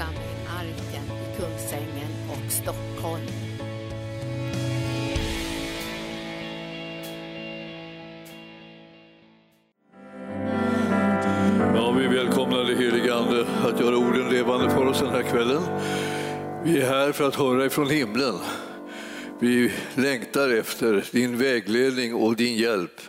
församling 0.00 0.46
Arken 0.48 1.04
i 1.04 1.36
Kungsängen 1.36 2.10
och 2.30 2.52
Stockholm. 2.52 3.26
Ja, 11.74 11.90
vi 11.92 12.06
välkomnar 12.06 12.64
det 12.64 12.76
helige 12.76 13.14
Ande 13.14 13.46
att 13.64 13.80
göra 13.80 13.96
orden 13.96 14.30
levande 14.30 14.70
för 14.70 14.86
oss 14.86 15.00
den 15.00 15.10
här 15.10 15.22
kvällen. 15.22 15.62
Vi 16.64 16.80
är 16.80 16.86
här 16.86 17.12
för 17.12 17.28
att 17.28 17.34
höra 17.34 17.66
ifrån 17.66 17.90
himlen. 17.90 18.34
Vi 19.40 19.72
längtar 19.94 20.50
efter 20.50 21.04
din 21.12 21.38
vägledning 21.38 22.14
och 22.14 22.36
din 22.36 22.56
hjälp. 22.56 23.00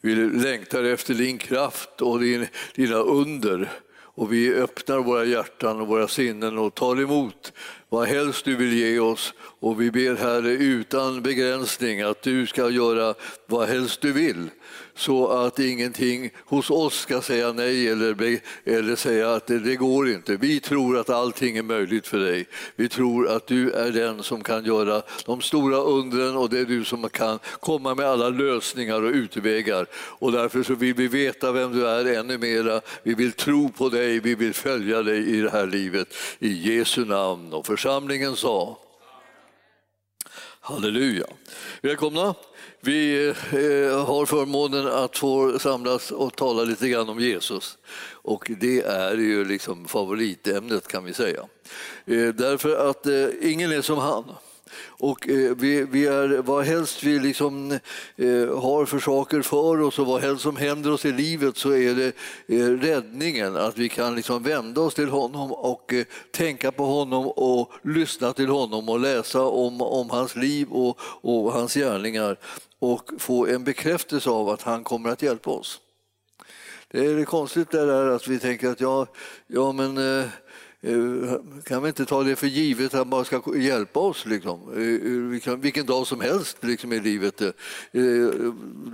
Vi 0.00 0.14
längtar 0.14 0.84
efter 0.84 1.14
din 1.14 1.38
kraft 1.38 2.00
och 2.00 2.20
din, 2.20 2.46
dina 2.74 2.96
under. 2.96 3.70
Och 4.14 4.32
vi 4.32 4.54
öppnar 4.54 4.98
våra 4.98 5.24
hjärtan 5.24 5.80
och 5.80 5.86
våra 5.86 6.08
sinnen 6.08 6.58
och 6.58 6.74
tar 6.74 7.00
emot 7.00 7.52
vad 7.88 8.08
helst 8.08 8.44
du 8.44 8.56
vill 8.56 8.72
ge 8.72 8.98
oss. 8.98 9.34
Och 9.38 9.80
vi 9.80 9.90
ber 9.90 10.16
Herre 10.16 10.50
utan 10.50 11.22
begränsning 11.22 12.00
att 12.00 12.22
du 12.22 12.46
ska 12.46 12.70
göra 12.70 13.14
vad 13.46 13.68
helst 13.68 14.00
du 14.00 14.12
vill 14.12 14.50
så 14.94 15.28
att 15.28 15.58
ingenting 15.58 16.30
hos 16.44 16.70
oss 16.70 16.94
ska 16.94 17.20
säga 17.20 17.52
nej 17.52 17.88
eller, 17.88 18.40
eller 18.64 18.96
säga 18.96 19.34
att 19.34 19.46
det, 19.46 19.58
det, 19.58 19.76
går 19.76 20.10
inte. 20.10 20.36
Vi 20.36 20.60
tror 20.60 20.98
att 20.98 21.10
allting 21.10 21.56
är 21.56 21.62
möjligt 21.62 22.06
för 22.06 22.18
dig. 22.18 22.46
Vi 22.76 22.88
tror 22.88 23.28
att 23.28 23.46
du 23.46 23.70
är 23.70 23.90
den 23.90 24.22
som 24.22 24.42
kan 24.42 24.64
göra 24.64 25.02
de 25.26 25.40
stora 25.40 25.76
undren 25.76 26.36
och 26.36 26.50
det 26.50 26.58
är 26.58 26.64
du 26.64 26.84
som 26.84 27.08
kan 27.08 27.38
komma 27.60 27.94
med 27.94 28.06
alla 28.06 28.28
lösningar 28.28 29.02
och 29.02 29.12
utvägar. 29.12 29.86
Och 29.94 30.32
därför 30.32 30.62
så 30.62 30.74
vill 30.74 30.94
vi 30.94 31.08
veta 31.08 31.52
vem 31.52 31.72
du 31.72 31.88
är 31.88 32.18
ännu 32.18 32.38
mera. 32.38 32.80
Vi 33.02 33.14
vill 33.14 33.32
tro 33.32 33.68
på 33.68 33.88
dig, 33.88 34.20
vi 34.20 34.34
vill 34.34 34.54
följa 34.54 35.02
dig 35.02 35.28
i 35.36 35.40
det 35.40 35.50
här 35.50 35.66
livet. 35.66 36.08
I 36.38 36.76
Jesu 36.76 37.04
namn. 37.04 37.52
Och 37.52 37.66
församlingen 37.66 38.36
sa 38.36 38.78
Halleluja. 40.64 41.26
Välkomna. 41.80 42.34
Vi 42.80 43.28
eh, 43.28 44.06
har 44.06 44.26
förmånen 44.26 44.86
att 44.86 45.16
få 45.16 45.58
samlas 45.58 46.10
och 46.10 46.36
tala 46.36 46.62
lite 46.62 46.88
grann 46.88 47.08
om 47.08 47.20
Jesus. 47.20 47.78
Och 48.10 48.50
det 48.60 48.80
är 48.82 49.16
ju 49.16 49.44
liksom 49.44 49.84
favoritämnet 49.84 50.88
kan 50.88 51.04
vi 51.04 51.12
säga. 51.12 51.40
Eh, 52.06 52.28
därför 52.28 52.90
att 52.90 53.06
eh, 53.06 53.28
ingen 53.40 53.72
är 53.72 53.82
som 53.82 53.98
han. 53.98 54.24
Och 54.80 55.28
eh, 55.28 55.54
vi, 55.56 55.82
vi 55.84 56.06
är, 56.06 56.42
vad 56.42 56.64
helst 56.64 57.02
vi 57.02 57.18
liksom, 57.18 57.72
eh, 58.16 58.60
har 58.60 58.86
för 58.86 58.98
saker 58.98 59.42
för 59.42 59.80
oss 59.80 59.98
och 59.98 60.06
vad 60.06 60.22
helst 60.22 60.42
som 60.42 60.56
händer 60.56 60.92
oss 60.92 61.04
i 61.04 61.12
livet 61.12 61.56
så 61.56 61.70
är 61.70 61.94
det 61.94 62.12
eh, 62.46 62.68
räddningen, 62.68 63.56
att 63.56 63.78
vi 63.78 63.88
kan 63.88 64.14
liksom 64.14 64.42
vända 64.42 64.80
oss 64.80 64.94
till 64.94 65.08
honom 65.08 65.52
och 65.52 65.92
eh, 65.92 66.04
tänka 66.30 66.72
på 66.72 66.84
honom 66.84 67.26
och 67.26 67.72
lyssna 67.82 68.32
till 68.32 68.48
honom 68.48 68.88
och 68.88 69.00
läsa 69.00 69.42
om, 69.42 69.82
om 69.82 70.10
hans 70.10 70.36
liv 70.36 70.68
och, 70.70 70.98
och 71.00 71.52
hans 71.52 71.74
gärningar 71.74 72.36
och 72.78 73.10
få 73.18 73.46
en 73.46 73.64
bekräftelse 73.64 74.30
av 74.30 74.48
att 74.48 74.62
han 74.62 74.84
kommer 74.84 75.10
att 75.10 75.22
hjälpa 75.22 75.50
oss. 75.50 75.80
Det 76.88 77.06
är 77.06 77.16
det 77.16 77.24
konstigt 77.24 77.70
det 77.70 77.86
där 77.86 78.08
att 78.08 78.28
vi 78.28 78.38
tänker 78.38 78.70
att 78.70 78.80
ja, 78.80 79.06
ja 79.46 79.72
men 79.72 79.98
Eh, 79.98 80.28
Eh, 80.84 81.34
kan 81.64 81.82
vi 81.82 81.88
inte 81.88 82.04
ta 82.04 82.22
det 82.22 82.36
för 82.36 82.46
givet 82.46 82.86
att 82.86 82.98
han 82.98 83.10
bara 83.10 83.24
ska 83.24 83.56
hjälpa 83.56 84.00
oss 84.00 84.26
liksom? 84.26 84.60
Eh, 84.76 85.52
eh, 85.52 85.56
vilken 85.56 85.86
dag 85.86 86.06
som 86.06 86.20
helst 86.20 86.56
liksom, 86.60 86.92
i 86.92 87.00
livet. 87.00 87.38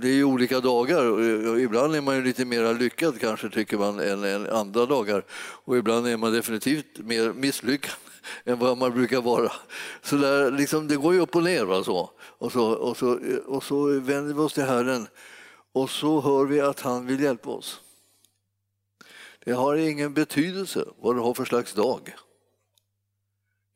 Det 0.01 0.07
är 0.07 0.13
ju 0.13 0.23
olika 0.23 0.59
dagar. 0.59 1.21
Ibland 1.59 1.95
är 1.95 2.01
man 2.01 2.15
ju 2.15 2.23
lite 2.23 2.45
mer 2.45 2.73
lyckad 2.73 3.19
kanske 3.19 3.49
tycker 3.49 3.77
man 3.77 3.99
än, 3.99 4.49
andra 4.49 4.85
dagar 4.85 5.23
och 5.65 5.77
ibland 5.77 6.07
är 6.07 6.17
man 6.17 6.33
definitivt 6.33 6.97
mer 6.97 7.33
misslyckad 7.33 7.91
än 8.45 8.59
vad 8.59 8.77
man 8.77 8.91
brukar 8.91 9.21
vara. 9.21 9.51
Så 10.01 10.15
där, 10.15 10.51
liksom, 10.51 10.87
det 10.87 10.95
går 10.95 11.13
ju 11.13 11.19
upp 11.19 11.35
och 11.35 11.43
ner. 11.43 11.65
Va, 11.65 11.83
så. 11.83 12.09
Och, 12.37 12.51
så, 12.51 12.71
och, 12.71 12.97
så, 12.97 13.19
och 13.45 13.63
så 13.63 13.99
vänder 13.99 14.33
vi 14.33 14.39
oss 14.39 14.53
till 14.53 14.63
Herren 14.63 15.07
och 15.73 15.89
så 15.89 16.21
hör 16.21 16.45
vi 16.45 16.61
att 16.61 16.79
han 16.79 17.05
vill 17.05 17.19
hjälpa 17.19 17.49
oss. 17.49 17.81
Det 19.45 19.51
har 19.51 19.75
ingen 19.75 20.13
betydelse 20.13 20.85
vad 20.97 21.15
du 21.15 21.19
har 21.19 21.33
för 21.33 21.45
slags 21.45 21.73
dag. 21.73 22.13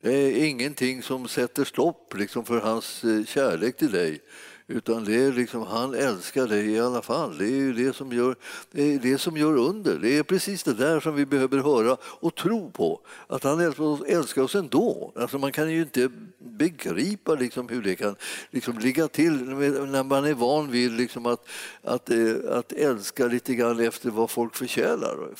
Det 0.02 0.12
är 0.12 0.44
ingenting 0.44 1.02
som 1.02 1.28
sätter 1.28 1.64
stopp 1.64 2.14
liksom, 2.14 2.44
för 2.44 2.60
hans 2.60 3.04
eh, 3.04 3.24
kärlek 3.24 3.76
till 3.76 3.92
dig. 3.92 4.20
Utan 4.66 5.04
det 5.04 5.14
är 5.14 5.32
liksom, 5.32 5.62
han 5.62 5.94
älskar 5.94 6.46
dig 6.46 6.70
i 6.70 6.80
alla 6.80 7.02
fall. 7.02 7.38
Det 7.38 7.44
är 7.44 7.48
ju 7.48 7.72
det 7.72 7.96
som, 7.96 8.12
gör, 8.12 8.36
det 8.70 8.94
är 8.94 8.98
det 8.98 9.18
som 9.18 9.36
gör 9.36 9.56
under. 9.56 9.98
Det 9.98 10.18
är 10.18 10.22
precis 10.22 10.62
det 10.62 10.74
där 10.74 11.00
som 11.00 11.14
vi 11.14 11.26
behöver 11.26 11.58
höra 11.58 11.96
och 12.02 12.34
tro 12.34 12.70
på. 12.70 13.00
Att 13.26 13.44
han 13.44 13.60
älskar 13.60 13.84
oss, 13.84 14.00
älskar 14.06 14.42
oss 14.42 14.54
ändå. 14.54 15.12
Alltså 15.16 15.38
man 15.38 15.52
kan 15.52 15.70
ju 15.70 15.80
inte 15.82 16.10
begripa 16.38 17.34
liksom 17.34 17.68
hur 17.68 17.82
det 17.82 17.96
kan 17.96 18.16
liksom 18.50 18.78
ligga 18.78 19.08
till 19.08 19.32
när 19.32 20.02
man 20.02 20.24
är 20.24 20.34
van 20.34 20.70
vid 20.70 20.92
liksom 20.92 21.26
att, 21.26 21.48
att, 21.82 22.10
eh, 22.10 22.34
att 22.50 22.72
älska 22.72 23.26
lite 23.26 23.54
grann 23.54 23.80
efter 23.80 24.10
vad 24.10 24.30
folk 24.30 24.54
förtjänar. 24.54 25.16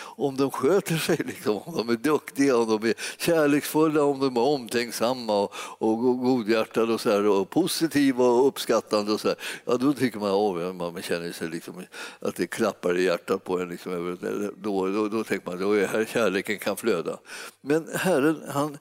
Om 0.00 0.36
de 0.36 0.50
sköter 0.50 0.96
sig, 0.96 1.16
liksom, 1.26 1.56
om 1.56 1.76
de 1.76 1.88
är 1.88 1.96
duktiga, 1.96 2.56
om 2.56 2.68
de 2.68 2.88
är 2.88 2.94
kärleksfulla, 3.18 4.02
om 4.02 4.20
de 4.20 4.36
är 4.36 4.40
omtänksamma 4.40 5.40
och, 5.42 5.52
och 5.78 5.98
godhjärtade 6.18 6.94
och, 6.94 7.00
så 7.00 7.10
här, 7.10 7.26
och 7.26 7.50
positiva 7.50 7.87
positiv 7.88 8.20
och 8.20 8.46
uppskattande 8.46 9.12
och 9.12 9.20
så 9.20 9.28
här, 9.28 9.36
ja, 9.64 9.76
då 9.76 9.92
tycker 9.92 10.18
man 10.18 10.70
att 10.80 10.92
man 10.94 11.02
känner 11.02 11.32
sig 11.32 11.48
liksom, 11.48 11.84
att 12.20 12.36
det 12.36 12.46
klappar 12.46 12.98
i 12.98 13.04
hjärtat 13.04 13.44
på 13.44 13.60
en. 13.60 13.68
Liksom, 13.68 14.18
då, 14.56 14.88
då, 14.88 15.08
då 15.08 15.24
tänker 15.24 15.50
man 15.50 15.82
att 15.82 15.90
här 15.90 16.04
kärleken 16.04 16.58
kan 16.58 16.76
flöda. 16.76 17.18
Men 17.60 17.88
Herren, 17.94 18.42
han, 18.48 18.78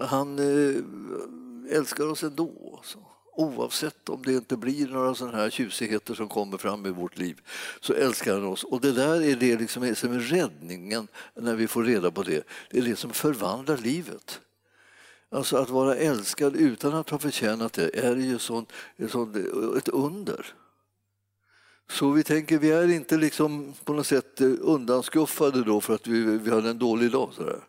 han 0.00 0.38
eh, 0.38 1.76
älskar 1.76 2.10
oss 2.10 2.22
ändå. 2.22 2.80
Så. 2.84 2.98
Oavsett 3.36 4.08
om 4.08 4.22
det 4.22 4.32
inte 4.32 4.56
blir 4.56 4.88
några 4.88 5.14
sådana 5.14 5.36
här 5.36 5.50
tjusigheter 5.50 6.14
som 6.14 6.28
kommer 6.28 6.58
fram 6.58 6.86
i 6.86 6.90
vårt 6.90 7.18
liv 7.18 7.40
så 7.80 7.92
älskar 7.92 8.34
han 8.34 8.44
oss. 8.44 8.64
Och 8.64 8.80
det 8.80 8.92
där 8.92 9.22
är 9.22 9.36
det 9.36 9.56
liksom 9.56 9.94
som 9.94 10.12
är 10.12 10.18
räddningen 10.18 11.08
när 11.34 11.54
vi 11.54 11.66
får 11.66 11.84
reda 11.84 12.10
på 12.10 12.22
det. 12.22 12.46
Det 12.70 12.78
är 12.78 12.82
det 12.82 12.96
som 12.96 13.10
förvandlar 13.10 13.76
livet. 13.76 14.40
Alltså 15.34 15.56
att 15.56 15.70
vara 15.70 15.96
älskad 15.96 16.56
utan 16.56 16.94
att 16.94 17.10
ha 17.10 17.18
förtjänat 17.18 17.72
det 17.72 17.98
är 17.98 18.16
ju 18.16 18.38
sånt, 18.38 18.72
sånt, 19.08 19.36
ett 19.78 19.88
under. 19.88 20.46
Så 21.90 22.10
vi 22.10 22.22
tänker, 22.22 22.58
vi 22.58 22.70
är 22.70 22.90
inte 22.90 23.16
liksom 23.16 23.74
på 23.84 23.92
något 23.92 24.06
sätt 24.06 24.40
eh, 24.40 24.50
undanskuffade 24.60 25.64
då 25.64 25.80
för 25.80 25.94
att 25.94 26.06
vi, 26.06 26.38
vi 26.38 26.50
hade 26.50 26.70
en 26.70 26.78
dålig 26.78 27.10
dag. 27.10 27.30
Sådär. 27.32 27.60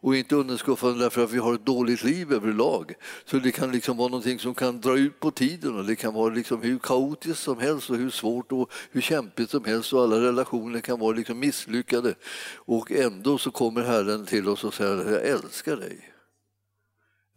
Och 0.00 0.16
inte 0.16 0.36
undanskuffade 0.36 0.98
därför 0.98 1.24
att 1.24 1.30
vi 1.30 1.38
har 1.38 1.54
ett 1.54 1.66
dåligt 1.66 2.04
liv 2.04 2.32
överlag. 2.32 2.94
Så 3.24 3.36
det 3.36 3.52
kan 3.52 3.72
liksom 3.72 3.96
vara 3.96 4.08
någonting 4.08 4.38
som 4.38 4.54
kan 4.54 4.80
dra 4.80 4.98
ut 4.98 5.20
på 5.20 5.30
tiden 5.30 5.76
och 5.76 5.84
det 5.84 5.96
kan 5.96 6.14
vara 6.14 6.34
liksom 6.34 6.62
hur 6.62 6.78
kaotiskt 6.78 7.42
som 7.42 7.58
helst 7.58 7.90
och 7.90 7.96
hur 7.96 8.10
svårt 8.10 8.52
och 8.52 8.72
hur 8.90 9.00
kämpigt 9.00 9.50
som 9.50 9.64
helst 9.64 9.92
och 9.92 10.02
alla 10.02 10.20
relationer 10.20 10.80
kan 10.80 11.00
vara 11.00 11.16
liksom 11.16 11.38
misslyckade. 11.38 12.14
Och 12.54 12.92
ändå 12.92 13.38
så 13.38 13.50
kommer 13.50 13.82
Herren 13.82 14.26
till 14.26 14.48
oss 14.48 14.64
och 14.64 14.74
säger, 14.74 15.12
jag 15.12 15.22
älskar 15.22 15.76
dig. 15.76 16.14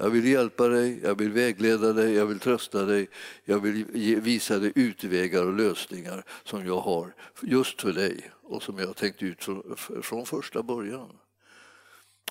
Jag 0.02 0.10
vill 0.10 0.26
hjälpa 0.26 0.68
dig, 0.68 1.00
jag 1.04 1.16
vill 1.16 1.32
vägleda 1.32 1.94
dig, 1.94 2.14
jag 2.14 2.26
vill 2.26 2.40
trösta 2.40 2.86
dig, 2.86 3.10
jag 3.46 3.60
vill 3.60 3.86
visa 4.22 4.60
dig 4.60 4.72
utvägar 4.76 5.46
och 5.46 5.54
lösningar 5.54 6.24
som 6.44 6.66
jag 6.66 6.80
har 6.80 7.14
just 7.42 7.82
för 7.82 7.94
dig 7.94 8.32
och 8.44 8.64
som 8.64 8.80
jag 8.80 8.88
har 8.88 8.94
tänkt 8.94 9.24
ut 9.24 9.44
från, 9.44 9.76
från 10.02 10.26
första 10.26 10.64
början. 10.64 11.10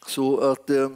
Så 0.06 0.40
att 0.40 0.70
eh, 0.70 0.90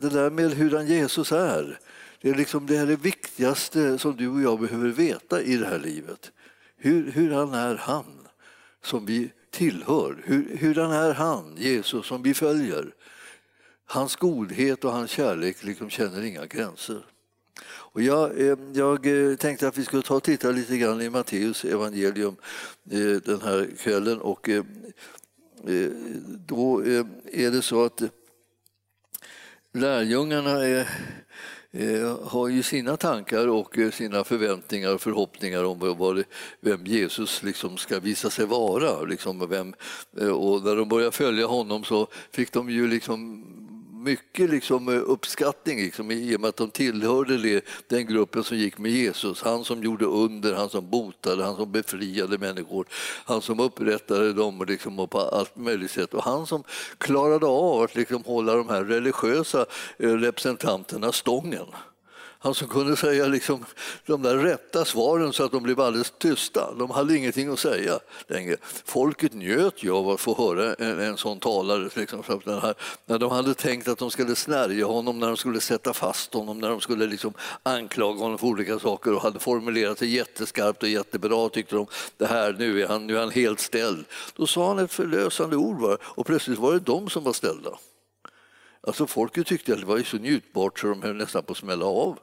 det 0.00 0.08
där 0.08 0.30
med 0.30 0.52
hurdan 0.52 0.86
Jesus 0.86 1.32
är, 1.32 1.78
det 2.20 2.30
är, 2.30 2.34
liksom, 2.34 2.66
det 2.66 2.76
här 2.76 2.86
det 2.86 2.96
viktigaste 2.96 3.98
som 3.98 4.16
du 4.16 4.28
och 4.28 4.40
jag 4.40 4.60
behöver 4.60 4.88
veta 4.88 5.42
i 5.42 5.56
det 5.56 5.66
här 5.66 5.78
livet. 5.78 6.32
Hur, 6.76 7.10
hur 7.10 7.30
han 7.30 7.54
är 7.54 7.74
han 7.74 8.28
som 8.82 9.06
vi 9.06 9.32
tillhör, 9.50 10.22
hur, 10.24 10.56
hurdan 10.56 10.90
är 10.90 11.14
han, 11.14 11.56
Jesus, 11.56 12.06
som 12.06 12.22
vi 12.22 12.34
följer. 12.34 12.94
Hans 13.90 14.16
godhet 14.16 14.84
och 14.84 14.92
hans 14.92 15.10
kärlek 15.10 15.64
liksom 15.64 15.90
känner 15.90 16.22
inga 16.22 16.46
gränser. 16.46 17.04
Och 17.64 18.02
jag, 18.02 18.40
eh, 18.40 18.58
jag, 18.72 19.06
eh, 19.06 19.36
tänkte 19.36 19.68
att 19.68 19.78
vi 19.78 19.84
skulle 19.84 20.02
ta 20.02 20.14
och 20.14 20.22
titta 20.22 20.50
lite 20.50 20.76
grann 20.76 21.02
i 21.02 21.10
Matteus 21.10 21.64
evangelium 21.64 22.36
eh, 22.90 22.98
den 22.98 23.40
här 23.42 23.68
kvällen. 23.78 24.20
Och 24.20 24.50
då 26.46 26.84
är 27.32 27.50
det 27.50 27.62
så 27.62 27.84
att 27.84 28.02
lärjungarna 29.72 30.66
är, 30.66 30.86
har 32.24 32.48
ju 32.48 32.62
sina 32.62 32.96
tankar 32.96 33.48
och 33.48 33.76
sina 33.92 34.24
förväntningar 34.24 34.94
och 34.94 35.00
förhoppningar 35.00 35.64
om 35.64 35.78
vad, 35.78 36.24
vem 36.60 36.86
Jesus 36.86 37.42
liksom 37.42 37.76
ska 37.76 38.00
visa 38.00 38.30
sig 38.30 38.46
vara. 38.46 39.02
Liksom 39.02 39.48
vem, 39.48 39.74
och 40.34 40.64
när 40.64 40.76
de 40.76 40.88
började 40.88 41.12
följa 41.12 41.46
honom 41.46 41.84
så 41.84 42.08
fick 42.30 42.52
de 42.52 42.70
ju 42.70 42.88
liksom 42.88 43.46
mycket 44.02 44.50
liksom 44.50 44.88
eh, 44.88 45.02
uppskattning 45.06 45.78
liksom, 45.78 46.10
i 46.10 46.36
och 46.36 46.40
med 46.40 46.48
att 46.48 46.56
de 46.56 46.70
tillhörde 46.70 47.38
det, 47.38 47.64
den 47.88 48.06
gruppen 48.06 48.44
som 48.44 48.56
gick 48.56 48.78
med 48.78 48.92
Jesus. 48.92 49.42
Han 49.42 49.64
som 49.64 49.82
gjorde 49.82 50.04
under, 50.04 50.54
han 50.54 50.68
som 50.68 50.90
botade, 50.90 51.44
han 51.44 51.56
som 51.56 51.72
befriade 51.72 52.38
människor, 52.38 52.86
han 53.24 53.42
som 53.42 53.60
upprättade 53.60 54.32
dem 54.32 54.64
liksom, 54.68 54.98
och 54.98 55.10
på 55.10 55.18
allt 55.18 55.56
möjligt 55.56 55.90
sätt. 55.90 56.14
Och 56.14 56.24
han 56.24 56.46
som 56.46 56.64
klarade 56.98 57.46
av 57.46 57.82
att 57.82 57.94
liksom, 57.94 58.24
hålla 58.24 58.54
de 58.54 58.68
här 58.68 58.84
religiösa 58.84 59.66
eh, 59.98 60.08
representanterna 60.08 61.12
stången. 61.12 61.66
Han 62.42 62.54
som 62.54 62.68
kunde 62.68 62.96
säga 62.96 63.26
liksom 63.26 63.64
de 64.06 64.22
där 64.22 64.36
rätta 64.36 64.84
svaren 64.84 65.32
så 65.32 65.44
att 65.44 65.52
de 65.52 65.62
blev 65.62 65.80
alldeles 65.80 66.12
tysta. 66.18 66.74
De 66.74 66.90
hade 66.90 67.16
ingenting 67.16 67.52
att 67.52 67.58
säga 67.58 67.98
längre. 68.26 68.56
Folket 68.84 69.34
njöt 69.34 69.82
ju 69.82 69.92
av 69.92 70.08
att 70.08 70.20
få 70.20 70.34
höra 70.34 70.74
en, 70.74 71.00
en 71.00 71.16
sån 71.16 71.40
talare. 71.40 71.88
Liksom, 71.94 72.22
här, 72.46 72.74
när 73.06 73.18
de 73.18 73.30
hade 73.30 73.54
tänkt 73.54 73.88
att 73.88 73.98
de 73.98 74.10
skulle 74.10 74.36
snärja 74.36 74.86
honom, 74.86 75.18
när 75.18 75.26
de 75.26 75.36
skulle 75.36 75.60
sätta 75.60 75.92
fast 75.92 76.34
honom, 76.34 76.58
när 76.58 76.68
de 76.68 76.80
skulle 76.80 77.06
liksom 77.06 77.34
anklaga 77.62 78.20
honom 78.20 78.38
för 78.38 78.46
olika 78.46 78.78
saker 78.78 79.14
och 79.14 79.22
hade 79.22 79.38
formulerat 79.38 79.98
det 79.98 80.06
jätteskarpt 80.06 80.82
och 80.82 80.88
jättebra 80.88 81.48
tyckte 81.48 81.76
de. 81.76 81.86
Det 82.16 82.26
här, 82.26 82.56
nu 82.58 82.82
är 82.82 82.88
han, 82.88 83.06
nu 83.06 83.16
är 83.16 83.20
han 83.20 83.30
helt 83.30 83.60
ställd. 83.60 84.04
Då 84.36 84.46
sa 84.46 84.68
han 84.68 84.78
ett 84.78 84.92
förlösande 84.92 85.56
ord 85.56 85.80
var, 85.80 85.98
och 86.02 86.26
plötsligt 86.26 86.58
var 86.58 86.72
det 86.72 86.80
de 86.80 87.10
som 87.10 87.24
var 87.24 87.32
ställda. 87.32 87.70
Alltså 88.80 89.06
folket 89.06 89.46
tyckte 89.46 89.72
att 89.72 89.80
det 89.80 89.86
var 89.86 89.98
så 89.98 90.16
njutbart 90.16 90.78
så 90.78 90.86
de 90.86 91.02
höll 91.02 91.16
nästan 91.16 91.42
på 91.42 91.52
att 91.52 91.58
smälla 91.58 91.86
av 91.86 92.18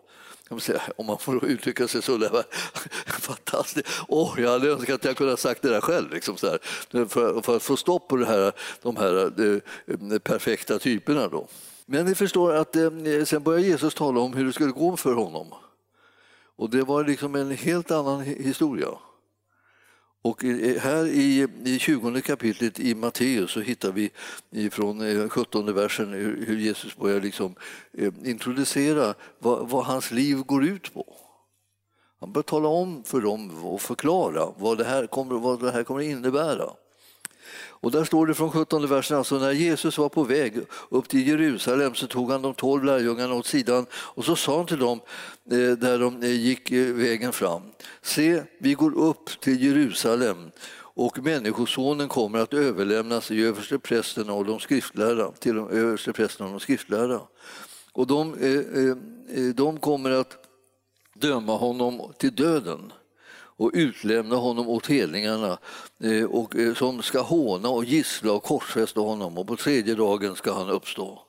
om 0.96 1.06
man 1.06 1.18
får 1.18 1.46
uttrycka 1.46 1.88
sig 1.88 2.02
så. 2.02 2.18
Det 2.18 2.30
var 2.30 2.44
fantastiskt. 3.06 3.88
Oh, 4.08 4.42
jag 4.42 4.52
hade 4.52 4.70
önskat 4.70 4.96
att 4.96 5.06
jag 5.06 5.18
kunde 5.18 5.32
ha 5.32 5.38
sagt 5.38 5.62
det 5.62 5.70
där 5.70 5.82
själv. 5.82 6.12
Liksom 6.12 6.38
så 6.38 6.48
här. 6.48 6.60
För, 7.08 7.42
för, 7.42 7.56
att 7.56 7.64
få 7.64 7.78
stopp 7.78 8.08
på 8.08 8.16
det 8.16 8.26
här, 8.26 8.52
de 8.82 8.98
här 8.98 9.32
de, 9.38 9.62
de 9.86 10.20
perfekta 10.20 10.80
typerna. 10.80 11.28
Då. 11.28 11.48
Men 11.86 12.06
ni 12.06 12.16
förstår 12.16 12.54
att 12.54 12.76
eh, 12.76 12.90
sen 13.26 13.44
började 13.44 13.68
Jesus 13.68 13.94
tala 13.94 14.20
om 14.20 14.34
hur 14.34 14.46
det 14.46 14.54
skulle 14.54 14.72
gå 14.72 14.98
för 14.98 15.14
honom. 15.14 15.48
Och 16.56 16.70
det 16.70 16.84
var 16.84 17.04
liksom 17.04 17.36
en 17.36 17.52
helt 17.52 17.92
annan 17.92 18.22
historia. 18.22 18.88
Och 20.28 20.44
eh, 20.46 20.80
här 20.80 21.08
i, 21.08 21.48
i 21.64 21.80
20 21.80 22.22
kapitlet 22.22 22.80
i 22.80 22.96
Matteus 22.96 23.52
så 23.52 23.60
hittar 23.60 23.92
vi 23.92 24.12
från 24.70 25.30
17 25.30 25.68
eh, 25.68 25.74
versen 25.74 26.14
hur 26.48 26.58
Jesus 26.58 26.98
börjar 26.98 27.22
liksom 27.22 27.56
eh, 27.94 28.14
introducera 28.24 29.14
vad, 29.40 29.70
vad 29.70 29.86
hans 29.86 30.12
liv 30.12 30.38
går 30.38 30.66
ut 30.66 30.94
på. 30.94 31.16
Han 32.20 32.32
börjar 32.32 32.44
tala 32.44 32.68
om 32.68 33.04
för 33.04 33.22
dem 33.22 33.66
och 33.66 33.82
förklara 33.82 34.48
vad 34.58 34.78
det 34.78 34.84
här 34.84 35.08
kommer, 35.08 35.36
vad 35.36 35.62
det 35.62 35.72
här 35.72 35.84
kommer 35.84 36.02
innebära. 36.02 36.70
Och 37.80 37.92
där 37.92 38.04
står 38.04 38.28
det 38.28 38.34
från 38.34 38.52
17 38.52 38.88
versen, 38.88 39.18
alltså 39.18 39.40
när 39.40 39.52
Jesus 39.52 39.98
var 39.98 40.10
på 40.10 40.24
väg 40.24 40.54
upp 40.90 41.10
till 41.10 41.28
Jerusalem 41.28 41.96
så 41.96 42.08
tog 42.08 42.32
han 42.32 42.42
de 42.42 42.54
tolv 42.54 42.84
lärjungarna 42.84 43.34
åt 43.34 43.46
sidan 43.46 43.86
och 43.94 44.26
så 44.26 44.36
sa 44.36 44.58
han 44.58 44.66
till 44.66 44.80
dem 44.80 45.00
eh, 45.52 45.58
där 45.58 46.00
de 46.00 46.24
eh, 46.24 46.32
gick 46.32 46.72
eh, 46.72 46.94
vägen 46.94 47.34
fram. 47.34 47.62
Se, 48.02 48.44
vi 48.60 48.74
går 48.74 48.98
upp 48.98 49.40
till 49.40 49.64
Jerusalem 49.64 50.52
och 50.80 51.20
Människosonen 51.20 52.08
kommer 52.08 52.40
att 52.40 52.54
överlämnas 52.54 53.28
till 53.28 53.44
översteprästerna 53.44 54.34
och 54.34 54.46
de 54.46 54.60
skriftlärda, 54.60 55.32
till 55.32 55.56
de 55.56 55.70
översteprästerna 55.70 56.46
och 56.46 56.52
de 56.54 56.60
skriftlärda. 56.60 57.22
Och 57.94 58.08
de, 58.08 58.36
de 59.56 59.80
kommer 59.80 60.12
att 60.12 60.38
döma 61.14 61.58
honom 61.58 62.14
till 62.18 62.36
döden 62.36 62.92
och 63.58 63.72
utlämna 63.74 64.36
honom 64.36 64.68
åt 64.68 64.88
hedningarna 64.88 65.58
eh, 66.04 66.24
och, 66.24 66.56
eh, 66.56 66.74
som 66.74 67.02
ska 67.02 67.22
håna 67.22 67.70
och 67.70 67.86
gissla 67.86 68.32
och 68.32 68.44
korsfästa 68.44 69.00
honom 69.00 69.38
och 69.38 69.48
på 69.48 69.56
tredje 69.56 69.96
dagen 69.96 70.36
ska 70.36 70.54
han 70.54 70.70
uppstå. 70.70 71.27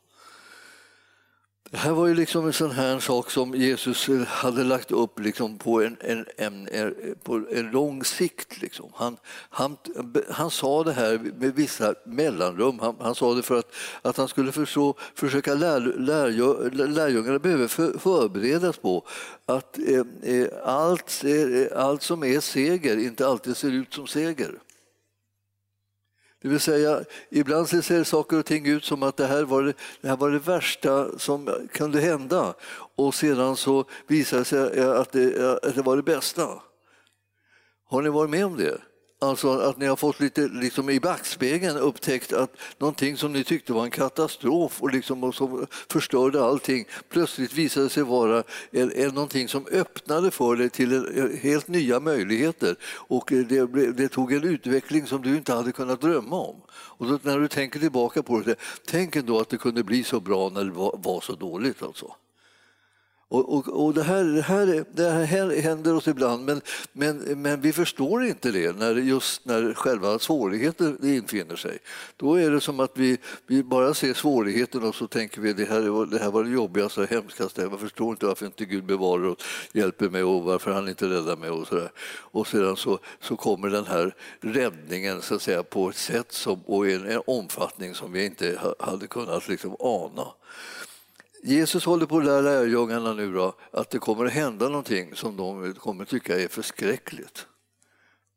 Det 1.70 1.76
här 1.76 1.92
var 1.92 2.06
ju 2.06 2.14
liksom 2.14 2.46
en 2.46 2.52
sån 2.52 2.70
här 2.70 2.98
sak 2.98 3.30
som 3.30 3.54
Jesus 3.54 4.08
eh, 4.08 4.22
hade 4.26 4.64
lagt 4.64 4.90
upp 4.90 5.20
liksom 5.20 5.58
på, 5.58 5.82
en, 5.82 5.96
en, 6.00 6.26
en, 6.36 6.68
en 6.68 6.94
på 7.22 7.42
en 7.50 7.70
lång 7.70 8.04
sikt. 8.04 8.62
Liksom. 8.62 8.90
Han, 8.94 9.16
han, 9.50 9.76
han 10.30 10.50
sa 10.50 10.84
det 10.84 10.92
här 10.92 11.18
med 11.38 11.54
vissa 11.54 11.94
mellanrum. 12.04 12.78
Han, 12.78 12.96
han 13.00 13.14
sa 13.14 13.34
det 13.34 13.42
för 13.42 13.58
att, 13.58 13.72
att 14.02 14.16
han 14.16 14.28
skulle 14.28 14.52
förstå, 14.52 14.94
försöka 15.14 15.54
lär, 15.54 15.80
lär, 15.80 16.86
lärjungarna 16.86 17.38
behöver 17.38 17.68
för, 17.68 17.98
förberedas 17.98 18.78
på 18.78 19.06
att 19.46 19.78
eh, 19.78 20.32
eh 20.34 20.48
allt, 20.64 21.24
eh, 21.24 21.84
allt 21.84 22.02
som 22.02 22.24
är 22.24 22.40
seger 22.40 22.96
inte 22.96 23.26
alltid 23.26 23.56
ser 23.56 23.70
ut 23.70 23.94
som 23.94 24.06
seger. 24.06 24.54
Det 26.42 26.48
vill 26.48 26.60
säga, 26.60 27.04
ibland 27.30 27.68
ser 27.68 28.04
saker 28.04 28.38
och 28.38 28.46
ting 28.46 28.66
ut 28.66 28.84
som 28.84 29.02
att 29.02 29.16
det 29.16 29.26
här 29.26 29.44
var 29.44 29.62
det, 29.62 29.74
det 30.00 30.08
här 30.08 30.16
var 30.16 30.30
det 30.30 30.38
värsta 30.38 31.18
som 31.18 31.68
kunde 31.72 32.00
hända 32.00 32.54
och 32.96 33.14
sedan 33.14 33.56
så 33.56 33.84
visar 34.06 34.38
det 34.38 34.44
sig 34.44 34.80
att 34.80 35.12
det, 35.12 35.58
att 35.62 35.74
det 35.74 35.82
var 35.82 35.96
det 35.96 36.02
bästa. 36.02 36.62
Har 37.84 38.02
ni 38.02 38.08
varit 38.08 38.30
med 38.30 38.46
om 38.46 38.56
det? 38.56 38.80
Alltså 39.20 39.50
att 39.50 39.76
ni 39.78 39.86
har 39.86 39.96
fått 39.96 40.20
lite 40.20 40.48
liksom 40.48 40.90
i 40.90 41.00
backspegeln 41.00 41.76
upptäckt 41.76 42.32
att 42.32 42.56
någonting 42.78 43.16
som 43.16 43.32
ni 43.32 43.44
tyckte 43.44 43.72
var 43.72 43.84
en 43.84 43.90
katastrof 43.90 44.82
och, 44.82 44.92
liksom, 44.92 45.24
och 45.24 45.34
som 45.34 45.66
förstörde 45.88 46.44
allting 46.44 46.84
plötsligt 47.08 47.52
visade 47.52 47.88
sig 47.88 48.02
vara 48.02 48.42
en, 48.70 48.92
en, 48.92 49.14
någonting 49.14 49.48
som 49.48 49.66
öppnade 49.66 50.30
för 50.30 50.56
dig 50.56 50.70
till 50.70 50.92
en, 50.92 51.38
helt 51.42 51.68
nya 51.68 52.00
möjligheter. 52.00 52.76
Och 52.84 53.32
eh, 53.32 53.38
det, 53.38 53.92
det, 53.92 54.08
tog 54.08 54.32
en 54.32 54.44
utveckling 54.44 55.06
som 55.06 55.22
du 55.22 55.36
inte 55.36 55.52
hade 55.52 55.72
kunnat 55.72 56.00
drömma 56.00 56.36
om. 56.36 56.56
Och 56.70 57.06
då, 57.06 57.18
när 57.22 57.38
du 57.38 57.48
tänker 57.48 57.80
tillbaka 57.80 58.22
på 58.22 58.40
det, 58.40 58.56
tänk 58.86 59.16
ändå 59.16 59.40
att 59.40 59.48
det 59.48 59.58
kunde 59.58 59.84
bli 59.84 60.04
så 60.04 60.20
bra 60.20 60.48
när 60.48 60.64
det 60.64 60.70
var, 60.72 60.98
var 61.02 61.20
så 61.20 61.32
dåligt. 61.32 61.82
Alltså. 61.82 62.14
Och, 63.30 63.54
och, 63.54 63.86
och 63.86 63.94
det, 63.94 64.02
här, 64.02 64.24
det, 64.24 64.42
här, 64.42 64.84
det 64.92 65.10
här 65.10 65.60
händer 65.60 65.94
oss 65.94 66.08
ibland, 66.08 66.44
men, 66.44 66.60
men, 66.92 67.42
men 67.42 67.60
vi 67.60 67.72
förstår 67.72 68.24
inte 68.24 68.50
det 68.50 68.76
när, 68.76 68.94
just 68.94 69.44
när 69.44 69.74
själva 69.74 70.18
svårigheten 70.18 70.98
infinner 71.02 71.56
sig. 71.56 71.78
Då 72.16 72.34
är 72.34 72.50
det 72.50 72.60
som 72.60 72.80
att 72.80 72.92
vi, 72.94 73.18
vi 73.46 73.62
bara 73.62 73.94
ser 73.94 74.14
svårigheten 74.14 74.82
och 74.82 74.94
så 74.94 75.06
tänker 75.06 75.40
vi 75.40 75.52
det 75.52 75.64
här, 75.64 76.10
det 76.10 76.18
här 76.18 76.30
var 76.30 76.44
det 76.44 76.50
jobbigaste 76.50 77.00
och 77.00 77.10
hemskaste. 77.10 77.62
Jag 77.62 77.80
förstår 77.80 78.10
inte 78.10 78.26
varför 78.26 78.46
inte 78.46 78.64
Gud 78.64 78.84
bevarar 78.84 79.24
och 79.24 79.42
hjälper 79.72 80.08
mig 80.08 80.22
och 80.22 80.42
varför 80.42 80.72
han 80.72 80.88
inte 80.88 81.08
räddar 81.08 81.36
mig. 81.36 81.50
Och, 81.50 81.66
så 81.66 81.74
där. 81.74 81.90
och 82.08 82.46
sedan 82.46 82.76
så, 82.76 82.98
så 83.20 83.36
kommer 83.36 83.68
den 83.68 83.86
här 83.86 84.14
räddningen 84.40 85.22
så 85.22 85.34
att 85.34 85.42
säga, 85.42 85.62
på 85.62 85.88
ett 85.88 85.96
sätt 85.96 86.32
som, 86.32 86.60
och 86.66 86.88
i 86.88 86.94
en, 86.94 87.06
en 87.06 87.22
omfattning 87.26 87.94
som 87.94 88.12
vi 88.12 88.24
inte 88.24 88.74
hade 88.78 89.06
kunnat 89.06 89.48
liksom 89.48 89.76
ana. 89.80 90.26
Jesus 91.42 91.84
håller 91.84 92.06
på 92.06 92.18
att 92.18 92.24
lära 92.24 92.40
lärjungarna 92.40 93.12
nu 93.12 93.32
då, 93.32 93.54
att 93.70 93.90
det 93.90 93.98
kommer 93.98 94.24
att 94.26 94.32
hända 94.32 94.68
någonting 94.68 95.14
som 95.14 95.36
de 95.36 95.74
kommer 95.74 96.02
att 96.02 96.08
tycka 96.08 96.40
är 96.40 96.48
förskräckligt. 96.48 97.46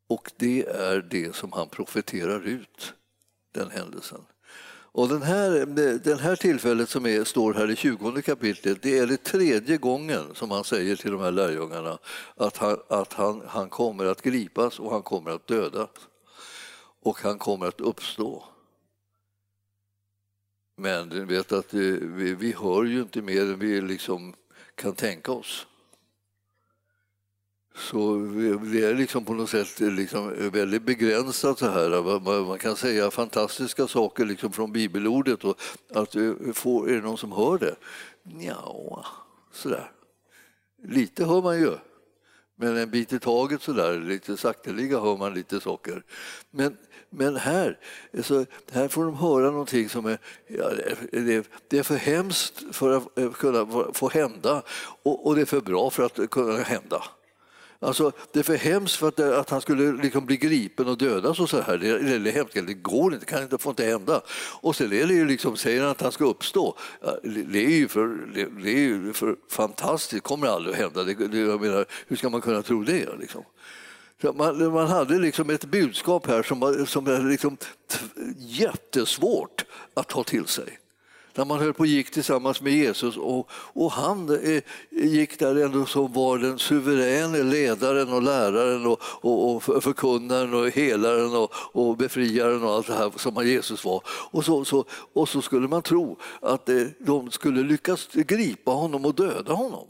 Och 0.09 0.31
det 0.37 0.65
är 0.65 1.07
det 1.09 1.35
som 1.35 1.51
han 1.51 1.69
profeterar 1.69 2.41
ut, 2.47 2.93
den 3.53 3.71
händelsen. 3.71 4.21
Och 4.93 5.07
den 5.07 5.21
här, 5.21 5.65
den 6.03 6.19
här 6.19 6.35
tillfället 6.35 6.89
som 6.89 7.05
är, 7.05 7.23
står 7.23 7.53
här 7.53 7.71
i 7.71 7.75
20 7.75 8.21
kapitlet, 8.21 8.81
det 8.81 8.97
är 8.97 9.07
det 9.07 9.23
tredje 9.23 9.77
gången 9.77 10.23
som 10.33 10.51
han 10.51 10.63
säger 10.63 10.95
till 10.95 11.11
de 11.11 11.21
här 11.21 11.31
lärjungarna 11.31 11.97
att, 12.35 12.57
han, 12.57 12.77
att 12.87 13.13
han, 13.13 13.41
han 13.47 13.69
kommer 13.69 14.05
att 14.05 14.21
gripas 14.21 14.79
och 14.79 14.91
han 14.91 15.01
kommer 15.01 15.31
att 15.31 15.47
dödas. 15.47 15.89
Och 17.03 17.17
han 17.17 17.37
kommer 17.37 17.67
att 17.67 17.81
uppstå. 17.81 18.43
Men 20.81 21.09
du 21.09 21.25
vet 21.25 21.51
att 21.51 21.73
vi, 21.73 22.35
vi 22.35 22.51
hör 22.51 22.83
ju 22.83 23.01
inte 23.01 23.21
mer 23.21 23.41
än 23.41 23.59
vi 23.59 23.81
liksom 23.81 24.33
kan 24.75 24.95
tänka 24.95 25.31
oss. 25.31 25.67
Så 27.75 28.17
det 28.71 28.83
är 28.83 28.95
liksom 28.95 29.25
på 29.25 29.33
något 29.33 29.49
sätt 29.49 29.79
liksom 29.79 30.49
väldigt 30.51 30.83
begränsat 30.83 31.59
så 31.59 31.69
här. 31.69 32.19
Man 32.45 32.57
kan 32.57 32.75
säga 32.75 33.11
fantastiska 33.11 33.87
saker 33.87 34.25
liksom 34.25 34.51
från 34.51 34.71
bibelordet 34.71 35.43
och 35.43 35.61
att 35.93 36.15
eh, 36.15 36.33
får, 36.53 36.89
är 36.89 36.95
det 36.95 37.01
någon 37.01 37.17
som 37.17 37.31
hör 37.31 37.57
det? 37.57 37.75
Ja, 38.45 39.05
sådär. 39.51 39.91
Lite 40.83 41.25
hör 41.25 41.41
man 41.41 41.59
ju. 41.59 41.71
Men 42.55 42.77
en 42.77 42.89
bit 42.89 43.13
i 43.13 43.19
taget 43.19 43.61
sådär, 43.61 43.99
lite 43.99 44.37
sakteliga 44.37 44.99
hör 44.99 45.17
man 45.17 45.33
lite 45.33 45.59
saker. 45.59 46.03
Men 46.51 46.77
men 47.13 47.35
här, 47.35 47.77
så, 48.23 48.45
här 48.71 48.87
får 48.87 49.05
de 49.05 49.15
höra 49.15 49.51
någonting 49.51 49.89
som 49.89 50.05
är, 50.05 50.17
ja, 50.47 50.69
det, 51.11 51.47
det, 51.67 51.77
är 51.77 51.83
för 51.83 51.95
hemskt 51.95 52.63
för 52.71 52.97
att 52.97 53.17
eh, 53.19 53.31
kunna 53.31 53.67
få 53.93 54.09
hända 54.09 54.61
och, 55.03 55.27
och 55.27 55.35
det 55.35 55.41
är 55.41 55.45
för 55.45 55.61
bra 55.61 55.89
för 55.89 56.03
att 56.03 56.29
kunna 56.29 56.57
hända. 56.57 57.03
Alltså, 57.83 58.11
det 58.31 58.39
är 58.39 58.43
för 58.43 58.55
hemskt 58.55 58.95
för 58.95 59.07
att, 59.07 59.19
eh, 59.19 59.39
att 59.39 59.49
han 59.49 59.61
skulle 59.61 59.91
liksom 60.03 60.25
bli 60.25 60.37
gripen 60.37 60.87
och 60.87 60.97
dödas 60.97 61.39
och 61.39 61.49
så 61.49 61.61
här. 61.61 61.77
Det 61.77 61.89
är, 61.89 62.19
det 62.19 62.29
är 62.29 62.33
hemskt, 62.33 62.53
det 62.53 62.73
går 62.73 63.13
inte, 63.13 63.25
kan 63.25 63.43
inte, 63.43 63.57
får 63.57 63.69
inte 63.69 63.85
hända. 63.85 64.21
Och 64.61 64.75
sen 64.75 64.93
är 64.93 65.07
det 65.07 65.13
ju 65.13 65.27
liksom, 65.27 65.57
säger 65.57 65.81
han 65.81 65.91
att 65.91 66.01
han 66.01 66.11
ska 66.11 66.25
uppstå. 66.25 66.77
Det 67.23 67.65
är 67.65 67.77
ju 67.77 67.87
för, 67.87 68.07
det 68.63 68.69
är 68.69 68.79
ju 68.79 69.13
för 69.13 69.35
fantastiskt, 69.49 70.11
det 70.11 70.19
kommer 70.19 70.47
aldrig 70.47 70.73
att 70.73 70.81
hända. 70.81 71.03
Det, 71.03 71.27
det, 71.27 71.39
jag 71.39 71.61
menar, 71.61 71.85
hur 72.07 72.15
ska 72.15 72.29
man 72.29 72.41
kunna 72.41 72.61
tro 72.61 72.83
det? 72.83 73.09
Liksom? 73.19 73.43
Man, 74.23 74.71
man 74.71 74.87
hade 74.87 75.19
liksom 75.19 75.49
ett 75.49 75.65
budskap 75.65 76.27
här 76.27 76.43
som 76.43 76.59
var, 76.59 76.85
som 76.85 77.05
var 77.05 77.19
liksom 77.19 77.57
jättesvårt 78.37 79.65
att 79.93 80.07
ta 80.07 80.23
till 80.23 80.45
sig. 80.45 80.77
när 81.35 81.45
man 81.45 81.59
höll 81.59 81.73
på 81.73 81.79
och 81.79 81.87
gick 81.87 82.11
tillsammans 82.11 82.61
med 82.61 82.73
Jesus 82.73 83.17
och, 83.17 83.49
och 83.51 83.91
han 83.91 84.43
eh, 84.43 84.63
gick 84.89 85.39
där 85.39 85.55
ändå 85.55 85.85
som 85.85 86.13
var 86.13 86.37
den 86.37 86.59
suveräne 86.59 87.43
ledaren 87.43 88.13
och 88.13 88.21
läraren 88.21 88.85
och, 88.85 89.01
och, 89.03 89.55
och 89.55 89.83
förkunnaren 89.83 90.53
och 90.53 90.69
helaren 90.69 91.35
och, 91.35 91.51
och 91.53 91.97
befriaren 91.97 92.63
och 92.63 92.71
allt 92.71 92.87
det 92.87 92.93
här 92.93 93.11
som 93.15 93.47
Jesus 93.47 93.85
var. 93.85 94.01
Och 94.07 94.45
så, 94.45 94.65
så, 94.65 94.85
och 95.13 95.29
så 95.29 95.41
skulle 95.41 95.67
man 95.67 95.81
tro 95.81 96.17
att 96.41 96.69
eh, 96.69 96.83
de 96.99 97.31
skulle 97.31 97.63
lyckas 97.63 98.07
gripa 98.13 98.71
honom 98.71 99.05
och 99.05 99.15
döda 99.15 99.53
honom. 99.53 99.87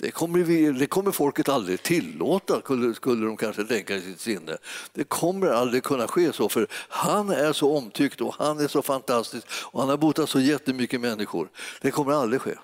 Det 0.00 0.10
kommer, 0.10 0.38
vi, 0.38 0.72
det 0.72 0.86
kommer 0.86 1.12
folket 1.12 1.48
aldrig 1.48 1.82
tillåta, 1.82 2.60
skulle, 2.60 2.94
skulle 2.94 3.26
de 3.26 3.36
kanske 3.36 3.64
tänka 3.64 3.96
i 3.96 4.00
sitt 4.00 4.20
sinne. 4.20 4.58
Det 4.92 5.04
kommer 5.04 5.46
aldrig 5.46 5.82
kunna 5.82 6.08
ske 6.08 6.32
så, 6.32 6.48
för 6.48 6.66
han 6.88 7.30
är 7.30 7.52
så 7.52 7.76
omtyckt 7.76 8.20
och 8.20 8.34
han 8.38 8.58
är 8.58 8.68
så 8.68 8.82
fantastisk 8.82 9.46
och 9.52 9.80
han 9.80 9.88
har 9.88 9.96
botat 9.96 10.30
så 10.30 10.40
jättemycket 10.40 11.00
människor. 11.00 11.50
Det 11.80 11.90
kommer 11.90 12.12
aldrig 12.12 12.40
ske. 12.40 12.54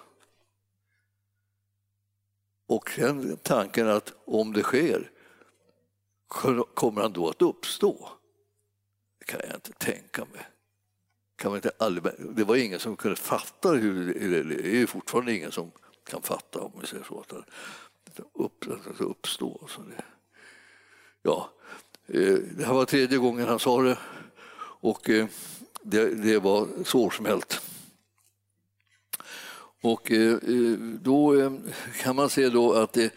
Och 2.68 2.90
sen 2.90 3.38
tanken 3.42 3.88
att 3.88 4.12
om 4.24 4.52
det 4.52 4.62
sker, 4.62 5.10
kommer 6.74 7.02
han 7.02 7.12
då 7.12 7.28
att 7.28 7.42
uppstå? 7.42 8.08
Det 9.18 9.24
kan 9.24 9.40
jag 9.44 9.54
inte 9.54 9.72
tänka 9.72 10.24
mig. 10.24 10.46
Kan 11.36 11.50
man 11.50 11.56
inte 11.58 11.70
aldrig, 11.78 12.14
det 12.18 12.44
var 12.44 12.56
ingen 12.56 12.80
som 12.80 12.96
kunde 12.96 13.16
fatta 13.16 13.68
hur 13.68 14.14
det 14.44 14.82
är 14.82 14.86
fortfarande 14.86 15.34
ingen 15.34 15.52
som 15.52 15.72
kan 16.06 16.22
fatta 16.22 16.60
om 16.60 16.72
vi 16.80 16.86
säger 16.86 17.04
så. 17.04 17.20
Att 17.20 17.28
det 17.28 19.04
uppstår. 19.04 19.66
Så 19.68 19.80
det, 19.82 20.04
ja, 21.22 21.50
eh, 22.06 22.38
det 22.56 22.64
här 22.64 22.74
var 22.74 22.84
tredje 22.84 23.18
gången 23.18 23.48
han 23.48 23.58
sa 23.58 23.82
det 23.82 23.98
och 24.80 25.10
eh, 25.10 25.26
det, 25.82 26.14
det 26.14 26.38
var 26.38 26.68
svårsmält. 26.84 27.60
Och 29.80 30.12
eh, 30.12 30.38
då 30.78 31.50
kan 32.02 32.16
man 32.16 32.30
se 32.30 32.48
då 32.48 32.72
att 32.72 32.92
det, 32.92 33.12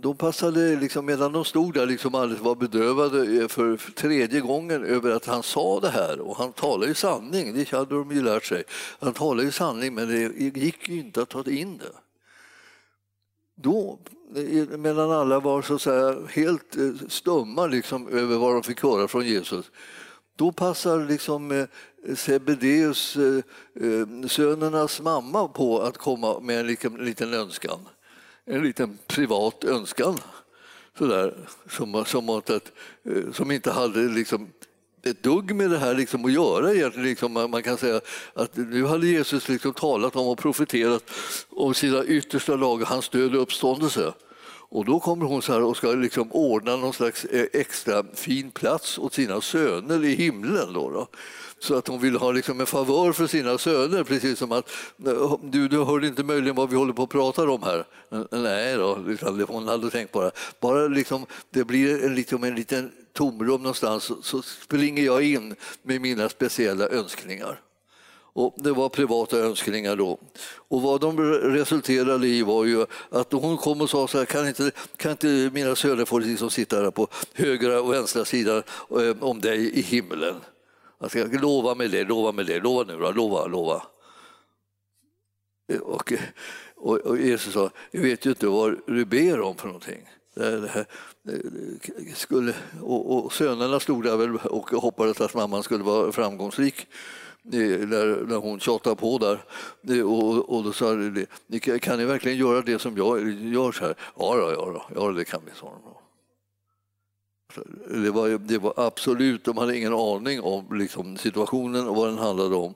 de 0.00 0.16
passade, 0.16 0.76
liksom, 0.76 1.06
medan 1.06 1.32
de 1.32 1.44
stod 1.44 1.74
där, 1.74 1.86
liksom 1.86 2.14
alldeles 2.14 2.42
var 2.42 2.54
bedrövade 2.54 3.48
för 3.48 3.92
tredje 3.94 4.40
gången 4.40 4.84
över 4.84 5.10
att 5.10 5.26
han 5.26 5.42
sa 5.42 5.80
det 5.80 5.88
här. 5.88 6.20
Och 6.20 6.36
han 6.36 6.52
talade 6.52 6.86
ju 6.86 6.94
sanning, 6.94 7.54
det 7.54 7.70
hade 7.70 7.94
de 7.94 8.10
ju 8.10 8.22
lärt 8.22 8.44
sig. 8.44 8.64
Han 9.00 9.12
talade 9.12 9.42
ju 9.42 9.52
sanning, 9.52 9.94
men 9.94 10.08
det 10.08 10.60
gick 10.60 10.88
ju 10.88 10.98
inte 10.98 11.22
att 11.22 11.28
ta 11.28 11.44
in 11.50 11.78
det. 11.78 11.92
Då, 13.54 13.98
medan 14.78 15.10
alla 15.10 15.40
var 15.40 15.62
så 15.62 15.74
att 15.74 15.82
säga, 15.82 16.16
helt 16.28 16.76
eh, 16.76 16.90
stumma 17.08 17.66
liksom, 17.66 18.08
över 18.08 18.36
vad 18.36 18.54
de 18.54 18.62
fick 18.62 18.82
höra 18.82 19.08
från 19.08 19.26
Jesus, 19.26 19.70
då 20.36 20.52
passar 20.52 21.04
liksom 21.04 21.50
eh, 21.52 21.66
Sebedeus, 22.14 23.16
eh, 23.16 24.28
sönernas 24.28 25.00
mamma 25.00 25.48
på 25.48 25.80
att 25.80 25.98
komma 25.98 26.40
med 26.40 26.60
en 26.60 26.96
liten 27.04 27.34
önskan 27.34 27.78
en 28.48 28.62
liten 28.62 28.98
privat 29.06 29.64
önskan 29.64 30.18
sådär, 30.98 31.34
som, 31.70 32.04
som, 32.04 32.28
att, 32.28 32.50
eh, 32.50 32.60
som 33.32 33.50
inte 33.50 33.70
hade 33.70 34.00
liksom 34.00 34.48
ett 35.02 35.22
dugg 35.22 35.54
med 35.54 35.70
det 35.70 35.78
här 35.78 35.94
liksom 35.94 36.24
att 36.24 36.32
göra. 36.32 36.74
Egentligen. 36.74 37.08
Liksom, 37.08 37.32
man 37.32 37.62
kan 37.62 37.76
säga 37.76 38.00
att 38.34 38.56
nu 38.56 38.86
hade 38.86 39.06
Jesus 39.06 39.48
liksom 39.48 39.72
talat 39.72 40.16
om 40.16 40.26
och 40.26 40.38
profeterat 40.38 41.10
om 41.48 41.74
sina 41.74 42.04
yttersta 42.04 42.56
dagar, 42.56 42.86
hans 42.86 43.08
död 43.08 43.34
och 43.34 43.42
uppståndelse. 43.42 44.12
Och 44.70 44.84
då 44.84 45.00
kommer 45.00 45.26
hon 45.26 45.42
så 45.42 45.52
här 45.52 45.62
och 45.62 45.76
ska 45.76 45.92
liksom 45.92 46.32
ordna 46.32 46.76
någon 46.76 46.92
slags 46.92 47.24
eh, 47.24 47.46
extra 47.52 48.04
fin 48.14 48.50
plats 48.50 48.98
åt 48.98 49.14
sina 49.14 49.40
söner 49.40 50.04
i 50.04 50.14
himlen. 50.14 50.72
Då, 50.72 50.90
då. 50.90 51.08
Så 51.58 51.74
att 51.74 51.88
hon 51.88 52.00
vill 52.00 52.16
ha 52.16 52.32
liksom 52.32 52.60
en 52.60 52.66
favör 52.66 53.12
för 53.12 53.26
sina 53.26 53.58
söner, 53.58 54.04
precis 54.04 54.38
som 54.38 54.52
att 54.52 54.70
du, 55.42 55.68
du 55.68 55.84
hörde 55.84 56.06
inte 56.06 56.22
möjligen 56.22 56.56
vad 56.56 56.70
vi 56.70 56.76
håller 56.76 56.92
på 56.92 57.02
att 57.02 57.08
prata 57.08 57.50
om 57.50 57.62
här. 57.62 57.84
Nej 58.30 58.76
då, 58.76 58.98
liksom, 59.06 59.44
hon 59.48 59.68
hade 59.68 59.90
tänkt 59.90 60.12
bara, 60.12 60.30
bara 60.60 60.88
liksom, 60.88 61.26
det 61.50 61.64
blir 61.64 62.04
en, 62.04 62.14
liksom 62.14 62.44
en 62.44 62.54
liten 62.54 62.92
tomrum 63.12 63.62
någonstans 63.62 64.12
så 64.22 64.42
springer 64.42 65.02
jag 65.02 65.22
in 65.22 65.54
med 65.82 66.00
mina 66.00 66.28
speciella 66.28 66.88
önskningar. 66.88 67.60
Och 68.38 68.54
det 68.56 68.72
var 68.72 68.88
privata 68.88 69.38
önskningar 69.38 69.96
då. 69.96 70.18
Och 70.68 70.82
vad 70.82 71.00
de 71.00 71.20
resulterade 71.32 72.26
i 72.26 72.42
var 72.42 72.64
ju 72.64 72.86
att 73.10 73.32
hon 73.32 73.56
kom 73.56 73.80
och 73.80 73.90
sa 73.90 74.08
så 74.08 74.18
här, 74.18 74.24
kan 74.24 74.48
inte, 74.48 74.70
kan 74.96 75.10
inte 75.10 75.50
mina 75.52 75.76
söner 75.76 76.04
få 76.04 76.18
liksom 76.18 76.50
sitta 76.50 76.82
där 76.82 76.90
på 76.90 77.08
högra 77.34 77.80
och 77.80 77.92
vänstra 77.92 78.24
sidan 78.24 78.62
eh, 78.90 79.16
om 79.20 79.40
dig 79.40 79.78
i 79.78 79.80
himlen? 79.80 80.34
Jag 80.98 81.10
ska 81.10 81.24
lova 81.24 81.74
mig 81.74 81.88
det, 81.88 82.04
lova 82.04 82.32
mig 82.32 82.44
det, 82.44 82.60
lova 82.60 82.84
nu 82.84 82.98
då, 82.98 83.10
lova, 83.10 83.46
lova. 83.46 83.82
Eh, 85.72 85.80
och, 85.80 86.12
och, 86.76 86.96
och 86.96 87.18
Jesus 87.18 87.54
sa, 87.54 87.70
jag 87.90 88.02
vet 88.02 88.26
ju 88.26 88.30
inte 88.30 88.46
vad 88.46 88.76
du 88.86 89.04
ber 89.04 89.40
om 89.40 89.56
för 89.56 89.66
någonting. 89.66 90.08
Det 90.34 90.68
här, 90.68 90.86
eh, 91.28 92.14
skulle, 92.14 92.54
och, 92.82 93.24
och 93.24 93.32
sönerna 93.32 93.80
stod 93.80 94.04
där 94.04 94.16
väl 94.16 94.36
och 94.36 94.70
hoppades 94.70 95.20
att 95.20 95.34
mamman 95.34 95.62
skulle 95.62 95.84
vara 95.84 96.12
framgångsrik 96.12 96.86
Eh, 97.52 97.88
när, 97.88 98.26
när 98.26 98.36
hon 98.36 98.60
tjatade 98.60 98.96
på 98.96 99.18
där. 99.18 99.44
Eh, 99.88 100.12
och, 100.12 100.56
och 100.56 100.64
då 100.64 100.72
sa 100.72 100.94
de, 100.94 101.26
kan 101.78 101.98
ni 101.98 102.04
verkligen 102.04 102.38
göra 102.38 102.62
det 102.62 102.78
som 102.78 102.96
jag 102.96 103.30
gör 103.30 103.72
så 103.72 103.84
här? 103.84 103.94
Ja, 104.18 104.38
ja, 104.38 104.52
ja, 104.52 104.88
ja 104.94 105.12
det 105.12 105.24
kan 105.24 105.40
vi, 105.44 105.50
sa 105.60 105.66
de. 105.66 105.94
Det 108.02 108.10
var, 108.10 108.28
det 108.28 108.58
var 108.58 108.72
absolut, 108.76 109.44
de 109.44 109.58
hade 109.58 109.78
ingen 109.78 109.94
aning 109.94 110.40
om 110.40 110.78
liksom, 110.78 111.16
situationen 111.16 111.88
och 111.88 111.96
vad 111.96 112.08
den 112.08 112.18
handlade 112.18 112.56
om. 112.56 112.74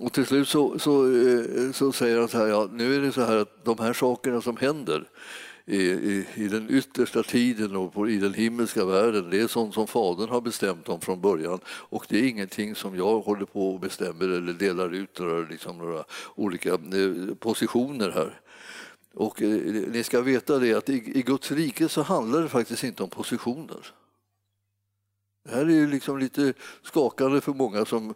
Och 0.00 0.12
till 0.12 0.26
slut 0.26 0.48
så, 0.48 0.78
så, 0.78 1.04
eh, 1.06 1.72
så 1.72 1.92
säger 1.92 2.18
han 2.18 2.28
så 2.28 2.38
här, 2.38 2.46
ja, 2.46 2.68
nu 2.72 2.96
är 2.96 3.00
det 3.00 3.12
så 3.12 3.22
här 3.22 3.36
att 3.36 3.64
de 3.64 3.78
här 3.78 3.92
sakerna 3.92 4.40
som 4.40 4.56
händer 4.56 5.08
i, 5.68 5.76
i, 5.76 6.26
i 6.34 6.48
den 6.48 6.66
yttersta 6.70 7.22
tiden 7.22 7.76
och 7.76 7.92
på, 7.92 8.08
i 8.08 8.18
den 8.18 8.34
himmelska 8.34 8.84
världen, 8.84 9.30
det 9.30 9.40
är 9.40 9.46
sånt 9.46 9.74
som 9.74 9.86
Fadern 9.86 10.28
har 10.28 10.40
bestämt 10.40 10.88
om 10.88 11.00
från 11.00 11.20
början 11.20 11.60
och 11.66 12.06
det 12.08 12.18
är 12.18 12.28
ingenting 12.28 12.74
som 12.74 12.96
jag 12.96 13.20
håller 13.20 13.44
på 13.44 13.74
och 13.74 13.80
bestämmer 13.80 14.28
eller 14.28 14.52
delar 14.52 14.94
ut 14.94 15.18
några, 15.18 15.48
liksom, 15.48 15.78
några 15.78 16.04
olika 16.34 16.72
eh, 16.72 17.34
positioner 17.38 18.10
här. 18.10 18.40
Och 19.14 19.42
eh, 19.42 19.48
ni 19.92 20.04
ska 20.04 20.20
veta 20.20 20.58
det 20.58 20.74
att 20.74 20.88
i, 20.88 21.18
i 21.18 21.22
Guds 21.22 21.52
rike 21.52 21.88
så 21.88 22.02
handlar 22.02 22.42
det 22.42 22.48
faktiskt 22.48 22.84
inte 22.84 23.02
om 23.02 23.10
positioner. 23.10 23.86
Det 25.44 25.54
här 25.54 25.66
är 25.66 25.70
ju 25.70 25.90
liksom 25.90 26.18
lite 26.18 26.54
skakande 26.82 27.40
för 27.40 27.52
många 27.52 27.84
som 27.84 28.14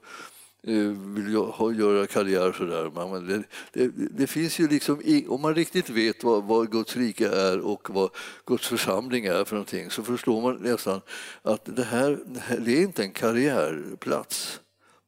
Eh, 0.66 0.88
vill 1.14 1.32
göra 1.78 2.06
karriär 2.06 2.52
sådär. 2.52 3.10
Men 3.10 3.26
det, 3.26 3.42
det, 3.72 3.90
det, 4.10 4.26
finns 4.26 4.58
ju 4.58 4.68
liksom, 4.68 5.02
om 5.28 5.40
man 5.40 5.54
riktigt 5.54 5.90
vet 5.90 6.24
vad, 6.24 6.44
vad, 6.44 6.70
Guds 6.70 6.96
rike 6.96 7.28
är 7.28 7.60
och 7.60 7.90
vad 7.90 8.10
Guds 8.46 8.68
församling 8.68 9.26
är 9.26 9.44
för 9.44 9.54
någonting 9.54 9.90
så 9.90 10.02
förstår 10.02 10.42
man 10.42 10.56
nästan 10.56 11.00
att 11.42 11.76
det 11.76 11.84
här, 11.84 12.18
det 12.58 12.78
är 12.78 12.82
inte 12.82 13.02
en 13.02 13.12
karriärplats. 13.12 14.60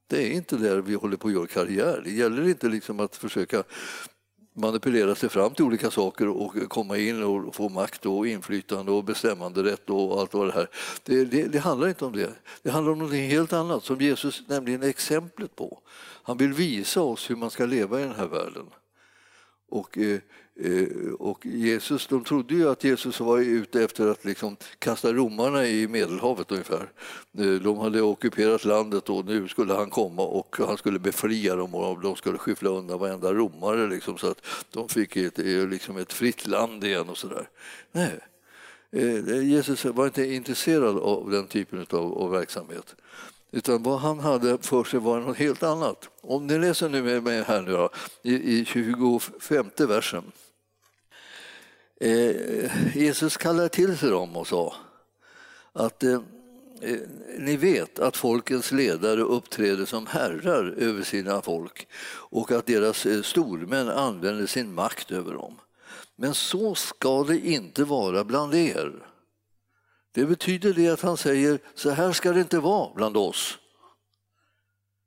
Det 0.06 0.22
är 0.22 0.30
inte 0.30 0.56
där 0.56 0.80
vi 0.80 0.94
håller 0.94 1.16
på 1.16 1.28
att 1.28 1.34
göra 1.34 1.46
karriär. 1.46 2.02
Det 2.04 2.10
gäller 2.10 2.48
inte 2.48 2.68
liksom 2.68 3.00
att 3.00 3.16
försöka 3.16 3.62
manipulera 4.54 5.14
sig 5.14 5.28
fram 5.28 5.54
till 5.54 5.64
olika 5.64 5.90
saker 5.90 6.28
och 6.28 6.68
komma 6.68 6.98
in 6.98 7.22
och 7.22 7.54
få 7.54 7.68
makt 7.68 8.06
och 8.06 8.26
inflytande 8.26 8.92
och 8.92 9.04
bestämmanderätt 9.04 9.90
och 9.90 10.20
allt 10.20 10.34
vad 10.34 10.46
det 10.46 10.52
här. 10.52 10.68
Det, 11.02 11.24
det, 11.24 11.44
det 11.44 11.58
handlar 11.58 11.88
inte 11.88 12.04
om 12.04 12.12
det. 12.12 12.30
Det 12.62 12.70
handlar 12.70 12.92
om 12.92 12.98
något 12.98 13.12
helt 13.12 13.52
annat 13.52 13.84
som 13.84 14.00
Jesus 14.00 14.42
nämligen 14.46 14.82
är 14.82 14.88
exemplet 14.88 15.56
på. 15.56 15.80
Han 16.22 16.36
vill 16.36 16.52
visa 16.52 17.00
oss 17.00 17.30
hur 17.30 17.36
man 17.36 17.50
ska 17.50 17.66
leva 17.66 18.00
i 18.00 18.02
den 18.02 18.14
här 18.14 18.26
världen. 18.26 18.66
Och, 19.68 19.98
eh, 19.98 20.20
Eh, 20.60 21.12
och 21.18 21.46
Jesus, 21.46 22.06
de 22.06 22.24
trodde 22.24 22.54
ju 22.54 22.70
att 22.70 22.84
Jesus 22.84 23.20
var 23.20 23.38
ute 23.38 23.84
efter 23.84 24.06
att 24.06 24.24
liksom 24.24 24.56
kasta 24.78 25.12
romarna 25.12 25.66
i 25.66 25.88
Medelhavet 25.88 26.52
ungefär. 26.52 26.92
Eh, 27.38 27.46
de 27.46 27.78
hade 27.78 28.02
ockuperat 28.02 28.64
landet 28.64 29.10
och 29.10 29.24
nu 29.24 29.48
skulle 29.48 29.74
han 29.74 29.90
komma 29.90 30.22
och 30.22 30.56
han 30.58 30.76
skulle 30.76 30.98
befria 30.98 31.56
dem 31.56 31.74
och 31.74 32.00
de 32.00 32.16
skulle 32.16 32.38
skyffla 32.38 32.70
undan 32.70 32.98
varenda 32.98 33.32
romare 33.32 33.86
liksom, 33.86 34.18
så 34.18 34.30
att 34.30 34.46
de 34.70 34.88
fick 34.88 35.16
ett, 35.16 35.38
eh, 35.38 35.68
liksom 35.68 35.96
ett 35.96 36.12
fritt 36.12 36.46
land 36.46 36.84
igen 36.84 37.08
och 37.08 37.18
sådär. 37.18 37.48
Nej, 37.92 38.20
Jesus 39.42 39.84
var 39.84 40.06
inte 40.06 40.24
intresserad 40.24 40.98
av 40.98 41.30
den 41.30 41.46
typen 41.46 41.86
av, 41.90 42.18
av 42.18 42.30
verksamhet. 42.30 42.94
Utan 43.50 43.82
vad 43.82 43.98
han 43.98 44.20
hade 44.20 44.58
för 44.58 44.84
sig 44.84 45.00
var 45.00 45.20
något 45.20 45.36
helt 45.36 45.62
annat. 45.62 46.08
Om 46.20 46.46
ni 46.46 46.58
läser 46.58 46.88
nu 46.88 47.02
med 47.02 47.22
mig 47.22 47.42
här 47.42 47.62
nu 47.62 47.72
då, 47.72 47.90
i, 48.22 48.60
i 48.60 48.64
25 48.64 49.70
versen. 49.78 50.22
Eh, 52.04 52.96
Jesus 52.96 53.36
kallade 53.36 53.68
till 53.68 53.98
sig 53.98 54.10
dem 54.10 54.36
och 54.36 54.46
sa 54.46 54.74
att 55.72 56.02
eh, 56.02 56.20
eh, 56.80 56.98
ni 57.38 57.56
vet 57.56 57.98
att 57.98 58.16
folkens 58.16 58.72
ledare 58.72 59.20
uppträder 59.20 59.84
som 59.84 60.06
herrar 60.06 60.74
över 60.78 61.02
sina 61.02 61.42
folk 61.42 61.88
och 62.30 62.52
att 62.52 62.66
deras 62.66 63.06
eh, 63.06 63.22
stormän 63.22 63.88
använder 63.88 64.46
sin 64.46 64.74
makt 64.74 65.10
över 65.10 65.34
dem. 65.34 65.60
Men 66.16 66.34
så 66.34 66.74
ska 66.74 67.24
det 67.24 67.38
inte 67.38 67.84
vara 67.84 68.24
bland 68.24 68.54
er. 68.54 68.92
Det 70.12 70.24
betyder 70.24 70.72
det 70.72 70.88
att 70.88 71.00
han 71.00 71.16
säger 71.16 71.58
så 71.74 71.90
här 71.90 72.12
ska 72.12 72.32
det 72.32 72.40
inte 72.40 72.58
vara 72.58 72.94
bland 72.94 73.16
oss. 73.16 73.58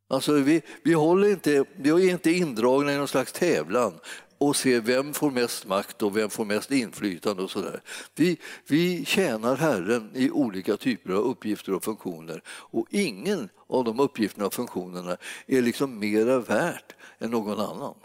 Alltså 0.10 0.34
vi, 0.34 0.62
vi, 0.84 0.94
håller 0.94 1.30
inte, 1.30 1.66
vi 1.76 1.90
är 1.90 2.10
inte 2.12 2.32
indragna 2.32 2.94
i 2.94 2.98
någon 2.98 3.08
slags 3.08 3.32
tävlan 3.32 4.00
och 4.38 4.56
ser 4.56 4.82
vem 4.82 5.14
får 5.14 5.32
mest 5.32 5.68
makt 5.68 6.02
och 6.02 6.18
vem 6.18 6.30
får 6.30 6.46
mest 6.46 6.72
inflytande 6.72 7.44
och 7.44 7.52
sådär. 7.52 7.82
Vi, 8.16 8.38
vi 8.68 9.06
tjänar 9.06 9.56
Herren 9.56 10.12
i 10.14 10.32
olika 10.32 10.78
typer 10.78 11.14
av 11.14 11.24
uppgifter 11.24 11.74
och 11.74 11.84
funktioner 11.84 12.42
och 12.48 12.88
ingen 12.90 13.50
av 13.68 13.84
de 13.84 14.00
uppgifterna 14.00 14.46
och 14.46 14.54
funktionerna 14.54 15.18
är 15.46 15.62
liksom 15.62 16.00
mera 16.00 16.40
värt 16.40 16.96
än 17.20 17.32
någon 17.32 17.60
annan. 17.60 17.96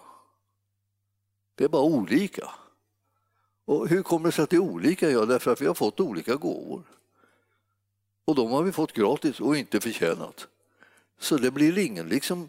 Det 1.55 1.65
är 1.65 1.69
bara 1.69 1.83
olika. 1.83 2.51
Och 3.65 3.89
hur 3.89 4.03
kommer 4.03 4.29
det 4.29 4.33
sig 4.33 4.43
att 4.43 4.51
det 4.51 4.57
är 4.57 4.61
olika? 4.61 5.11
Ja, 5.11 5.25
därför 5.25 5.53
att 5.53 5.61
vi 5.61 5.67
har 5.67 5.75
fått 5.75 6.01
olika 6.01 6.35
gåvor. 6.35 6.83
Och 8.25 8.35
de 8.35 8.51
har 8.51 8.62
vi 8.62 8.73
fått 8.73 8.93
gratis 8.93 9.41
och 9.41 9.57
inte 9.57 9.81
förtjänat. 9.81 10.47
Så 11.21 11.37
det 11.37 11.51
blir 11.51 11.79
ingen 11.79 12.09
liksom 12.09 12.49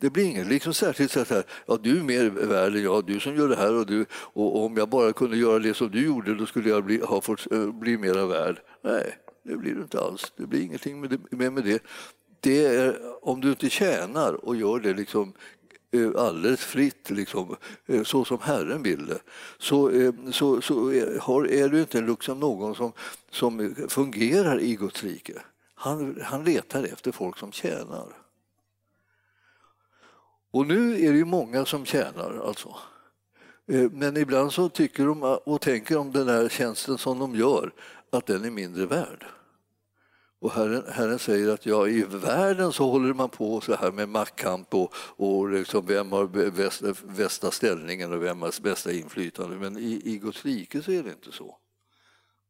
det 0.00 0.10
blir 0.10 0.24
inget 0.24 0.46
liksom 0.46 0.74
särskilt 0.74 1.10
så 1.10 1.24
här, 1.24 1.44
ja 1.66 1.78
du 1.82 1.98
är 1.98 2.02
mer 2.02 2.30
värd 2.30 2.76
än 2.76 2.82
jag, 2.82 3.06
du 3.06 3.20
som 3.20 3.36
gör 3.36 3.48
det 3.48 3.56
här 3.56 3.74
och 3.74 3.86
du, 3.86 4.06
och 4.12 4.64
om 4.64 4.76
jag 4.76 4.88
bara 4.88 5.12
kunde 5.12 5.36
göra 5.36 5.58
det 5.58 5.74
som 5.74 5.90
du 5.90 6.04
gjorde 6.04 6.34
då 6.34 6.46
skulle 6.46 6.68
jag 6.68 6.84
bli, 6.84 7.00
ha 7.00 7.20
fått, 7.20 7.52
eh, 7.52 7.72
bli 7.72 7.98
mera 7.98 8.26
värd. 8.26 8.60
Nej, 8.82 9.16
det 9.42 9.56
blir 9.56 9.74
du 9.74 9.80
inte 9.80 10.00
alls. 10.00 10.32
Det 10.36 10.46
blir 10.46 10.62
ingenting 10.62 11.00
med 11.00 11.10
det. 11.10 11.36
Med, 11.36 11.52
med 11.52 11.64
det. 11.64 11.82
det 12.40 12.64
är, 12.66 12.96
om 13.22 13.40
du 13.40 13.48
inte 13.48 13.70
tjänar 13.70 14.44
och 14.44 14.56
gör 14.56 14.80
det 14.80 14.94
liksom 14.94 15.32
eh, 15.90 16.10
alldeles 16.16 16.60
fritt, 16.60 17.10
liksom, 17.10 17.56
eh, 17.86 18.02
så 18.02 18.24
som 18.24 18.38
Herren 18.40 18.82
vill 18.82 19.06
det, 19.06 19.18
så, 19.58 19.90
så, 20.32 20.60
så 20.60 20.90
är 20.90 21.68
du 21.68 21.80
inte 21.80 22.00
liksom 22.00 22.40
någon 22.40 22.74
som, 22.74 22.92
som 23.30 23.74
fungerar 23.88 24.60
i 24.60 24.76
Guds 24.76 25.04
rike. 25.04 25.32
Han, 25.74 26.20
han 26.22 26.44
letar 26.44 26.84
efter 26.84 27.12
folk 27.12 27.38
som 27.38 27.52
tjänar. 27.52 28.17
Och 30.50 30.66
nu 30.66 31.04
är 31.04 31.12
det 31.12 31.18
ju 31.18 31.24
många 31.24 31.64
som 31.64 31.84
tjänar 31.84 32.42
alltså. 32.46 32.76
Eh, 33.66 33.90
men 33.90 34.16
ibland 34.16 34.52
så 34.52 34.68
tycker 34.68 35.06
de 35.06 35.22
ah, 35.22 35.36
och 35.36 35.60
tänker 35.60 35.96
om 35.96 36.12
den 36.12 36.28
här 36.28 36.48
tjänsten 36.48 36.98
som 36.98 37.18
de 37.18 37.34
gör 37.34 37.72
att 38.12 38.26
den 38.26 38.44
är 38.44 38.50
mindre 38.50 38.86
värd. 38.86 39.26
Och 40.40 40.52
Herren, 40.52 40.82
Herren 40.92 41.18
säger 41.18 41.48
att 41.48 41.66
ja, 41.66 41.88
i 41.88 42.02
världen 42.02 42.72
så 42.72 42.90
håller 42.90 43.14
man 43.14 43.28
på 43.28 43.60
så 43.60 43.74
här 43.74 43.92
med 43.92 44.08
maktkamp 44.08 44.74
och, 44.74 44.94
och 44.96 45.48
liksom 45.48 45.86
vem 45.86 46.12
har 46.12 46.26
bästa, 46.50 46.94
bästa 47.16 47.50
ställningen 47.50 48.12
och 48.12 48.22
vem 48.22 48.42
har 48.42 48.62
bästa 48.62 48.92
inflytande. 48.92 49.56
Men 49.56 49.78
i, 49.78 50.02
i 50.04 50.18
Guds 50.18 50.44
rike 50.44 50.82
så 50.82 50.92
är 50.92 51.02
det 51.02 51.10
inte 51.10 51.32
så. 51.32 51.56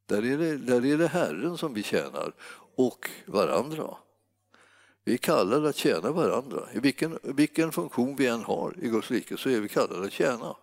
Där 0.06 0.24
är 0.24 0.38
det, 0.38 0.56
där 0.56 0.86
är 0.86 0.98
det 0.98 1.08
Herren 1.08 1.58
som 1.58 1.74
vi 1.74 1.82
tjänar 1.82 2.32
och 2.76 3.10
varandra. 3.26 3.96
Vi 5.08 5.14
är 5.14 5.18
kallade 5.18 5.68
att 5.68 5.76
tjäna 5.76 6.12
varandra. 6.12 6.68
I 6.72 6.78
vilken, 6.78 7.18
vilken 7.22 7.72
funktion 7.72 8.16
vi 8.16 8.26
än 8.26 8.44
har 8.44 8.74
i 8.82 8.88
Guds 8.88 9.10
rike 9.10 9.36
så 9.36 9.48
är 9.48 9.60
vi 9.60 9.68
kallade 9.68 10.06
att 10.06 10.12
tjäna. 10.12 10.56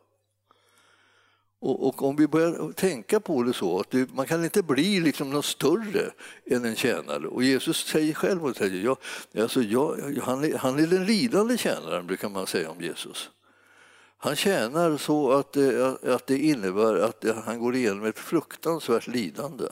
Och, 1.59 1.87
och, 1.87 2.03
om 2.03 2.15
vi 2.15 2.27
börjar 2.27 2.71
tänka 2.71 3.19
på 3.19 3.43
det 3.43 3.53
så 3.53 3.79
att 3.79 3.91
det, 3.91 4.13
man 4.13 4.25
kan 4.25 4.43
inte 4.43 4.63
bli 4.63 4.99
liksom 4.99 5.29
något 5.29 5.45
större 5.45 6.11
än 6.45 6.65
en 6.65 6.75
tjänare. 6.75 7.27
Och 7.27 7.43
Jesus 7.43 7.85
säger 7.85 8.13
själv 8.13 8.45
att 8.45 8.61
jag, 8.61 8.97
alltså 9.37 9.61
jag, 9.61 10.19
han, 10.23 10.43
är, 10.43 10.57
han 10.57 10.79
är 10.79 10.87
den 10.87 11.05
lidande 11.05 11.57
tjänaren, 11.57 12.07
brukar 12.07 12.29
man 12.29 12.47
säga 12.47 12.69
om 12.69 12.81
Jesus. 12.81 13.29
Han 14.17 14.35
tjänar 14.35 14.97
så 14.97 15.31
att, 15.31 15.57
eh, 15.57 15.93
att 16.03 16.27
det 16.27 16.37
innebär 16.37 16.95
att 16.95 17.25
han 17.45 17.59
går 17.59 17.75
igenom 17.75 18.05
ett 18.05 18.19
fruktansvärt 18.19 19.07
lidande 19.07 19.65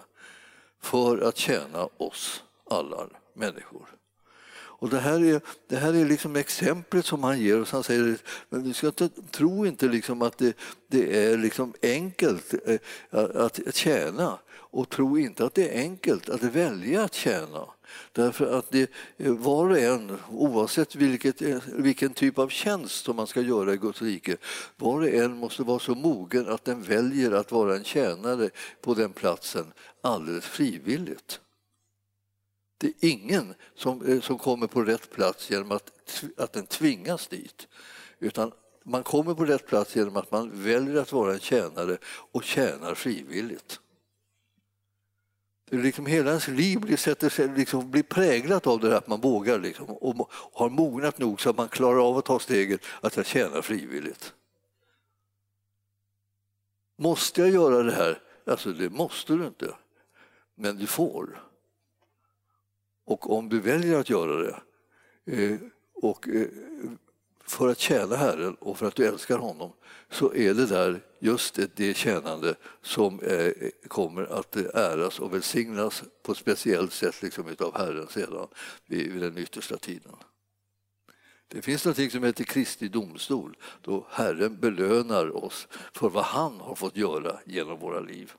för 0.81 1.17
att 1.17 1.37
tjäna 1.37 1.89
oss 1.97 2.43
alla 2.69 3.07
människor. 3.33 4.02
Och 4.83 4.89
det 4.89 4.99
här 4.99 5.25
är, 5.25 5.41
det 5.67 5.75
här 5.75 5.93
är 5.93 6.05
liksom 6.05 6.35
exemplet 6.35 7.05
som 7.05 7.23
han 7.23 7.39
ger 7.39 7.61
oss. 7.61 7.71
Han 7.71 7.83
säger 7.83 8.17
men 8.49 8.63
du 8.63 8.73
ska 8.73 8.87
inte, 8.87 9.09
tro 9.31 9.65
inte 9.65 9.87
liksom 9.87 10.21
att 10.21 10.37
det, 10.37 10.57
det 10.87 11.25
är 11.25 11.37
liksom 11.37 11.73
enkelt 11.81 12.53
eh, 12.65 12.79
att, 13.11 13.67
att 13.67 13.75
tjäna 13.75 14.39
och 14.51 14.89
tro 14.89 15.17
inte 15.17 15.45
att 15.45 15.53
det 15.53 15.69
är 15.69 15.81
enkelt 15.81 16.29
att 16.29 16.43
välja 16.43 17.03
att 17.03 17.13
tjäna. 17.13 17.65
Därför 18.11 18.57
att 18.57 18.71
det, 18.71 18.91
eh, 19.17 19.33
var 19.33 19.69
och 19.69 19.79
en, 19.79 20.17
oavsett 20.31 20.95
vilket, 20.95 21.41
eh, 21.41 21.57
vilken 21.67 22.13
typ 22.13 22.39
av 22.39 22.49
tjänst 22.49 23.05
som 23.05 23.15
man 23.15 23.27
ska 23.27 23.41
göra 23.41 23.73
i 23.73 23.77
Guds 23.77 24.01
rike, 24.01 24.37
var 24.77 25.01
och 25.01 25.07
en 25.07 25.37
måste 25.37 25.63
vara 25.63 25.79
så 25.79 25.95
mogen 25.95 26.47
att 26.47 26.65
den 26.65 26.83
väljer 26.83 27.31
att 27.31 27.51
vara 27.51 27.75
en 27.75 27.83
tjänare 27.83 28.49
på 28.81 28.93
den 28.93 29.13
platsen 29.13 29.65
alldeles 30.01 30.45
frivilligt. 30.45 31.39
Det 32.77 32.87
är 32.87 33.09
ingen 33.09 33.53
som, 33.75 34.05
eh, 34.05 34.21
som 34.21 34.37
kommer 34.37 34.67
på 34.67 34.83
rätt 34.83 35.11
plats 35.11 35.51
genom 35.51 35.71
att, 35.71 35.91
att 36.37 36.53
den 36.53 36.65
tvingas 36.65 37.27
dit. 37.27 37.67
Utan 38.19 38.51
man 38.83 39.03
kommer 39.03 39.33
på 39.33 39.45
rätt 39.45 39.67
plats 39.67 39.95
genom 39.95 40.17
att 40.17 40.31
man 40.31 40.63
väljer 40.63 41.01
att 41.01 41.11
vara 41.11 41.33
en 41.33 41.39
tjänare 41.39 41.97
och 42.05 42.43
tjänar 42.43 42.95
frivilligt. 42.95 43.79
Det 45.69 45.77
liksom 45.77 46.05
hela 46.05 46.29
ens 46.29 46.47
liv 46.47 46.79
blir, 46.79 46.97
sätter 46.97 47.29
sig, 47.29 47.47
liksom, 47.47 47.91
blir 47.91 48.03
präglat 48.03 48.67
av 48.67 48.79
det 48.79 48.89
där 48.89 48.95
att 48.95 49.07
man 49.07 49.21
vågar 49.21 49.59
liksom, 49.59 49.89
och 49.89 50.31
har 50.31 50.69
mognat 50.69 51.17
nog 51.17 51.41
så 51.41 51.49
att 51.49 51.57
man 51.57 51.67
klarar 51.67 52.09
av 52.09 52.17
att 52.17 52.25
ta 52.25 52.39
steget 52.39 52.81
att 53.01 53.17
jag 53.17 53.25
tjänar 53.25 53.61
frivilligt. 53.61 54.33
Måste 56.97 57.41
jag 57.41 57.49
göra 57.49 57.83
det 57.83 57.91
här? 57.91 58.21
Alltså 58.45 58.71
det 58.71 58.89
måste 58.89 59.33
du 59.33 59.45
inte, 59.45 59.75
men 60.55 60.77
du 60.77 60.87
får. 60.87 61.43
Och 63.05 63.37
om 63.37 63.49
du 63.49 63.59
väljer 63.59 63.99
att 63.99 64.09
göra 64.09 64.35
det 64.43 64.59
eh, 65.25 65.59
och 65.93 66.27
eh, 66.27 66.47
för 67.45 67.69
att 67.69 67.79
tjäna 67.79 68.15
Herren 68.15 68.55
och 68.55 68.77
för 68.77 68.87
att 68.87 68.95
du 68.95 69.05
älskar 69.05 69.37
honom 69.37 69.71
så 70.09 70.33
är 70.33 70.53
det 70.53 70.65
där 70.65 71.01
just 71.19 71.59
det 71.75 71.97
tjänande 71.97 72.55
som 72.81 73.19
eh, 73.19 73.51
kommer 73.87 74.23
att 74.23 74.55
äras 74.55 75.19
och 75.19 75.33
välsignas 75.33 76.03
på 76.23 76.31
ett 76.31 76.37
speciellt 76.37 76.93
sätt 76.93 77.21
liksom 77.21 77.55
av 77.59 77.77
Herren 77.77 78.07
sedan 78.07 78.47
vid 78.85 79.21
den 79.21 79.37
yttersta 79.37 79.77
tiden. 79.77 80.15
Det 81.47 81.61
finns 81.61 81.85
något 81.85 82.11
som 82.11 82.23
heter 82.23 82.43
Kristi 82.43 82.87
domstol 82.87 83.57
då 83.81 84.07
Herren 84.09 84.59
belönar 84.59 85.43
oss 85.45 85.67
för 85.93 86.09
vad 86.09 86.23
han 86.23 86.59
har 86.59 86.75
fått 86.75 86.97
göra 86.97 87.39
genom 87.45 87.79
våra 87.79 87.99
liv. 87.99 88.33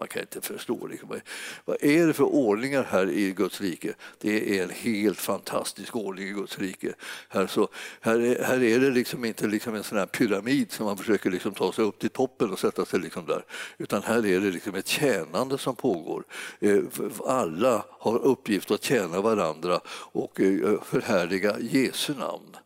Man 0.00 0.08
kan 0.08 0.22
inte 0.22 0.40
förstå. 0.40 0.86
Liksom. 0.86 1.20
Vad 1.64 1.76
är 1.80 2.06
det 2.06 2.12
för 2.12 2.24
ordningar 2.24 2.86
här 2.90 3.10
i 3.10 3.32
Guds 3.32 3.60
rike? 3.60 3.94
Det 4.18 4.58
är 4.58 4.62
en 4.62 4.70
helt 4.70 5.18
fantastisk 5.18 5.96
ordning 5.96 6.28
i 6.28 6.32
Guds 6.32 6.58
rike. 6.58 6.94
Här, 7.28 7.46
så, 7.46 7.68
här, 8.00 8.20
är, 8.20 8.44
här 8.44 8.62
är 8.62 8.80
det 8.80 8.90
liksom 8.90 9.24
inte 9.24 9.46
liksom 9.46 9.74
en 9.74 9.84
sån 9.84 9.98
här 9.98 10.06
pyramid 10.06 10.72
som 10.72 10.86
man 10.86 10.96
försöker 10.96 11.30
liksom 11.30 11.54
ta 11.54 11.72
sig 11.72 11.84
upp 11.84 11.98
till 11.98 12.10
toppen 12.10 12.50
och 12.50 12.58
sätta 12.58 12.84
sig 12.84 13.00
liksom 13.00 13.26
där. 13.26 13.44
Utan 13.78 14.02
här 14.02 14.26
är 14.26 14.40
det 14.40 14.50
liksom 14.50 14.74
ett 14.74 14.86
tjänande 14.86 15.58
som 15.58 15.76
pågår. 15.76 16.24
Eh, 16.60 16.82
alla 17.26 17.84
har 17.88 18.18
uppgift 18.18 18.70
att 18.70 18.82
tjäna 18.82 19.20
varandra 19.20 19.80
och 20.12 20.40
eh, 20.40 20.82
förhärliga 20.82 21.56
Jesu 21.60 22.14
namn. 22.14 22.56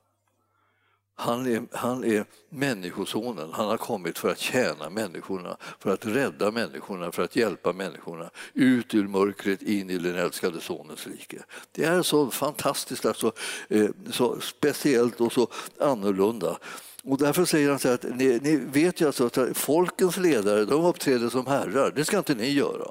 Han 1.16 1.46
är, 1.46 1.62
han 1.72 2.04
är 2.04 2.24
människosonen. 2.48 3.48
Han 3.52 3.66
har 3.66 3.76
kommit 3.76 4.18
för 4.18 4.28
att 4.28 4.38
tjäna 4.38 4.90
människorna, 4.90 5.56
för 5.78 5.90
att 5.90 6.06
rädda 6.06 6.50
människorna, 6.50 7.12
för 7.12 7.22
att 7.22 7.36
hjälpa 7.36 7.72
människorna 7.72 8.30
ut 8.54 8.94
ur 8.94 9.08
mörkret 9.08 9.62
in 9.62 9.90
i 9.90 9.98
den 9.98 10.16
älskade 10.16 10.60
Sonens 10.60 11.06
rike. 11.06 11.38
Det 11.72 11.84
är 11.84 12.02
så 12.02 12.30
fantastiskt, 12.30 13.06
alltså, 13.06 13.32
eh, 13.68 13.90
så 14.10 14.40
speciellt 14.40 15.20
och 15.20 15.32
så 15.32 15.48
annorlunda. 15.80 16.58
Och 17.04 17.18
därför 17.18 17.44
säger 17.44 17.70
han 17.70 17.78
så 17.78 17.88
att 17.88 18.02
ni, 18.02 18.40
ni 18.42 18.56
vet 18.56 19.00
ju 19.00 19.06
alltså 19.06 19.26
att 19.26 19.56
folkens 19.56 20.16
ledare 20.16 20.64
de 20.64 20.84
uppträder 20.84 21.28
som 21.28 21.46
herrar. 21.46 21.92
Det 21.96 22.04
ska 22.04 22.18
inte 22.18 22.34
ni 22.34 22.50
göra. 22.50 22.90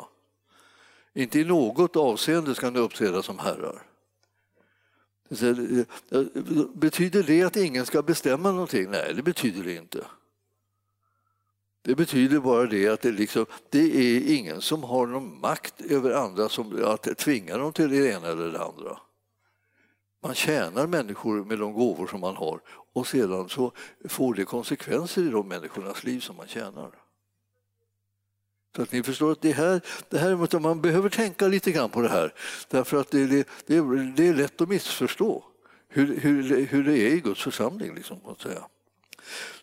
Inte 1.13 1.39
i 1.39 1.43
något 1.43 1.95
avseende 1.95 2.55
ska 2.55 2.69
ni 2.69 2.79
uppträda 2.79 3.23
som 3.23 3.39
herrar. 3.39 3.92
Eh, 5.41 6.19
eh, 6.19 6.25
betyder 6.73 7.23
det 7.23 7.43
att 7.43 7.55
ingen 7.55 7.85
ska 7.85 8.01
bestämma 8.01 8.51
någonting? 8.51 8.89
Nej, 8.89 9.13
det 9.15 9.23
betyder 9.23 9.63
det 9.63 9.75
inte. 9.75 10.05
Det 11.81 11.95
betyder 11.95 12.39
bara 12.39 12.65
det 12.65 12.87
att 12.87 13.01
det, 13.01 13.11
liksom, 13.11 13.45
det 13.69 13.79
är 13.79 14.35
ingen 14.35 14.61
som 14.61 14.83
har 14.83 15.07
någon 15.07 15.39
makt 15.39 15.81
över 15.81 16.11
andra 16.11 16.49
som 16.49 16.83
att 16.85 17.17
tvinga 17.17 17.57
dem 17.57 17.73
till 17.73 17.89
det 17.89 18.11
ena 18.11 18.27
eller 18.27 18.51
det 18.51 18.63
andra. 18.63 18.99
Man 20.23 20.35
tjänar 20.35 20.87
människor 20.87 21.45
med 21.45 21.59
de 21.59 21.73
gåvor 21.73 22.07
som 22.07 22.19
man 22.19 22.35
har 22.35 22.59
och 22.93 23.07
sedan 23.07 23.49
så 23.49 23.71
får 24.09 24.33
det 24.33 24.45
konsekvenser 24.45 25.21
i 25.21 25.29
de 25.29 25.47
människornas 25.47 26.03
liv 26.03 26.19
som 26.19 26.35
man 26.35 26.47
tjänar. 26.47 27.02
Så 28.75 28.81
att 28.81 28.91
ni 28.91 29.03
förstår 29.03 29.31
att 29.31 29.41
det 29.41 29.51
här, 29.51 29.81
det 30.09 30.17
här 30.17 30.59
man 30.59 30.81
behöver 30.81 31.09
tänka 31.09 31.47
lite 31.47 31.71
grann 31.71 31.89
på 31.89 32.01
det 32.01 32.09
här. 32.09 32.33
Därför 32.67 32.97
att 32.99 33.12
det, 33.12 33.25
det, 33.25 33.47
det, 33.65 33.75
är, 33.75 34.15
det 34.15 34.27
är 34.27 34.33
lätt 34.33 34.62
att 34.62 34.69
missförstå 34.69 35.43
hur, 35.88 36.19
hur, 36.19 36.65
hur 36.65 36.83
det 36.83 36.99
är 36.99 37.13
i 37.13 37.19
Guds 37.19 37.43
församling. 37.43 37.95
Liksom, 37.95 38.17
att 38.25 38.41
säga. 38.41 38.67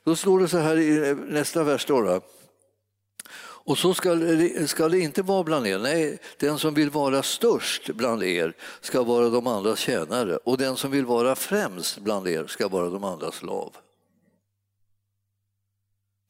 Då 0.05 0.17
står 0.17 0.41
det 0.41 0.49
så 0.49 0.59
här 0.59 0.79
i 0.79 1.15
nästa 1.15 1.65
vers. 1.65 1.87
Då, 1.87 2.01
då. 2.01 2.21
Och 3.63 3.79
så 3.79 3.95
ska 3.95 4.17
ska 4.67 4.89
det 4.89 4.99
inte 4.99 5.23
vara 5.23 5.45
bland 5.45 5.67
er. 5.67 5.79
Nej, 5.79 6.19
den 6.39 6.59
som 6.59 6.75
vill 6.75 6.91
vara 6.91 7.23
störst 7.23 7.91
bland 7.91 8.23
er 8.23 8.55
ska 8.81 9.03
vara 9.03 9.29
de 9.29 9.47
andras 9.47 9.79
tjänare 9.79 10.37
och 10.37 10.59
den 10.59 10.77
som 10.77 10.91
vill 10.91 11.07
vara 11.07 11.35
främst 11.35 11.99
bland 11.99 12.29
er 12.29 12.47
ska 12.47 12.69
vara 12.69 12.91
de 12.91 13.05
andras 13.05 13.35
slav. 13.35 13.77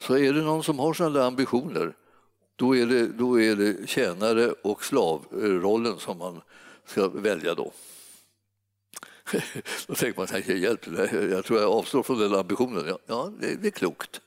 Så 0.03 0.19
är 0.19 0.33
det 0.33 0.43
någon 0.43 0.64
som 0.64 0.79
har 0.79 0.95
sådana 0.95 1.25
ambitioner, 1.25 1.95
då 2.61 2.77
är, 2.77 2.87
det, 2.87 3.07
då 3.07 3.40
är 3.40 3.57
det 3.57 3.88
tjänare 3.88 4.53
och 4.62 4.85
slavrollen 4.85 5.99
som 5.99 6.18
man 6.18 6.40
ska 6.85 7.09
välja 7.09 7.55
då. 7.55 7.73
Då 9.87 9.94
tänker 9.94 10.49
man, 10.49 10.61
hjälp, 10.61 10.87
jag 11.12 11.44
tror 11.44 11.61
jag 11.61 11.73
avstår 11.73 12.03
från 12.03 12.18
den 12.18 12.35
ambitionen. 12.35 12.96
Ja, 13.07 13.33
det, 13.40 13.55
det 13.55 13.68
är 13.68 13.70
klokt. 13.70 14.20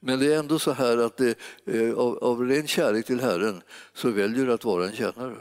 Men 0.00 0.18
det 0.18 0.34
är 0.34 0.38
ändå 0.38 0.58
så 0.58 0.72
här 0.72 0.98
att 0.98 1.16
det, 1.16 1.38
eh, 1.66 1.94
av, 1.94 2.18
av 2.18 2.48
ren 2.48 2.66
kärlek 2.66 3.06
till 3.06 3.20
Herren 3.20 3.62
så 3.92 4.10
väljer 4.10 4.46
du 4.46 4.52
att 4.52 4.64
vara 4.64 4.86
en 4.86 4.96
tjänare. 4.96 5.36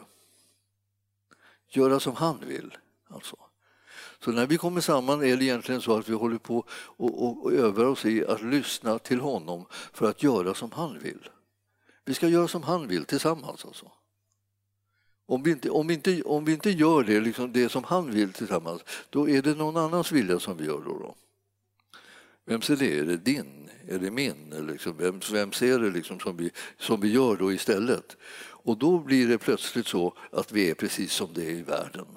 Göra 1.69 1.99
som 1.99 2.15
han 2.15 2.39
vill. 2.47 2.77
Alltså. 3.09 3.35
Så 4.23 4.31
när 4.31 4.45
vi 4.45 4.57
kommer 4.57 4.81
samman 4.81 5.23
är 5.23 5.37
det 5.37 5.45
egentligen 5.45 5.81
så 5.81 5.97
att 5.97 6.09
vi 6.09 6.13
håller 6.13 6.37
på 6.37 6.65
och, 6.71 7.23
och, 7.23 7.45
och 7.45 7.53
övar 7.53 7.85
oss 7.85 8.05
i 8.05 8.25
att 8.25 8.41
lyssna 8.41 8.99
till 8.99 9.19
honom 9.19 9.65
för 9.93 10.09
att 10.09 10.23
göra 10.23 10.53
som 10.53 10.71
han 10.71 10.99
vill. 10.99 11.29
Vi 12.05 12.13
ska 12.13 12.27
göra 12.27 12.47
som 12.47 12.63
han 12.63 12.87
vill 12.87 13.05
tillsammans. 13.05 13.65
Alltså. 13.65 13.91
Om 15.25 15.43
vi 15.43 15.51
inte, 15.51 15.69
om 15.69 15.87
vi 15.87 15.93
inte, 15.93 16.21
om 16.21 16.45
vi 16.45 16.53
inte 16.53 16.69
gör 16.69 17.03
det, 17.03 17.19
liksom 17.19 17.53
det 17.53 17.69
som 17.69 17.83
han 17.83 18.11
vill 18.11 18.33
tillsammans, 18.33 18.81
då 19.09 19.29
är 19.29 19.41
det 19.41 19.55
någon 19.55 19.77
annans 19.77 20.11
vilja 20.11 20.39
som 20.39 20.57
vi 20.57 20.65
gör 20.65 20.81
då. 20.85 20.99
då. 20.99 21.15
Vems 22.45 22.69
är 22.69 22.75
det? 22.75 22.99
Är 22.99 23.05
det 23.05 23.17
din? 23.17 23.69
Är 23.87 23.99
det 23.99 24.11
min? 24.11 24.67
Liksom, 24.67 24.97
vem, 24.97 25.19
vems 25.31 25.61
är 25.61 25.79
det 25.79 25.91
liksom 25.91 26.19
som, 26.19 26.37
vi, 26.37 26.51
som 26.77 27.01
vi 27.01 27.11
gör 27.11 27.35
då 27.35 27.51
istället? 27.51 28.17
Och 28.65 28.77
då 28.77 28.99
blir 28.99 29.27
det 29.27 29.37
plötsligt 29.37 29.87
så 29.87 30.17
att 30.31 30.51
vi 30.51 30.69
är 30.69 30.73
precis 30.73 31.13
som 31.13 31.29
det 31.33 31.45
är 31.45 31.51
i 31.51 31.61
världen. 31.61 32.07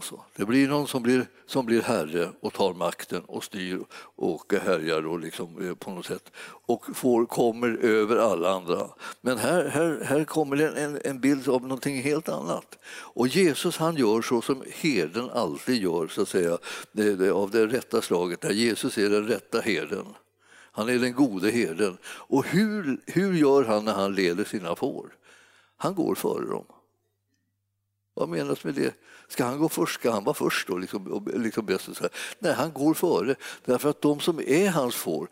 Alltså, 0.00 0.20
det 0.36 0.44
blir 0.44 0.68
någon 0.68 0.88
som 0.88 1.02
blir, 1.02 1.26
som 1.46 1.66
blir 1.66 1.82
herre 1.82 2.28
och 2.40 2.52
tar 2.52 2.74
makten 2.74 3.22
och 3.26 3.44
styr 3.44 3.80
och 4.16 4.54
härjar 4.62 5.06
och 5.06 5.20
liksom, 5.20 5.68
eh, 5.68 5.74
på 5.74 5.90
något 5.90 6.06
sätt 6.06 6.32
och 6.66 6.96
får, 6.96 7.26
kommer 7.26 7.68
över 7.68 8.16
alla 8.16 8.50
andra. 8.50 8.86
Men 9.20 9.38
här, 9.38 9.68
här, 9.68 10.00
här 10.04 10.24
kommer 10.24 10.76
en, 10.76 11.00
en 11.04 11.20
bild 11.20 11.48
av 11.48 11.62
någonting 11.62 12.02
helt 12.02 12.28
annat. 12.28 12.78
Och 12.88 13.28
Jesus 13.28 13.76
han 13.76 13.96
gör 13.96 14.22
så 14.22 14.42
som 14.42 14.62
herden 14.66 15.30
alltid 15.30 15.82
gör, 15.82 16.08
så 16.08 16.22
att 16.22 16.28
säga, 16.28 16.58
det, 16.92 17.16
det, 17.16 17.30
av 17.32 17.50
det 17.50 17.66
rätta 17.66 18.02
slaget. 18.02 18.40
Där 18.40 18.50
Jesus 18.50 18.98
är 18.98 19.10
den 19.10 19.26
rätta 19.26 19.60
herden. 19.60 20.06
Han 20.72 20.88
är 20.88 20.98
den 20.98 21.12
gode 21.12 21.50
herden. 21.50 21.98
Och 22.04 22.46
hur, 22.46 23.00
hur 23.06 23.34
gör 23.34 23.64
han 23.64 23.84
när 23.84 23.94
han 23.94 24.14
leder 24.14 24.44
sina 24.44 24.76
får? 24.76 25.06
Han 25.76 25.94
går 25.94 26.14
före 26.14 26.46
dem. 26.46 26.64
Vad 28.20 28.28
menas 28.28 28.64
med 28.64 28.74
det? 28.74 28.94
Ska 29.28 29.44
han 29.44 29.58
gå 29.58 29.68
först? 29.68 29.94
Ska 29.94 30.10
han 30.10 30.24
vara 30.24 30.34
först 30.34 30.68
då? 30.68 30.76
Liksom, 30.76 31.28
liksom 31.34 31.66
bäst 31.66 31.84
så 31.84 32.02
här. 32.02 32.10
Nej, 32.38 32.52
han 32.52 32.72
går 32.72 32.94
före. 32.94 33.34
Därför 33.64 33.90
att 33.90 34.02
de 34.02 34.20
som 34.20 34.40
är 34.46 34.70
hans 34.70 34.94
får, 34.94 35.28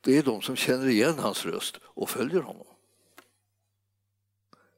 det 0.00 0.18
är 0.18 0.22
de 0.22 0.42
som 0.42 0.56
känner 0.56 0.88
igen 0.88 1.18
hans 1.18 1.46
röst 1.46 1.78
och 1.82 2.10
följer 2.10 2.40
honom. 2.40 2.66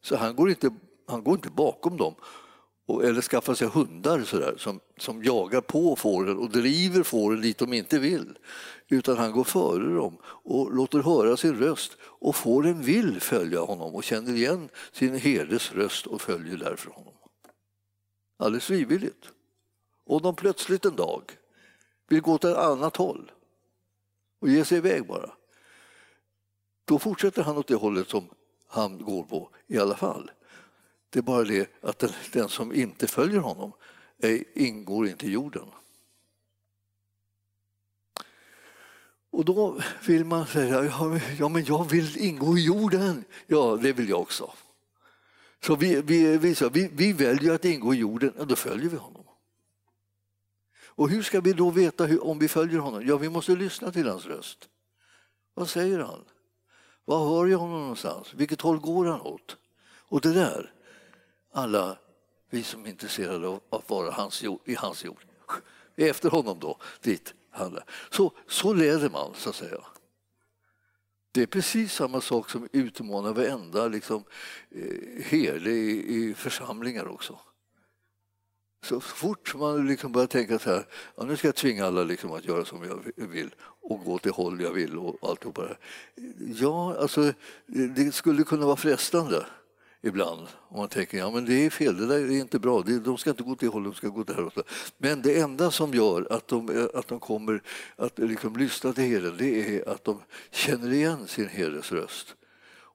Så 0.03 0.17
han 0.17 0.37
går 0.37 0.51
inte, 0.51 0.71
han 1.07 1.25
går 1.25 1.35
inte 1.35 1.51
bakom 1.51 1.97
dem 1.97 2.15
och, 2.87 3.05
eller 3.05 3.23
skaffar 3.23 3.55
sig 3.55 3.69
hundar 3.69 4.23
så 4.23 4.39
där, 4.39 4.55
som, 4.57 4.81
som 4.99 5.25
jagar 5.25 5.61
på 5.61 5.97
fåren 5.97 6.39
och 6.39 6.51
driver 6.51 7.03
fåren 7.03 7.41
dit 7.41 7.59
de 7.59 7.73
inte 7.73 7.99
vill. 7.99 8.39
Utan 8.89 9.17
han 9.19 9.33
går 9.33 9.45
före 9.45 9.95
dem 9.95 10.19
och 10.25 10.75
låter 10.75 10.99
höra 10.99 11.37
sin 11.37 11.55
röst 11.55 11.97
och 12.03 12.37
fåren 12.37 12.83
vill 12.83 13.21
följa 13.21 13.61
honom 13.61 13.95
och 13.95 14.05
känner 14.05 14.35
igen 14.35 14.69
sin 14.93 15.17
herdes 15.17 15.73
röst 15.73 16.07
och 16.07 16.21
följer 16.21 16.57
därför 16.57 16.91
honom 16.91 17.14
alldeles 18.37 18.65
frivilligt. 18.65 19.33
Och 20.05 20.23
de 20.23 20.37
plötsligt 20.37 20.85
en 20.85 20.97
dag 20.97 21.23
vill 22.09 22.21
gå 22.21 22.33
åt 22.33 22.45
ett 22.45 22.57
annat 22.57 22.97
håll 22.97 23.33
och 24.41 24.49
ge 24.49 24.65
sig 24.65 24.79
iväg 24.79 25.07
bara. 25.07 25.31
Då 26.85 26.99
fortsätter 26.99 27.43
han 27.43 27.57
åt 27.57 27.69
det 27.69 27.75
hållet 27.75 28.09
som 28.09 28.29
han 28.67 28.99
går 28.99 29.23
på 29.23 29.51
i 29.67 29.79
alla 29.79 29.97
fall. 29.97 30.31
Det 31.11 31.19
är 31.19 31.23
bara 31.23 31.45
det 31.45 31.71
att 31.81 31.99
den, 31.99 32.11
den 32.33 32.49
som 32.49 32.75
inte 32.75 33.07
följer 33.07 33.41
honom 33.41 33.73
är, 34.19 34.45
ingår 34.59 35.09
inte 35.09 35.27
i 35.27 35.31
jorden. 35.31 35.71
Och 39.31 39.45
då 39.45 39.81
vill 40.07 40.25
man 40.25 40.47
säga, 40.47 40.85
ja 41.39 41.49
men 41.49 41.65
jag 41.65 41.91
vill 41.91 42.19
ingå 42.19 42.59
i 42.59 42.65
jorden. 42.65 43.25
Ja, 43.47 43.79
det 43.83 43.93
vill 43.93 44.09
jag 44.09 44.21
också. 44.21 44.53
Så 45.65 45.77
vi, 45.77 46.03
vi, 46.03 46.39
vi, 46.39 46.55
så, 46.55 46.69
vi, 46.69 46.91
vi 46.93 47.13
väljer 47.13 47.55
att 47.55 47.65
ingå 47.65 47.95
i 47.95 47.97
jorden, 47.97 48.31
och 48.31 48.47
då 48.47 48.57
följer 48.57 48.89
vi 48.91 48.97
honom. 48.97 49.25
Och 50.87 51.09
hur 51.09 51.23
ska 51.23 51.41
vi 51.41 51.53
då 51.53 51.71
veta 51.71 52.07
hur, 52.07 52.25
om 52.25 52.39
vi 52.39 52.49
följer 52.49 52.79
honom? 52.79 53.07
Ja, 53.07 53.17
vi 53.17 53.29
måste 53.29 53.53
lyssna 53.53 53.93
till 53.93 54.09
hans 54.09 54.27
röst. 54.27 54.69
Vad 55.55 55.69
säger 55.69 55.99
han? 55.99 56.25
Var 57.05 57.29
hör 57.29 57.47
jag 57.47 57.59
honom 57.59 57.81
någonstans? 57.81 58.35
Vilket 58.35 58.61
håll 58.61 58.79
går 58.79 59.07
han 59.07 59.21
åt? 59.21 59.57
Och 59.87 60.21
det 60.21 60.33
där, 60.33 60.73
alla 61.53 61.99
vi 62.51 62.63
som 62.63 62.85
är 62.85 62.89
intresserade 62.89 63.49
av 63.49 63.61
att 63.71 63.91
vara 63.91 64.11
hans 64.11 64.43
jord, 64.43 64.61
i 64.65 64.75
hans 64.75 65.05
jord, 65.05 65.27
efter 65.97 66.31
honom 66.31 66.59
då, 66.61 66.79
dit 67.01 67.35
han 67.51 67.79
Så, 68.11 68.33
så 68.49 68.73
leder 68.73 69.11
man, 69.11 69.35
så 69.35 69.51
att 69.51 69.57
säga. 69.57 69.81
Det 71.35 71.43
är 71.43 71.47
precis 71.47 71.93
samma 71.93 72.21
sak 72.21 72.51
som 72.51 72.69
utmanar 72.73 73.33
varenda 73.33 73.89
liksom, 73.89 74.25
eh, 74.71 75.25
herde 75.25 75.71
i, 75.71 76.15
i 76.17 76.35
församlingar 76.35 77.09
också. 77.09 77.39
Så 78.85 79.01
fort 79.01 79.55
man 79.55 79.87
liksom 79.87 80.13
börjar 80.13 80.27
tänka 80.27 80.59
så 80.59 80.71
här, 80.71 80.87
ja, 81.17 81.25
nu 81.25 81.37
ska 81.37 81.49
jag 81.49 81.55
tvinga 81.55 81.87
alla 81.87 82.05
liksom 82.05 82.33
att 82.33 82.45
göra 82.45 82.65
som 82.65 82.85
jag 82.85 83.27
vill 83.29 83.55
och 83.61 84.05
gå 84.05 84.19
till 84.19 84.33
håll 84.33 84.61
jag 84.61 84.73
vill 84.73 84.99
och 84.99 85.31
alltihopa 85.31 85.63
det 85.63 85.69
här. 85.69 85.79
Ja, 86.57 86.97
alltså 87.01 87.33
det 87.95 88.15
skulle 88.15 88.45
kunna 88.45 88.67
vara 88.67 88.77
frestande 88.77 89.47
ibland. 90.05 90.47
Och 90.69 90.79
man 90.79 90.89
tänker 90.89 91.19
ja 91.19 91.31
men 91.31 91.45
det 91.45 91.67
är 91.67 91.71
fel, 91.71 91.97
det 91.97 92.07
där 92.07 92.19
är 92.19 92.31
inte 92.31 92.59
bra, 92.59 92.83
de 92.83 93.19
ska 93.19 93.31
inte 93.31 93.43
gå 93.43 93.57
till 93.57 93.69
hållet, 93.69 93.93
de 93.93 93.97
ska 93.97 94.09
gå 94.09 94.23
däråt. 94.23 94.59
Men 94.99 95.23
det 95.23 95.41
enda 95.41 95.71
som 95.71 95.95
gör 95.95 96.33
att 96.33 96.49
de, 96.49 96.79
eh, 96.79 96.87
att 96.95 97.09
de 97.09 97.21
kommer 97.21 97.63
att 97.97 98.19
eh, 98.19 98.27
liksom 98.27 98.57
lyssna 98.57 98.93
till 98.93 99.05
herden 99.05 99.35
det 99.39 99.79
är 99.79 99.89
att 99.89 100.05
de 100.05 100.21
känner 100.51 100.93
igen 100.93 101.27
sin 101.27 101.49
herdes 101.49 101.93
röst 101.93 102.35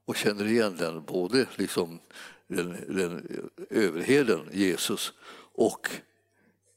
och 0.06 0.16
känner 0.16 0.46
igen 0.46 0.76
den, 0.78 1.04
både 1.04 1.46
liksom 1.56 2.00
den, 2.48 2.76
den 2.88 3.40
överherden 3.70 4.40
Jesus 4.52 5.14
och 5.54 5.90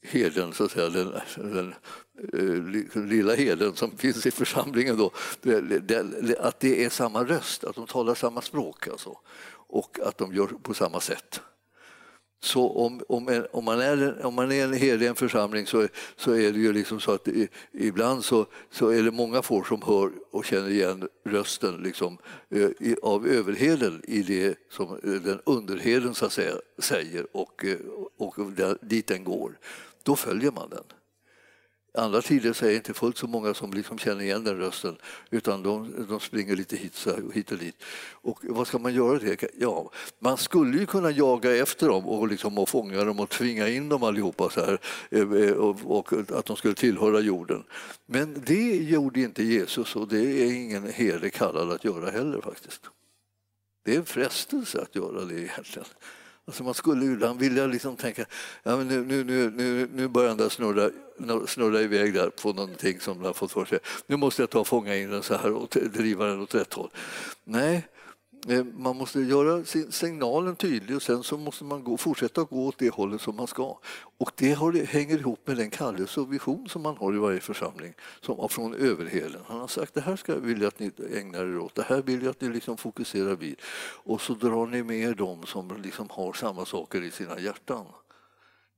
herden, 0.02 0.52
så 0.52 0.64
att 0.64 0.70
säga, 0.70 0.88
den, 0.88 1.12
den, 1.36 1.74
eh, 2.94 3.04
lilla 3.04 3.34
herden 3.34 3.74
som 3.74 3.96
finns 3.96 4.26
i 4.26 4.30
församlingen, 4.30 4.96
då, 4.96 5.10
att 6.38 6.60
det 6.60 6.84
är 6.84 6.88
samma 6.88 7.24
röst, 7.24 7.64
att 7.64 7.74
de 7.74 7.86
talar 7.86 8.14
samma 8.14 8.40
språk. 8.40 8.88
Alltså 8.88 9.18
och 9.72 9.98
att 10.02 10.18
de 10.18 10.34
gör 10.34 10.46
på 10.46 10.74
samma 10.74 11.00
sätt. 11.00 11.40
Så 12.44 12.68
om, 12.70 13.02
om, 13.08 13.44
om, 13.52 13.64
man 13.64 13.80
är, 13.80 14.26
om 14.26 14.34
man 14.34 14.52
är 14.52 14.64
en 14.64 14.72
herde 14.72 15.04
i 15.04 15.08
en 15.08 15.14
församling 15.14 15.66
så, 15.66 15.88
så 16.16 16.32
är 16.32 16.52
det 16.52 16.58
ju 16.58 16.72
liksom 16.72 17.00
så 17.00 17.12
att 17.12 17.28
i, 17.28 17.48
ibland 17.72 18.24
så, 18.24 18.46
så 18.70 18.88
är 18.88 19.02
det 19.02 19.10
många 19.10 19.42
får 19.42 19.64
som 19.64 19.82
hör 19.82 20.12
och 20.30 20.44
känner 20.44 20.70
igen 20.70 21.08
rösten 21.24 21.76
liksom, 21.76 22.18
eh, 22.50 22.60
i, 22.60 22.96
av 23.02 23.26
överheden 23.26 24.02
i 24.04 24.22
det 24.22 24.58
som 24.70 25.00
den 25.02 25.40
underheden 25.44 26.14
så 26.14 26.26
att 26.26 26.32
säga, 26.32 26.54
säger 26.78 27.36
och, 27.36 27.64
eh, 27.64 27.76
och, 28.16 28.38
och 28.38 28.52
dit 28.80 29.06
den 29.06 29.24
går. 29.24 29.58
Då 30.02 30.16
följer 30.16 30.50
man 30.50 30.70
den. 30.70 30.84
Andra 31.94 32.22
tider 32.22 32.52
så 32.52 32.64
är 32.64 32.68
det 32.68 32.76
inte 32.76 32.94
fullt 32.94 33.18
så 33.18 33.26
många 33.26 33.54
som 33.54 33.72
liksom 33.72 33.98
känner 33.98 34.24
igen 34.24 34.44
den 34.44 34.56
rösten 34.56 34.96
utan 35.30 35.62
de, 35.62 36.06
de 36.08 36.20
springer 36.20 36.56
lite 36.56 36.76
hit, 36.76 37.06
hit 37.34 37.52
och 37.52 37.58
dit. 37.58 37.82
Och 38.10 38.38
vad 38.42 38.66
ska 38.66 38.78
man 38.78 38.94
göra 38.94 39.18
det? 39.18 39.44
Ja, 39.58 39.90
man 40.18 40.36
skulle 40.36 40.78
ju 40.78 40.86
kunna 40.86 41.10
jaga 41.10 41.56
efter 41.56 41.88
dem 41.88 42.06
och, 42.06 42.28
liksom, 42.28 42.58
och 42.58 42.68
fånga 42.68 43.04
dem 43.04 43.20
och 43.20 43.28
tvinga 43.28 43.68
in 43.68 43.88
dem 43.88 44.02
allihopa 44.02 44.50
så 44.50 44.60
här, 44.60 44.78
eh, 45.10 45.20
eh, 45.20 45.52
och, 45.52 45.78
och 45.98 46.12
att 46.12 46.46
de 46.46 46.56
skulle 46.56 46.74
tillhöra 46.74 47.20
jorden. 47.20 47.64
Men 48.06 48.42
det 48.46 48.76
gjorde 48.76 49.20
inte 49.20 49.44
Jesus 49.44 49.96
och 49.96 50.08
det 50.08 50.42
är 50.42 50.52
ingen 50.52 50.92
herde 50.92 51.30
kallad 51.30 51.70
att 51.70 51.84
göra 51.84 52.10
heller 52.10 52.40
faktiskt. 52.40 52.82
Det 53.84 53.94
är 53.94 53.98
en 53.98 54.04
frestelse 54.04 54.80
att 54.80 54.96
göra 54.96 55.24
det 55.24 55.40
egentligen. 55.40 55.88
Alltså 56.46 56.64
man 56.64 56.74
skulle 56.74 57.04
ibland 57.04 57.40
vilja 57.40 57.66
liksom 57.66 57.96
tänka 57.96 58.24
ja, 58.62 58.76
men 58.76 58.88
nu, 58.88 59.24
nu, 59.24 59.50
nu, 59.50 59.88
nu 59.94 60.08
börjar 60.08 60.34
den 60.34 60.50
snurra, 60.50 60.90
snurra 61.46 61.80
iväg 61.80 62.14
där 62.14 62.30
på 62.30 62.52
någonting 62.52 63.00
som 63.00 63.16
den 63.16 63.26
har 63.26 63.32
fått 63.32 63.52
för 63.52 63.64
sig. 63.64 63.78
Nu 64.06 64.16
måste 64.16 64.42
jag 64.42 64.50
ta 64.50 64.60
och 64.60 64.66
fånga 64.66 64.96
in 64.96 65.10
den 65.10 65.22
så 65.22 65.34
här 65.34 65.52
och 65.52 65.76
driva 65.92 66.26
den 66.26 66.40
åt 66.40 66.54
rätt 66.54 66.74
håll. 66.74 66.90
Nej, 67.44 67.88
Eh, 68.48 68.64
man 68.64 68.96
måste 68.96 69.20
göra 69.20 69.64
signalen 69.90 70.56
tydlig 70.56 70.96
och 70.96 71.02
sen 71.02 71.22
så 71.22 71.36
måste 71.38 71.64
man 71.64 71.84
gå, 71.84 71.96
fortsätta 71.96 72.42
gå 72.42 72.66
åt 72.66 72.78
det 72.78 72.90
hållet 72.90 73.20
som 73.20 73.36
man 73.36 73.46
ska. 73.46 73.78
Och 74.18 74.32
det 74.36 74.52
har, 74.52 74.72
hänger 74.72 75.18
ihop 75.18 75.46
med 75.46 75.56
den 75.56 75.70
kallelse 75.70 76.20
och 76.20 76.32
vision 76.32 76.68
som 76.68 76.82
man 76.82 76.96
har 76.96 77.14
i 77.14 77.18
varje 77.18 77.40
församling 77.40 77.94
som, 78.20 78.48
från 78.48 78.74
överhelen. 78.74 79.40
Han 79.46 79.60
har 79.60 79.68
sagt 79.68 79.94
det 79.94 80.00
här 80.00 80.16
ska, 80.16 80.34
vill 80.34 80.60
jag 80.60 80.68
att 80.68 80.78
ni 80.78 80.90
ägnar 81.12 81.40
er 81.40 81.58
åt, 81.58 81.74
det 81.74 81.82
här 81.82 82.02
vill 82.02 82.22
jag 82.22 82.30
att 82.30 82.40
ni 82.40 82.48
liksom 82.48 82.76
fokuserar 82.76 83.36
vid. 83.36 83.56
Och 84.04 84.20
så 84.20 84.34
drar 84.34 84.66
ni 84.66 84.82
med 84.82 84.96
er 84.96 85.14
dem 85.14 85.46
som 85.46 85.82
liksom 85.82 86.06
har 86.10 86.32
samma 86.32 86.64
saker 86.64 87.02
i 87.02 87.10
sina 87.10 87.38
hjärtan. 87.38 87.86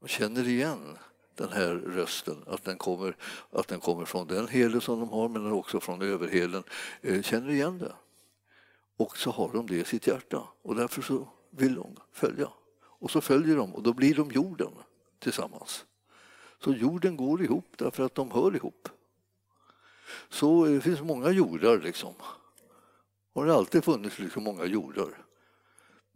och 0.01 0.09
känner 0.09 0.49
igen 0.49 0.99
den 1.37 1.53
här 1.53 1.75
rösten, 1.75 2.37
att 2.47 2.65
den 2.65 2.79
kommer, 2.79 3.17
att 3.51 3.69
den 3.69 3.81
kommer 3.81 4.05
från 4.05 4.27
den 4.27 4.49
helen 4.49 4.81
som 4.81 5.01
de 5.01 5.09
har 5.09 5.29
men 5.29 5.53
också 5.53 5.81
från 5.81 6.03
överhelen. 6.03 6.63
Eh, 7.03 7.23
känner 7.23 7.51
igen 7.51 7.79
det. 7.79 7.93
Och 8.97 9.17
så 9.17 9.31
har 9.31 9.53
de 9.53 9.67
det 9.67 9.77
i 9.77 9.85
sitt 9.85 10.07
hjärta 10.07 10.49
och 10.63 10.75
därför 10.75 11.03
så 11.03 11.29
vill 11.51 11.75
de 11.75 11.97
följa. 12.13 12.49
Och 12.83 13.11
så 13.11 13.21
följer 13.21 13.57
de 13.57 13.75
och 13.75 13.83
då 13.83 13.93
blir 13.93 14.15
de 14.15 14.31
jorden 14.31 14.73
tillsammans. 15.19 15.85
Så 16.59 16.73
jorden 16.73 17.17
går 17.17 17.43
ihop 17.43 17.75
därför 17.79 18.05
att 18.05 18.15
de 18.15 18.31
hör 18.31 18.57
ihop. 18.57 18.89
Så 20.29 20.67
eh, 20.67 20.73
det 20.73 20.81
finns 20.81 21.01
många 21.01 21.31
jordar 21.31 21.79
liksom. 21.79 22.15
Har 23.35 23.47
det 23.47 23.55
alltid 23.55 23.85
funnits 23.85 24.19
liksom 24.19 24.45
många 24.45 24.65
jordar. 24.65 25.24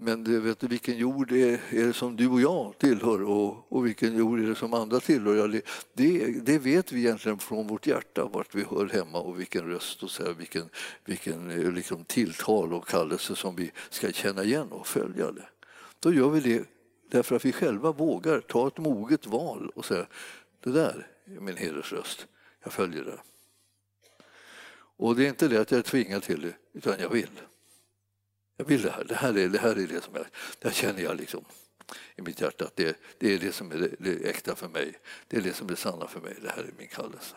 Men 0.00 0.24
det, 0.24 0.40
vet 0.40 0.58
du, 0.58 0.66
vilken 0.66 0.96
jord 0.96 1.32
är, 1.32 1.60
är 1.70 1.86
det 1.86 1.92
som 1.92 2.16
du 2.16 2.28
och 2.28 2.40
jag 2.40 2.78
tillhör 2.78 3.22
och, 3.22 3.72
och 3.72 3.86
vilken 3.86 4.16
jord 4.16 4.40
är 4.40 4.46
det 4.46 4.54
som 4.54 4.74
andra 4.74 5.00
tillhör? 5.00 5.62
Det, 5.92 6.26
det 6.42 6.58
vet 6.58 6.92
vi 6.92 7.00
egentligen 7.00 7.38
från 7.38 7.66
vårt 7.66 7.86
hjärta, 7.86 8.24
vart 8.32 8.54
vi 8.54 8.64
hör 8.70 8.88
hemma 8.88 9.20
och 9.20 9.40
vilken 9.40 9.64
röst 9.64 10.02
och 10.02 10.10
så 10.10 10.24
här, 10.24 10.32
vilken, 10.32 10.68
vilken 11.04 11.50
eh, 11.50 11.72
liksom, 11.72 12.04
tilltal 12.04 12.72
och 12.72 12.88
kallelse 12.88 13.36
som 13.36 13.56
vi 13.56 13.70
ska 13.90 14.12
känna 14.12 14.44
igen 14.44 14.72
och 14.72 14.86
följa. 14.86 15.32
Det. 15.32 15.48
Då 16.00 16.12
gör 16.12 16.28
vi 16.28 16.40
det 16.40 16.64
därför 17.10 17.36
att 17.36 17.44
vi 17.44 17.52
själva 17.52 17.92
vågar 17.92 18.40
ta 18.40 18.68
ett 18.68 18.78
moget 18.78 19.26
val 19.26 19.72
och 19.74 19.84
säga 19.84 20.06
det 20.64 20.70
där 20.70 21.06
är 21.24 21.40
min 21.40 21.56
hedersröst, 21.56 22.26
jag 22.64 22.72
följer 22.72 23.04
det. 23.04 23.18
Och 24.96 25.16
det 25.16 25.24
är 25.24 25.28
inte 25.28 25.48
det 25.48 25.60
att 25.60 25.70
jag 25.70 25.78
är 25.78 25.82
tvingad 25.82 26.22
till 26.22 26.40
det, 26.40 26.54
utan 26.72 26.94
jag 27.00 27.10
vill. 27.10 27.40
Jag 28.58 28.64
vill 28.64 28.82
det 28.82 28.90
här. 28.90 29.04
Det 29.04 29.14
här 29.14 29.38
är 29.38 29.48
det, 29.48 29.58
här 29.58 29.78
är 29.78 29.86
det 29.86 30.04
som 30.04 30.14
jag, 30.14 30.26
det 30.58 30.74
känner 30.74 31.02
jag 31.02 31.16
liksom 31.16 31.44
i 32.16 32.22
mitt 32.22 32.40
hjärta 32.40 32.64
att 32.64 32.76
det, 32.76 32.96
det 33.18 33.34
är 33.34 33.38
det 33.38 33.52
som 33.52 33.72
är 33.72 33.76
det, 33.76 33.90
det 33.98 34.30
äkta 34.30 34.54
för 34.54 34.68
mig. 34.68 34.98
Det 35.28 35.36
är 35.36 35.40
det 35.40 35.52
som 35.52 35.68
är 35.68 35.74
sanna 35.74 36.08
för 36.08 36.20
mig. 36.20 36.36
Det 36.42 36.50
här 36.50 36.62
är 36.62 36.72
min 36.78 36.88
kallelse. 36.88 37.36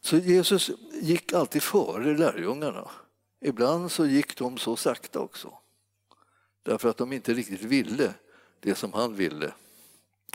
Så 0.00 0.16
Jesus 0.16 0.70
gick 0.92 1.32
alltid 1.32 1.62
före 1.62 2.18
lärjungarna. 2.18 2.90
Ibland 3.40 3.92
så 3.92 4.06
gick 4.06 4.36
de 4.36 4.58
så 4.58 4.76
sakta 4.76 5.20
också. 5.20 5.58
Därför 6.62 6.88
att 6.88 6.96
de 6.96 7.12
inte 7.12 7.34
riktigt 7.34 7.62
ville 7.62 8.14
det 8.60 8.74
som 8.74 8.92
han 8.92 9.14
ville. 9.14 9.52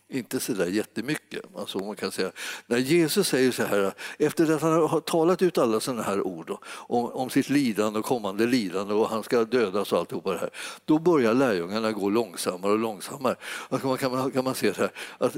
Inte 0.09 0.39
så 0.39 0.53
där 0.53 0.65
jättemycket. 0.65 1.41
Alltså 1.55 1.79
man 1.79 1.95
kan 1.95 2.11
säga. 2.11 2.31
När 2.67 2.77
Jesus 2.77 3.27
säger 3.27 3.51
så 3.51 3.63
här, 3.63 3.93
efter 4.19 4.51
att 4.51 4.61
han 4.61 4.73
har 4.73 4.99
talat 4.99 5.41
ut 5.41 5.57
alla 5.57 5.79
sådana 5.79 6.03
här 6.03 6.27
ord 6.27 6.51
om, 6.71 7.05
om 7.05 7.29
sitt 7.29 7.49
lidande 7.49 7.99
och 7.99 8.05
kommande 8.05 8.45
lidande 8.45 8.93
och 8.93 9.09
han 9.09 9.23
ska 9.23 9.45
dödas 9.45 9.93
och 9.93 9.99
alltihopa 9.99 10.33
det 10.33 10.39
här, 10.39 10.49
då 10.85 10.99
börjar 10.99 11.33
lärjungarna 11.33 11.91
gå 11.91 12.09
långsammare 12.09 12.71
och 12.71 12.79
långsammare. 12.79 13.35
Alltså 13.69 13.87
man 13.87 13.97
kan, 13.97 14.31
kan 14.31 14.43
man 14.43 14.55
se 14.55 14.73
så 14.73 14.81
här, 14.81 14.91
att 15.17 15.37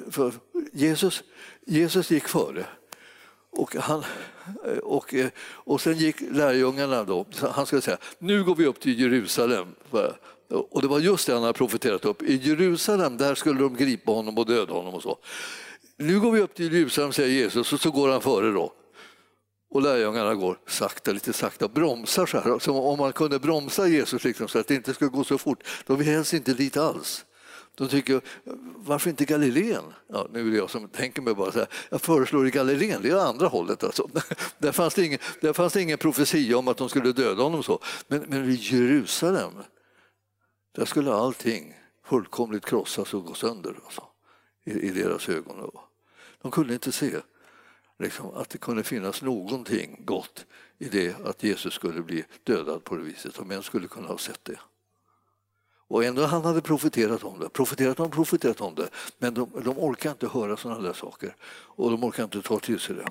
Jesus, 0.72 1.24
Jesus 1.66 2.12
gick 2.12 2.28
före. 2.28 2.66
Och, 3.52 3.76
han, 3.76 4.04
och, 4.84 5.14
och 5.52 5.82
sen 5.82 5.98
gick 5.98 6.22
lärjungarna 6.22 7.04
då, 7.04 7.26
han 7.52 7.66
skulle 7.66 7.82
säga, 7.82 7.98
nu 8.20 8.44
går 8.44 8.56
vi 8.56 8.66
upp 8.66 8.80
till 8.80 9.00
Jerusalem. 9.00 9.76
Och 10.50 10.82
det 10.82 10.88
var 10.88 11.00
just 11.00 11.28
det 11.28 11.34
han 11.34 11.42
hade 11.42 11.54
profeterat 11.54 12.06
upp. 12.06 12.22
I 12.22 12.36
Jerusalem 12.36 13.18
där 13.18 13.36
skulle 13.36 13.60
de 13.60 13.76
gripa 13.76 14.12
honom 14.12 14.38
och 14.38 14.46
döda 14.46 14.74
honom. 14.74 14.94
och 14.94 15.04
så. 15.04 15.18
Nu 15.98 16.20
går 16.20 16.32
vi 16.32 16.40
upp 16.40 16.56
till 16.56 16.74
Jerusalem, 16.74 17.14
säger 17.14 17.30
Jesus, 17.30 17.74
och 17.74 17.82
så 17.82 17.92
går 17.92 18.10
han 18.10 18.22
före 18.22 18.52
då. 18.52 18.74
Och 19.72 19.82
lärjungarna 19.82 20.36
går 20.36 20.60
sakta, 20.68 21.12
lite 21.12 21.34
sakta, 21.34 21.68
bromsar 21.68 22.26
så 22.26 22.40
här. 22.40 22.60
Som 22.60 22.76
om 22.76 22.98
man 22.98 23.14
kunde 23.14 23.40
bromsa 23.40 23.88
Jesus 23.88 24.24
liksom, 24.24 24.48
så 24.48 24.60
att 24.60 24.68
det 24.68 24.76
inte 24.76 24.94
skulle 24.94 25.10
gå 25.10 25.24
så 25.24 25.38
fort. 25.38 25.64
De 25.86 25.98
vill 25.98 26.08
helst 26.08 26.34
inte 26.34 26.54
dit 26.54 26.78
alls. 26.78 27.26
De 27.76 27.88
tycker, 27.88 28.22
varför 28.76 29.10
inte 29.10 29.26
Galileen? 29.26 29.84
Ja, 30.14 30.28
nu 30.34 30.48
är 30.48 30.52
det 30.52 30.58
jag 30.58 30.70
som 30.70 30.88
tänker 30.88 31.22
mig 31.22 31.36
bara 31.36 31.52
så 31.52 31.60
här, 31.60 31.68
jag 31.90 32.02
föreslår 32.02 32.48
i 32.48 32.52
Galileen, 32.52 33.02
det 33.02 33.10
är 33.10 33.16
andra 33.16 33.48
hållet. 33.48 33.84
Alltså. 33.84 34.10
Där, 34.58 34.72
fanns 34.72 34.94
det 34.94 35.06
ingen, 35.06 35.20
där 35.42 35.54
fanns 35.54 35.74
det 35.74 35.82
ingen 35.82 35.98
profetia 35.98 36.58
om 36.58 36.68
att 36.68 36.78
de 36.78 36.90
skulle 36.90 37.12
döda 37.12 37.44
honom. 37.44 37.64
så. 37.64 37.80
Men, 38.08 38.26
men 38.28 38.50
i 38.50 38.54
Jerusalem, 38.54 39.52
där 40.72 40.86
skulle 40.86 41.14
allting 41.14 41.76
fullkomligt 42.04 42.66
krossas 42.66 43.14
och 43.14 43.26
gå 43.26 43.34
sönder 43.34 43.80
alltså, 43.86 44.04
i, 44.64 44.72
i, 44.72 44.90
deras 44.90 45.30
ögon. 45.30 45.72
De 46.42 46.52
kunde 46.52 46.74
inte 46.74 46.92
se 46.92 47.16
liksom, 48.00 48.34
att 48.36 48.50
det 48.50 48.58
kunde 48.58 48.84
finnas 48.84 49.22
någonting 49.22 50.06
gott 50.06 50.46
i 50.78 50.90
det 50.90 51.16
att 51.26 51.44
Jesus 51.44 51.74
skulle 51.74 52.02
bli 52.02 52.26
dödad 52.44 52.84
på 52.84 52.96
det 52.96 53.04
viset, 53.04 53.40
om 53.40 53.52
en 53.52 53.64
skulle 53.64 53.88
kunna 53.88 54.08
ha 54.08 54.18
sett 54.18 54.46
det. 54.46 54.60
Och 55.88 56.04
ändå 56.04 56.26
han 56.26 56.46
hade 56.46 56.62
profeterat 56.62 57.24
om 57.24 57.40
det, 57.40 57.50
profeterat 57.50 58.00
om 58.00 58.12
profeterat 58.12 58.62
om 58.62 58.76
det, 58.76 58.90
men 59.18 59.34
de, 59.34 59.50
de 59.64 59.80
orkar 59.80 60.12
inte 60.12 60.28
höra 60.28 60.58
sådana 60.58 60.82
där 60.82 60.94
saker 60.94 61.36
och 61.44 61.92
de 61.92 62.04
orkar 62.04 62.24
inte 62.24 62.42
ta 62.42 62.60
till 62.60 62.80
sig 62.80 62.96
det. 62.96 63.06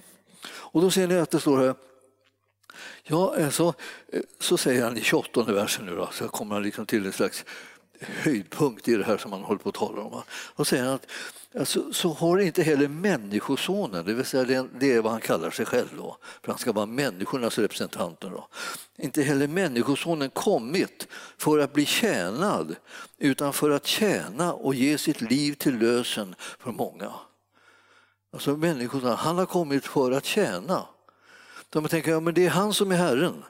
Och 0.49 0.83
då 0.83 0.91
ser 0.91 1.07
ni 1.07 1.19
att 1.19 1.31
det 1.31 1.41
står 1.41 1.59
här 1.59 1.75
Ja, 3.03 3.37
eh, 3.37 3.51
så, 3.51 3.75
eh, 4.13 4.23
så 4.39 4.57
säger 4.57 4.85
han 4.85 4.97
i 4.97 5.01
28 5.01 5.53
versen 5.53 5.87
nu 5.87 5.97
då, 5.97 6.09
så 6.13 6.29
kommer 6.29 6.55
han 6.55 6.63
liksom 6.63 6.87
till 6.87 7.07
en 7.07 7.13
slags 7.13 7.45
höjdpunkt 8.01 8.89
i 8.89 8.95
det 8.95 9.05
här 9.05 9.19
som 9.19 9.33
han 9.33 9.43
håller 9.43 9.59
på 9.59 9.69
att 9.69 9.75
tala 9.75 10.03
om. 10.03 10.23
Och 10.31 10.67
säger 10.67 10.85
han 10.85 10.95
att 10.95 11.07
alltså, 11.59 11.93
så 11.93 12.09
har 12.09 12.39
inte 12.39 12.63
heller 12.63 12.89
Människosonen, 12.89 14.05
det 14.05 14.15
vill 14.15 14.25
säga 14.25 14.45
det, 14.45 14.67
det 14.81 14.93
är 14.93 15.01
vad 15.01 15.13
han 15.13 15.21
kallar 15.21 15.51
sig 15.51 15.67
själv 15.67 15.89
då, 15.97 16.17
för 16.43 16.53
han 16.53 16.59
ska 16.59 16.73
vara 16.73 16.87
människornas 16.87 17.59
representant. 17.59 18.21
Då. 18.21 18.49
Inte 18.97 19.23
heller 19.23 19.49
Människosonen 19.49 20.31
kommit 20.31 21.09
för 21.39 21.59
att 21.59 21.73
bli 21.73 21.87
tjänad 21.87 22.77
utan 23.19 23.53
för 23.53 23.71
att 23.71 23.87
tjäna 23.87 24.53
och 24.53 24.75
ge 24.75 24.99
sitt 24.99 25.21
liv 25.21 25.55
till 25.55 25.79
lösen 25.79 26.35
för 26.39 26.73
många. 26.73 27.13
Alltså 28.33 28.57
människosonen, 28.57 29.17
han 29.17 29.39
har 29.39 29.47
kommit 29.47 29.87
för 29.87 30.13
att 30.13 30.25
tjäna. 30.25 30.87
De 31.71 31.89
tänker 31.89 32.11
ja, 32.11 32.21
men 32.21 32.35
det 32.35 32.47
är 32.47 32.51
han 32.51 32.75
som 32.75 32.93
är 32.93 32.97
Herren. 32.97 33.45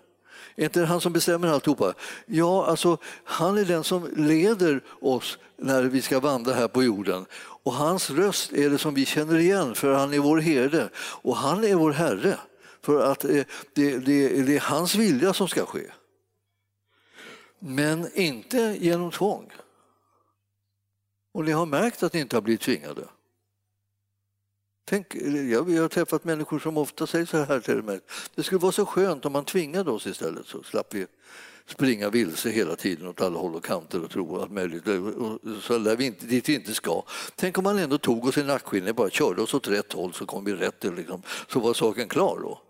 Är 0.57 0.65
inte 0.65 0.85
han 0.85 1.01
som 1.01 1.13
bestämmer 1.13 1.49
alltihopa? 1.49 1.95
Ja, 2.27 2.67
alltså, 2.67 2.99
han 3.25 3.59
är 3.59 3.65
den 3.65 3.85
som 3.85 4.09
leder 4.17 4.85
oss 5.01 5.39
när 5.57 5.83
vi 5.83 6.03
ska 6.03 6.21
vandra 6.21 6.55
här 6.55 6.69
på 6.69 6.83
jorden. 6.83 7.27
Och 7.63 7.73
hans 7.73 8.11
röst 8.11 8.53
är 8.53 8.71
det 8.71 8.79
som 8.79 8.95
vi 8.95 9.07
känner 9.07 9.39
igen, 9.39 9.75
för 9.75 9.93
han 9.93 10.15
är 10.15 10.19
vår 10.19 10.39
herde. 10.39 10.89
Och 10.97 11.37
han 11.37 11.65
är 11.65 11.75
vår 11.75 11.93
Herre, 11.93 12.39
för 12.83 13.13
att 13.13 13.25
eh, 13.25 13.45
det, 13.75 13.99
det, 13.99 14.43
det 14.43 14.57
är 14.57 14.61
hans 14.61 14.95
vilja 14.95 15.33
som 15.33 15.49
ska 15.49 15.67
ske. 15.67 15.91
Men 17.59 18.11
inte 18.15 18.77
genom 18.81 19.11
tvång. 19.11 19.53
Och 21.35 21.45
ni 21.45 21.53
har 21.53 21.67
märkt 21.67 22.03
att 22.03 22.13
ni 22.13 22.21
inte 22.21 22.37
har 22.37 22.43
blivit 22.43 22.61
tvingade. 22.61 23.09
Tänk, 24.89 25.15
jag, 25.51 25.71
jag 25.71 25.83
har 25.83 25.89
träffat 25.89 26.25
människor 26.25 26.59
som 26.59 26.79
ofta 26.79 27.07
säger 27.07 27.27
så 27.27 27.45
här 27.45 27.61
till 27.61 27.83
mig. 27.83 28.01
Det 28.35 28.43
skulle 28.43 28.59
vara 28.59 28.73
så 28.73 28.87
skönt 28.87 29.25
om 29.25 29.33
man 29.33 29.45
tvingade 29.45 29.91
oss 29.91 30.07
istället 30.07 30.47
så 30.47 30.63
slapp 30.63 30.95
vi 30.95 31.07
springa 31.67 32.11
vilse 32.11 32.51
hela 32.51 32.77
tiden 32.77 33.07
åt 33.07 33.21
alla 33.21 33.39
håll 33.39 33.55
och 33.55 33.65
kanter 33.65 34.05
och 34.05 34.11
tro 34.11 34.41
allt 34.41 34.51
möjligt. 34.51 34.85
Så 35.63 35.79
där 35.79 35.97
vi 35.97 36.05
inte, 36.05 36.27
dit 36.27 36.49
vi 36.49 36.55
inte 36.55 36.75
ska. 36.75 37.03
Tänk 37.35 37.59
om 37.59 37.65
man 37.65 37.79
ändå 37.79 37.99
tog 37.99 38.27
oss 38.27 38.39
i 38.39 38.43
nackskinnet 38.43 38.97
bara 38.97 39.11
körde 39.11 39.43
oss 39.43 39.55
åt 39.55 39.69
rätt 39.69 39.93
håll 39.93 40.13
så 40.13 40.27
kom 40.27 40.45
vi 40.45 40.55
rätt. 40.55 40.85
Liksom. 40.97 41.23
Så 41.49 41.61
var 41.61 41.75
saken 41.75 42.09
klar 42.09 42.39
då. 42.43 42.61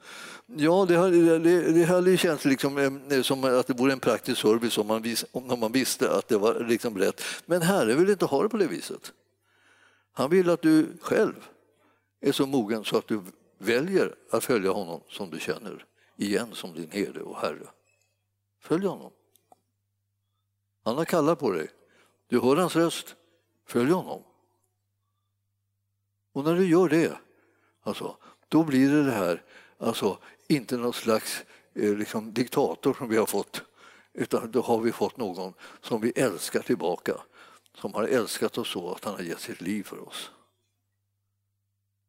Ja, 0.56 0.86
det 0.88 0.96
hade, 0.96 1.38
det, 1.38 1.72
det 1.72 1.84
hade 1.84 2.16
känts 2.16 2.44
liksom, 2.44 3.00
eh, 3.10 3.22
som 3.22 3.44
att 3.44 3.66
det 3.66 3.74
vore 3.74 3.92
en 3.92 4.00
praktisk 4.00 4.40
service 4.40 4.78
om 4.78 4.86
man, 4.86 5.02
vis, 5.02 5.24
om 5.32 5.60
man 5.60 5.72
visste 5.72 6.10
att 6.10 6.28
det 6.28 6.38
var 6.38 6.66
liksom 6.68 6.98
rätt. 6.98 7.22
Men 7.46 7.62
Herren 7.62 7.98
vill 7.98 8.10
inte 8.10 8.24
ha 8.24 8.42
det 8.42 8.48
på 8.48 8.56
det 8.56 8.66
viset. 8.66 9.12
Han 10.12 10.30
vill 10.30 10.50
att 10.50 10.62
du 10.62 10.86
själv 11.00 11.34
är 12.20 12.32
så 12.32 12.46
mogen 12.46 12.84
så 12.84 12.98
att 12.98 13.08
du 13.08 13.22
väljer 13.58 14.14
att 14.30 14.44
följa 14.44 14.70
honom 14.70 15.00
som 15.08 15.30
du 15.30 15.40
känner 15.40 15.86
igen 16.16 16.54
som 16.54 16.74
din 16.74 16.90
herde 16.90 17.20
och 17.20 17.36
herre. 17.36 17.68
Följ 18.60 18.86
honom. 18.86 19.12
Han 20.84 20.96
har 20.96 21.04
kallat 21.04 21.38
på 21.38 21.50
dig. 21.50 21.70
Du 22.26 22.40
hör 22.40 22.56
hans 22.56 22.76
röst. 22.76 23.16
Följ 23.66 23.90
honom. 23.90 24.22
Och 26.32 26.44
när 26.44 26.54
du 26.54 26.68
gör 26.68 26.88
det, 26.88 27.18
alltså, 27.82 28.16
då 28.48 28.64
blir 28.64 28.90
det 28.90 29.04
det 29.04 29.10
här, 29.10 29.42
alltså, 29.78 30.18
inte 30.46 30.76
någon 30.76 30.92
slags 30.92 31.44
eh, 31.74 31.94
liksom, 31.94 32.32
diktator 32.32 32.94
som 32.94 33.08
vi 33.08 33.16
har 33.16 33.26
fått, 33.26 33.62
utan 34.12 34.50
då 34.50 34.60
har 34.60 34.80
vi 34.80 34.92
fått 34.92 35.16
någon 35.16 35.54
som 35.80 36.00
vi 36.00 36.10
älskar 36.10 36.60
tillbaka, 36.60 37.14
som 37.74 37.94
har 37.94 38.04
älskat 38.04 38.58
oss 38.58 38.68
så 38.68 38.92
att 38.92 39.04
han 39.04 39.14
har 39.14 39.22
gett 39.22 39.40
sitt 39.40 39.60
liv 39.60 39.82
för 39.82 40.08
oss. 40.08 40.30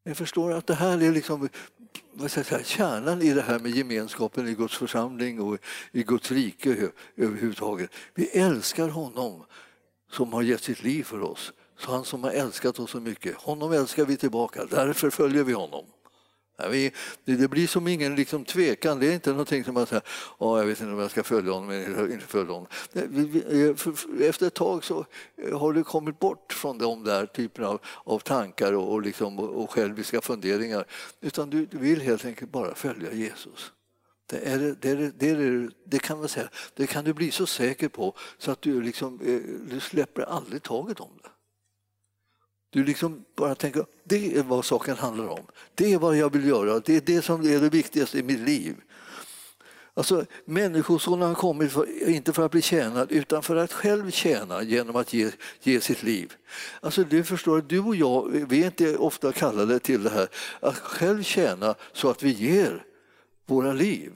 Jag 0.04 0.16
förstår 0.16 0.52
att 0.52 0.66
det 0.66 0.74
här 0.74 1.02
är 1.02 1.12
liksom 1.12 1.48
vad 2.12 2.30
ska 2.30 2.40
jag 2.40 2.46
säga, 2.46 2.64
kärnan 2.64 3.22
i 3.22 3.34
det 3.34 3.42
här 3.42 3.58
med 3.58 3.70
gemenskapen 3.70 4.48
i 4.48 4.54
Guds 4.54 4.76
församling 4.76 5.40
och 5.40 5.58
i 5.92 6.02
Guds 6.02 6.30
rike 6.30 6.90
överhuvudtaget. 7.16 7.90
Vi 8.14 8.26
älskar 8.26 8.88
honom 8.88 9.44
som 10.10 10.32
har 10.32 10.42
gett 10.42 10.62
sitt 10.62 10.82
liv 10.82 11.04
för 11.04 11.22
oss. 11.22 11.52
Så 11.78 11.90
han 11.90 12.04
som 12.04 12.24
har 12.24 12.30
älskat 12.30 12.78
oss 12.78 12.90
så 12.90 13.00
mycket, 13.00 13.36
honom 13.36 13.72
älskar 13.72 14.04
vi 14.04 14.16
tillbaka. 14.16 14.64
Därför 14.64 15.10
följer 15.10 15.44
vi 15.44 15.52
honom. 15.52 15.84
Det 17.24 17.50
blir 17.50 17.66
som 17.66 17.88
ingen 17.88 18.14
liksom 18.14 18.44
tvekan. 18.44 19.00
Det 19.00 19.06
är 19.06 19.14
inte 19.14 19.30
någonting 19.30 19.64
som 19.64 19.74
man 19.74 19.86
säger 19.86 20.02
oh, 20.38 20.58
jag 20.58 20.66
vet 20.66 20.80
inte 20.80 20.92
om 20.92 20.98
jag 20.98 21.10
ska 21.10 21.22
följa 21.22 21.52
honom 21.52 21.70
eller 21.70 22.12
inte 22.12 22.26
följa 22.26 22.52
honom. 22.52 22.66
Eh, 22.92 24.28
efter 24.28 24.46
ett 24.46 24.54
tag 24.54 24.84
så 24.84 25.06
eh, 25.36 25.58
har 25.58 25.72
du 25.72 25.84
kommit 25.84 26.18
bort 26.18 26.52
från 26.52 26.78
de 26.78 27.04
där 27.04 27.26
typerna 27.26 27.68
av, 27.68 27.80
av 28.04 28.18
tankar 28.18 28.72
och, 28.72 28.92
och, 28.92 29.02
liksom, 29.02 29.38
och 29.38 29.70
själviska 29.70 30.20
funderingar. 30.20 30.84
Utan 31.20 31.50
du, 31.50 31.66
du 31.66 31.78
vill 31.78 32.00
helt 32.00 32.24
enkelt 32.24 32.52
bara 32.52 32.74
följa 32.74 33.12
Jesus. 33.12 33.72
Det, 34.26 34.38
är, 34.38 34.76
det, 34.80 34.90
är, 34.90 35.12
det, 35.18 35.30
är, 35.30 35.70
det, 35.84 35.98
kan 35.98 36.18
man 36.18 36.28
säga, 36.28 36.48
det 36.74 36.86
kan 36.86 37.04
du 37.04 37.12
bli 37.14 37.30
så 37.30 37.46
säker 37.46 37.88
på 37.88 38.14
så 38.38 38.50
att 38.50 38.62
du, 38.62 38.82
liksom, 38.82 39.20
eh, 39.20 39.70
du 39.72 39.80
släpper 39.80 40.22
aldrig 40.22 40.62
taget 40.62 41.00
om 41.00 41.10
det. 41.22 41.28
Du 42.70 42.84
liksom 42.84 43.24
bara 43.36 43.54
tänker, 43.54 43.86
det 44.04 44.36
är 44.36 44.42
vad 44.42 44.64
saken 44.64 44.96
handlar 44.96 45.28
om. 45.28 45.46
Det 45.74 45.92
är 45.92 45.98
vad 45.98 46.16
jag 46.16 46.32
vill 46.32 46.48
göra. 46.48 46.80
Det 46.80 46.96
är 46.96 47.00
det 47.00 47.22
som 47.22 47.40
är 47.40 47.60
det 47.60 47.68
viktigaste 47.68 48.18
i 48.18 48.22
mitt 48.22 48.40
liv. 48.40 48.76
Alltså, 49.94 50.24
Människosonen 50.44 51.28
har 51.28 51.34
kommit 51.34 51.72
för, 51.72 52.08
inte 52.08 52.32
för 52.32 52.44
att 52.44 52.50
bli 52.50 52.62
tjänad 52.62 53.12
utan 53.12 53.42
för 53.42 53.56
att 53.56 53.72
själv 53.72 54.10
tjäna 54.10 54.62
genom 54.62 54.96
att 54.96 55.12
ge, 55.12 55.30
ge 55.62 55.80
sitt 55.80 56.02
liv. 56.02 56.32
Alltså, 56.80 57.04
du 57.04 57.24
förstår, 57.24 57.64
du 57.66 57.78
och 57.78 57.96
jag 57.96 58.46
vi 58.48 58.62
är 58.62 58.66
inte 58.66 58.96
ofta 58.96 59.32
kallade 59.32 59.78
till 59.78 60.02
det 60.02 60.10
här 60.10 60.28
att 60.60 60.78
själv 60.78 61.22
tjäna 61.22 61.74
så 61.92 62.10
att 62.10 62.22
vi 62.22 62.30
ger 62.30 62.84
våra 63.46 63.72
liv. 63.72 64.12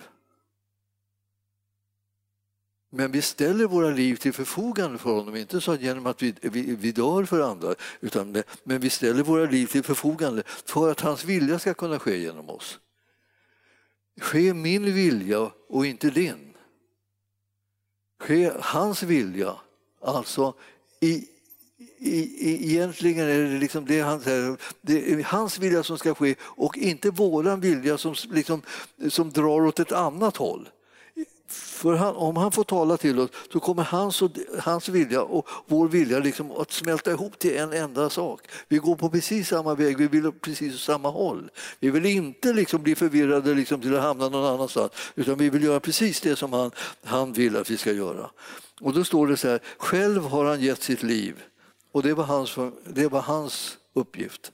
Men 2.96 3.12
vi 3.12 3.22
ställer 3.22 3.64
våra 3.66 3.90
liv 3.90 4.16
till 4.16 4.32
förfogande 4.32 4.98
för 4.98 5.10
honom, 5.10 5.36
inte 5.36 5.60
så 5.60 5.74
genom 5.74 6.06
att 6.06 6.22
vi, 6.22 6.34
vi, 6.40 6.76
vi 6.76 6.92
dör 6.92 7.24
för 7.24 7.40
andra, 7.40 7.74
utan, 8.00 8.42
men 8.64 8.80
vi 8.80 8.90
ställer 8.90 9.22
våra 9.22 9.44
liv 9.50 9.66
till 9.66 9.82
förfogande 9.82 10.42
för 10.46 10.90
att 10.90 11.00
hans 11.00 11.24
vilja 11.24 11.58
ska 11.58 11.74
kunna 11.74 11.98
ske 11.98 12.18
genom 12.18 12.50
oss. 12.50 12.78
Ske 14.20 14.54
min 14.54 14.94
vilja 14.94 15.50
och 15.68 15.86
inte 15.86 16.10
din. 16.10 16.54
Ske 18.20 18.52
hans 18.60 19.02
vilja, 19.02 19.54
alltså 20.02 20.54
i, 21.00 21.28
i, 21.98 22.72
egentligen 22.72 23.28
är 23.28 23.38
det 23.38 23.58
liksom 23.58 23.86
det 23.86 24.00
han 24.00 24.20
säger, 24.20 24.56
det 24.80 25.12
är 25.12 25.22
hans 25.22 25.58
vilja 25.58 25.82
som 25.82 25.98
ska 25.98 26.14
ske 26.14 26.34
och 26.40 26.78
inte 26.78 27.10
våran 27.10 27.60
vilja 27.60 27.98
som, 27.98 28.14
liksom, 28.30 28.62
som 29.08 29.30
drar 29.30 29.60
åt 29.60 29.80
ett 29.80 29.92
annat 29.92 30.36
håll. 30.36 30.68
För 31.84 31.94
han, 31.94 32.16
om 32.16 32.36
han 32.36 32.52
får 32.52 32.64
tala 32.64 32.96
till 32.96 33.18
oss 33.18 33.30
så 33.52 33.60
kommer 33.60 33.82
hans, 33.82 34.22
och, 34.22 34.30
hans 34.58 34.88
vilja 34.88 35.22
och 35.22 35.48
vår 35.66 35.88
vilja 35.88 36.18
liksom 36.18 36.50
att 36.50 36.72
smälta 36.72 37.10
ihop 37.10 37.38
till 37.38 37.56
en 37.56 37.72
enda 37.72 38.10
sak. 38.10 38.40
Vi 38.68 38.78
går 38.78 38.96
på 38.96 39.10
precis 39.10 39.48
samma 39.48 39.74
väg, 39.74 39.96
vi 39.96 40.08
vill 40.08 40.32
precis 40.32 40.80
samma 40.80 41.10
håll. 41.10 41.50
Vi 41.80 41.90
vill 41.90 42.06
inte 42.06 42.52
liksom 42.52 42.82
bli 42.82 42.94
förvirrade 42.94 43.54
liksom 43.54 43.80
till 43.80 43.96
att 43.96 44.02
hamna 44.02 44.28
någon 44.28 44.54
annanstans 44.54 44.92
utan 45.14 45.38
vi 45.38 45.50
vill 45.50 45.62
göra 45.62 45.80
precis 45.80 46.20
det 46.20 46.36
som 46.36 46.52
han, 46.52 46.70
han 47.04 47.32
vill 47.32 47.56
att 47.56 47.70
vi 47.70 47.76
ska 47.76 47.92
göra. 47.92 48.30
Och 48.80 48.92
då 48.92 49.04
står 49.04 49.26
det 49.26 49.36
så 49.36 49.48
här, 49.48 49.60
själv 49.78 50.22
har 50.24 50.44
han 50.44 50.60
gett 50.60 50.82
sitt 50.82 51.02
liv 51.02 51.42
och 51.92 52.02
det 52.02 52.14
var 52.14 52.24
hans, 52.24 52.56
det 52.84 53.08
var 53.08 53.20
hans 53.20 53.78
uppgift 53.94 54.52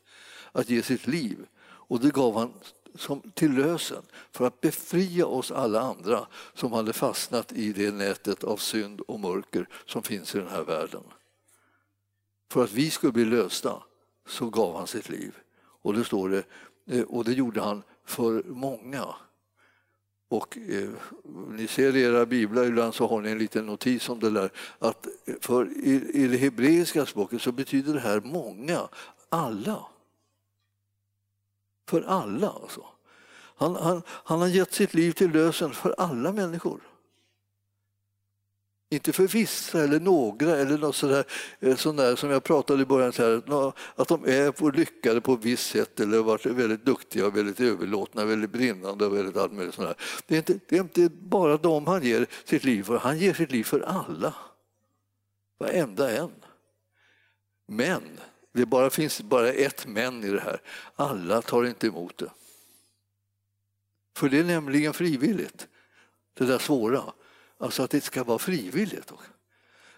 att 0.52 0.70
ge 0.70 0.82
sitt 0.82 1.06
liv 1.06 1.38
och 1.62 2.00
det 2.00 2.12
gav 2.12 2.38
han 2.38 2.52
som 2.94 3.22
till 3.34 3.52
lösen 3.52 4.02
för 4.32 4.46
att 4.46 4.60
befria 4.60 5.26
oss 5.26 5.50
alla 5.50 5.80
andra 5.80 6.26
som 6.54 6.72
hade 6.72 6.92
fastnat 6.92 7.52
i 7.52 7.72
det 7.72 7.90
nätet 7.90 8.44
av 8.44 8.56
synd 8.56 9.00
och 9.00 9.20
mörker 9.20 9.68
som 9.86 10.02
finns 10.02 10.34
i 10.34 10.38
den 10.38 10.48
här 10.48 10.64
världen. 10.64 11.02
För 12.52 12.64
att 12.64 12.72
vi 12.72 12.90
skulle 12.90 13.12
bli 13.12 13.24
lösta 13.24 13.82
så 14.28 14.50
gav 14.50 14.76
han 14.76 14.86
sitt 14.86 15.08
liv. 15.08 15.34
Och 15.82 15.94
det 15.94 16.04
står 16.04 16.28
det, 16.28 16.44
eh, 16.86 17.02
och 17.02 17.24
det 17.24 17.32
gjorde 17.32 17.60
han 17.60 17.82
för 18.04 18.42
många. 18.46 19.04
Och 20.28 20.58
eh, 20.58 20.90
ni 21.50 21.66
ser 21.66 21.96
i 21.96 22.02
era 22.02 22.26
biblar 22.26 22.64
ibland 22.64 22.94
så 22.94 23.06
har 23.06 23.20
ni 23.20 23.30
en 23.30 23.38
liten 23.38 23.66
notis 23.66 24.08
om 24.08 24.20
det 24.20 24.30
där 24.30 24.50
att 24.78 25.06
eh, 25.24 25.34
för 25.40 25.68
i, 25.76 26.10
i 26.14 26.26
det 26.26 26.36
hebreiska 26.36 27.06
språket 27.06 27.42
så 27.42 27.52
betyder 27.52 27.94
det 27.94 28.00
här 28.00 28.20
många, 28.20 28.88
alla. 29.28 29.86
För 31.90 32.02
alla 32.02 32.50
alltså. 32.50 32.84
Han, 33.56 33.76
han, 33.76 34.02
han 34.08 34.40
har 34.40 34.48
gett 34.48 34.72
sitt 34.72 34.94
liv 34.94 35.12
till 35.12 35.30
lösen 35.30 35.70
för 35.70 35.94
alla 35.98 36.32
människor. 36.32 36.80
Inte 38.90 39.12
för 39.12 39.26
vissa 39.26 39.84
eller 39.84 40.00
några 40.00 40.56
eller 40.56 40.78
något 40.78 40.96
sådär, 40.96 41.24
eh, 41.60 41.76
sådär 41.76 42.16
som 42.16 42.30
jag 42.30 42.44
pratade 42.44 42.82
i 42.82 42.86
början, 42.86 43.12
så 43.12 43.72
att 43.96 44.08
de 44.08 44.24
är 44.24 44.72
lyckade 44.72 45.20
på 45.20 45.32
ett 45.32 45.44
visst 45.44 45.70
sätt 45.70 46.00
eller 46.00 46.18
varit 46.22 46.46
väldigt 46.46 46.84
duktiga, 46.84 47.30
väldigt 47.30 47.60
överlåtna, 47.60 48.24
väldigt 48.24 48.50
brinnande 48.50 49.06
och 49.06 49.16
väldigt 49.16 49.36
allt 49.36 49.52
möjligt 49.52 49.74
sådär. 49.74 49.94
Det 50.26 50.34
är, 50.34 50.38
inte, 50.38 50.58
det 50.68 50.76
är 50.76 50.80
inte 50.80 51.08
bara 51.08 51.56
dem 51.56 51.86
han 51.86 52.02
ger 52.02 52.26
sitt 52.44 52.64
liv 52.64 52.82
för, 52.82 52.98
han 52.98 53.18
ger 53.18 53.34
sitt 53.34 53.52
liv 53.52 53.64
för 53.64 53.80
alla. 53.80 54.34
Varenda 55.58 56.10
en. 56.10 56.32
Men 57.66 58.02
det 58.52 58.66
bara 58.66 58.90
finns 58.90 59.20
bara 59.20 59.48
ett 59.48 59.86
men 59.86 60.24
i 60.24 60.30
det 60.30 60.40
här. 60.40 60.60
Alla 60.96 61.42
tar 61.42 61.64
inte 61.64 61.86
emot 61.86 62.18
det. 62.18 62.30
För 64.16 64.28
det 64.28 64.38
är 64.38 64.44
nämligen 64.44 64.92
frivilligt, 64.92 65.68
det 66.34 66.44
där 66.44 66.58
svåra. 66.58 67.02
Alltså 67.58 67.82
att 67.82 67.90
det 67.90 68.00
ska 68.00 68.24
vara 68.24 68.38
frivilligt. 68.38 69.12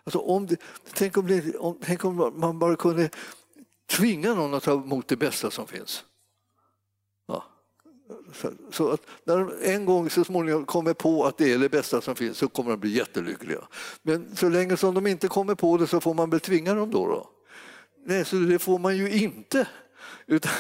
Alltså 0.05 0.19
om 0.19 0.47
det, 0.47 0.57
tänk, 0.93 1.17
om 1.17 1.27
det, 1.27 1.57
om, 1.57 1.79
tänk 1.83 2.05
om 2.05 2.33
man 2.37 2.59
bara 2.59 2.77
kunde 2.77 3.11
tvinga 3.87 4.35
någon 4.35 4.55
att 4.55 4.63
ta 4.63 4.73
emot 4.73 5.09
det 5.09 5.17
bästa 5.17 5.51
som 5.51 5.67
finns. 5.67 6.05
Ja. 7.27 7.45
Så, 8.33 8.53
så 8.71 8.91
att 8.91 9.07
när 9.25 9.39
de 9.39 9.53
en 9.63 9.85
gång 9.85 10.11
så 10.11 10.25
småningom 10.25 10.65
kommer 10.65 10.95
på 10.95 11.25
att 11.25 11.39
det 11.39 11.53
är 11.53 11.59
det 11.59 11.69
bästa 11.69 12.01
som 12.01 12.15
finns 12.15 12.39
så 12.39 12.49
kommer 12.49 12.71
de 12.71 12.81
bli 12.81 12.91
jättelyckliga. 12.91 13.69
Men 14.03 14.37
så 14.37 14.49
länge 14.49 14.77
som 14.77 14.95
de 14.95 15.07
inte 15.07 15.29
kommer 15.29 15.55
på 15.55 15.77
det 15.77 15.87
så 15.87 16.01
får 16.01 16.15
man 16.15 16.31
väl 16.31 16.41
tvinga 16.41 16.75
dem 16.75 16.91
då. 16.91 17.07
då. 17.07 17.31
Nej, 18.05 18.25
så 18.25 18.37
det 18.37 18.59
får 18.59 18.79
man 18.79 18.97
ju 18.97 19.11
inte. 19.11 19.69
Utan, 20.27 20.53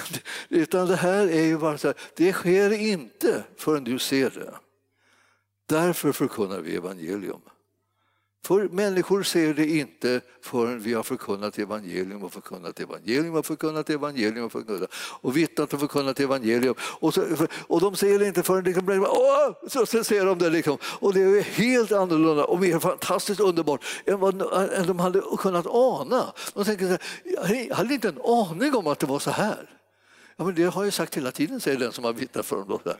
utan 0.49 0.89
det 0.89 0.97
här 0.97 1.29
är 1.29 1.43
ju 1.43 1.59
bara 1.59 1.79
så 1.79 1.89
här, 1.89 1.97
det 2.17 2.33
sker 2.33 2.73
inte 2.73 3.45
förrän 3.57 3.85
du 3.85 3.99
ser 3.99 4.31
det. 4.31 4.55
Därför 5.67 6.13
förkunnar 6.13 6.61
vi 6.61 6.77
evangelium. 6.77 7.41
För 8.45 8.69
människor 8.69 9.23
ser 9.23 9.55
det 9.55 9.67
inte 9.67 10.21
förrän 10.41 10.81
vi 10.81 10.95
har 10.95 11.03
förkunnat 11.03 11.59
evangelium 11.59 12.23
och 12.23 12.33
förkunnat 12.33 12.81
evangelium 12.81 13.35
och 13.35 13.47
förkunnat 13.47 13.91
evangelium 13.91 14.45
och 14.45 14.53
förkunnat 14.53 14.91
och 14.95 15.37
vittnat 15.37 15.75
och 15.75 15.81
förkunnat 15.81 16.21
evangelium. 16.21 16.75
Och, 16.81 17.15
så, 17.15 17.25
och 17.67 17.81
de 17.81 17.97
ser 17.97 18.19
det 18.19 18.27
inte 18.27 18.43
förrän 18.43 18.65
liksom, 18.65 19.07
åh! 19.09 19.69
Så, 19.69 19.87
så 19.87 20.05
ser 20.05 20.27
de 20.27 20.39
det 20.39 20.51
liksom. 20.51 20.79
Och 20.85 21.15
det 21.15 21.21
är 21.21 21.43
helt 21.43 21.93
annorlunda 21.93 22.45
och 22.45 22.61
mer 22.61 22.79
fantastiskt 22.79 23.41
underbart 23.41 23.85
än 24.07 24.21
vad 24.21 24.43
än 24.73 24.87
de 24.87 24.99
hade 24.99 25.23
kunnat 25.39 25.67
ana. 25.67 26.33
De 26.55 26.65
tänker 26.65 26.87
så 26.87 26.91
här, 27.47 27.67
jag 27.69 27.77
hade 27.77 27.95
inte 27.95 28.09
en 28.09 28.21
aning 28.25 28.75
om 28.75 28.87
att 28.87 28.99
det 28.99 29.07
var 29.07 29.19
så 29.19 29.31
här. 29.31 29.82
Ja, 30.43 30.47
men 30.47 30.55
det 30.55 30.65
har 30.65 30.85
jag 30.85 30.93
sagt 30.93 31.17
hela 31.17 31.31
tiden, 31.31 31.61
säger 31.61 31.79
den 31.79 31.93
som 31.93 32.05
har 32.05 32.13
vittnat 32.13 32.47
för 32.47 32.57
dem. 32.57 32.81
Då. 32.85 32.95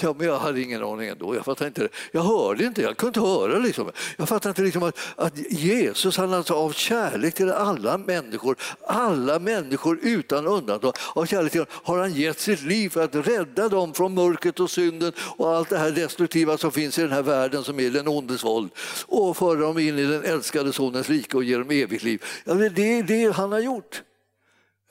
Ja, 0.00 0.14
men 0.18 0.26
jag 0.26 0.38
hade 0.38 0.60
ingen 0.60 0.82
aning 0.82 1.08
ändå. 1.08 1.34
Jag 1.34 1.44
fattade 1.44 1.68
inte 1.68 1.82
det. 1.82 1.88
Jag 2.12 2.22
hörde 2.22 2.64
inte, 2.64 2.82
jag 2.82 2.96
kunde 2.96 3.08
inte 3.08 3.20
höra. 3.20 3.58
Liksom. 3.58 3.90
Jag 4.16 4.28
fattade 4.28 4.50
inte 4.50 4.62
liksom 4.62 4.82
att, 4.82 4.98
att 5.16 5.52
Jesus 5.52 6.16
han 6.16 6.34
alltså 6.34 6.54
av 6.54 6.72
kärlek 6.72 7.34
till 7.34 7.50
alla 7.50 7.98
människor, 7.98 8.56
alla 8.86 9.38
människor 9.38 9.98
utan 10.02 10.46
undantag, 10.46 10.94
av 11.14 11.26
kärlek 11.26 11.52
till 11.52 11.58
dem, 11.58 11.66
har 11.70 11.98
han 11.98 12.12
gett 12.14 12.40
sitt 12.40 12.62
liv 12.62 12.88
för 12.88 13.04
att 13.04 13.14
rädda 13.14 13.68
dem 13.68 13.94
från 13.94 14.14
mörkret 14.14 14.60
och 14.60 14.70
synden 14.70 15.12
och 15.18 15.56
allt 15.56 15.68
det 15.68 15.78
här 15.78 15.90
destruktiva 15.90 16.58
som 16.58 16.72
finns 16.72 16.98
i 16.98 17.02
den 17.02 17.12
här 17.12 17.22
världen 17.22 17.64
som 17.64 17.80
är 17.80 17.90
den 17.90 18.08
ondes 18.08 18.44
våld 18.44 18.70
och 19.06 19.36
föra 19.36 19.60
dem 19.60 19.78
in 19.78 19.98
i 19.98 20.04
den 20.04 20.24
älskade 20.24 20.72
sonens 20.72 21.10
rike 21.10 21.36
och 21.36 21.44
ge 21.44 21.56
dem 21.56 21.70
evigt 21.70 22.02
liv. 22.02 22.24
Ja, 22.44 22.54
det 22.54 22.98
är 22.98 23.02
det 23.02 23.36
han 23.36 23.52
har 23.52 23.60
gjort. 23.60 24.02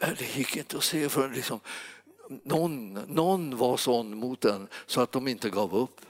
Det 0.01 0.37
gick 0.37 0.57
inte 0.57 0.77
att 0.77 0.83
se 0.83 1.09
förrän 1.09 1.33
liksom, 1.33 1.59
någon, 2.43 2.93
någon 2.93 3.57
var 3.57 3.77
sån 3.77 4.17
mot 4.17 4.41
den 4.41 4.67
så 4.85 5.01
att 5.01 5.11
de 5.11 5.27
inte 5.27 5.49
gav 5.49 5.75
upp. 5.75 6.01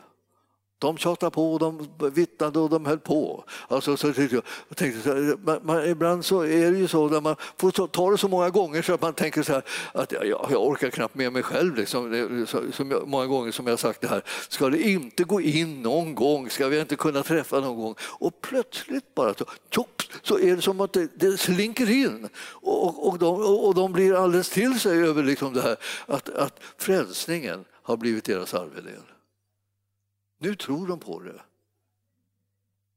De 0.81 0.97
tjatade 0.97 1.31
på, 1.31 1.57
de 1.57 1.87
vittnade 2.13 2.59
och 2.59 2.69
de 2.69 2.85
höll 2.85 2.99
på. 2.99 3.43
Alltså, 3.67 3.97
så 3.97 4.07
jag, 4.07 4.31
jag 4.67 4.77
tänkte 4.77 5.01
så 5.01 5.09
här, 5.09 5.37
man, 5.43 5.59
man, 5.63 5.85
ibland 5.85 6.25
så 6.25 6.41
är 6.41 6.71
det 6.71 6.77
ju 6.77 6.87
så 6.87 7.09
när 7.09 7.21
man 7.21 7.35
får 7.57 7.87
ta 7.87 8.11
det 8.11 8.17
så 8.17 8.27
många 8.27 8.49
gånger 8.49 8.81
så 8.81 8.93
att 8.93 9.01
man 9.01 9.13
tänker 9.13 9.43
så 9.43 9.53
här 9.53 9.63
att 9.93 10.11
jag, 10.11 10.25
jag 10.25 10.67
orkar 10.67 10.89
knappt 10.89 11.15
med 11.15 11.33
mig 11.33 11.43
själv. 11.43 11.75
Liksom, 11.75 12.45
så, 12.47 12.61
så 12.73 12.83
många 13.05 13.25
gånger 13.25 13.51
som 13.51 13.67
jag 13.67 13.71
har 13.71 13.77
sagt 13.77 14.01
det 14.01 14.07
här. 14.07 14.23
Ska 14.49 14.69
det 14.69 14.81
inte 14.81 15.23
gå 15.23 15.41
in 15.41 15.81
någon 15.81 16.15
gång? 16.15 16.49
Ska 16.49 16.67
vi 16.67 16.79
inte 16.79 16.95
kunna 16.95 17.23
träffa 17.23 17.59
någon 17.59 17.77
gång? 17.77 17.95
Och 18.01 18.41
plötsligt 18.41 19.15
bara 19.15 19.33
så, 19.33 19.45
tjopp, 19.69 20.01
så 20.21 20.39
är 20.39 20.55
det 20.55 20.61
som 20.61 20.81
att 20.81 20.93
det, 20.93 21.07
det 21.15 21.37
slinker 21.37 21.89
in 21.91 22.29
och, 22.51 23.07
och, 23.07 23.19
de, 23.19 23.41
och 23.41 23.75
de 23.75 23.93
blir 23.93 24.23
alldeles 24.23 24.49
till 24.49 24.79
sig 24.79 25.03
över 25.03 25.23
liksom 25.23 25.53
det 25.53 25.61
här 25.61 25.77
att, 26.05 26.29
att 26.29 26.59
frälsningen 26.77 27.65
har 27.83 27.97
blivit 27.97 28.25
deras 28.25 28.53
arvedel. 28.53 29.10
Nu 30.41 30.55
tror 30.55 30.87
de 30.87 30.99
på 30.99 31.19
det. 31.19 31.41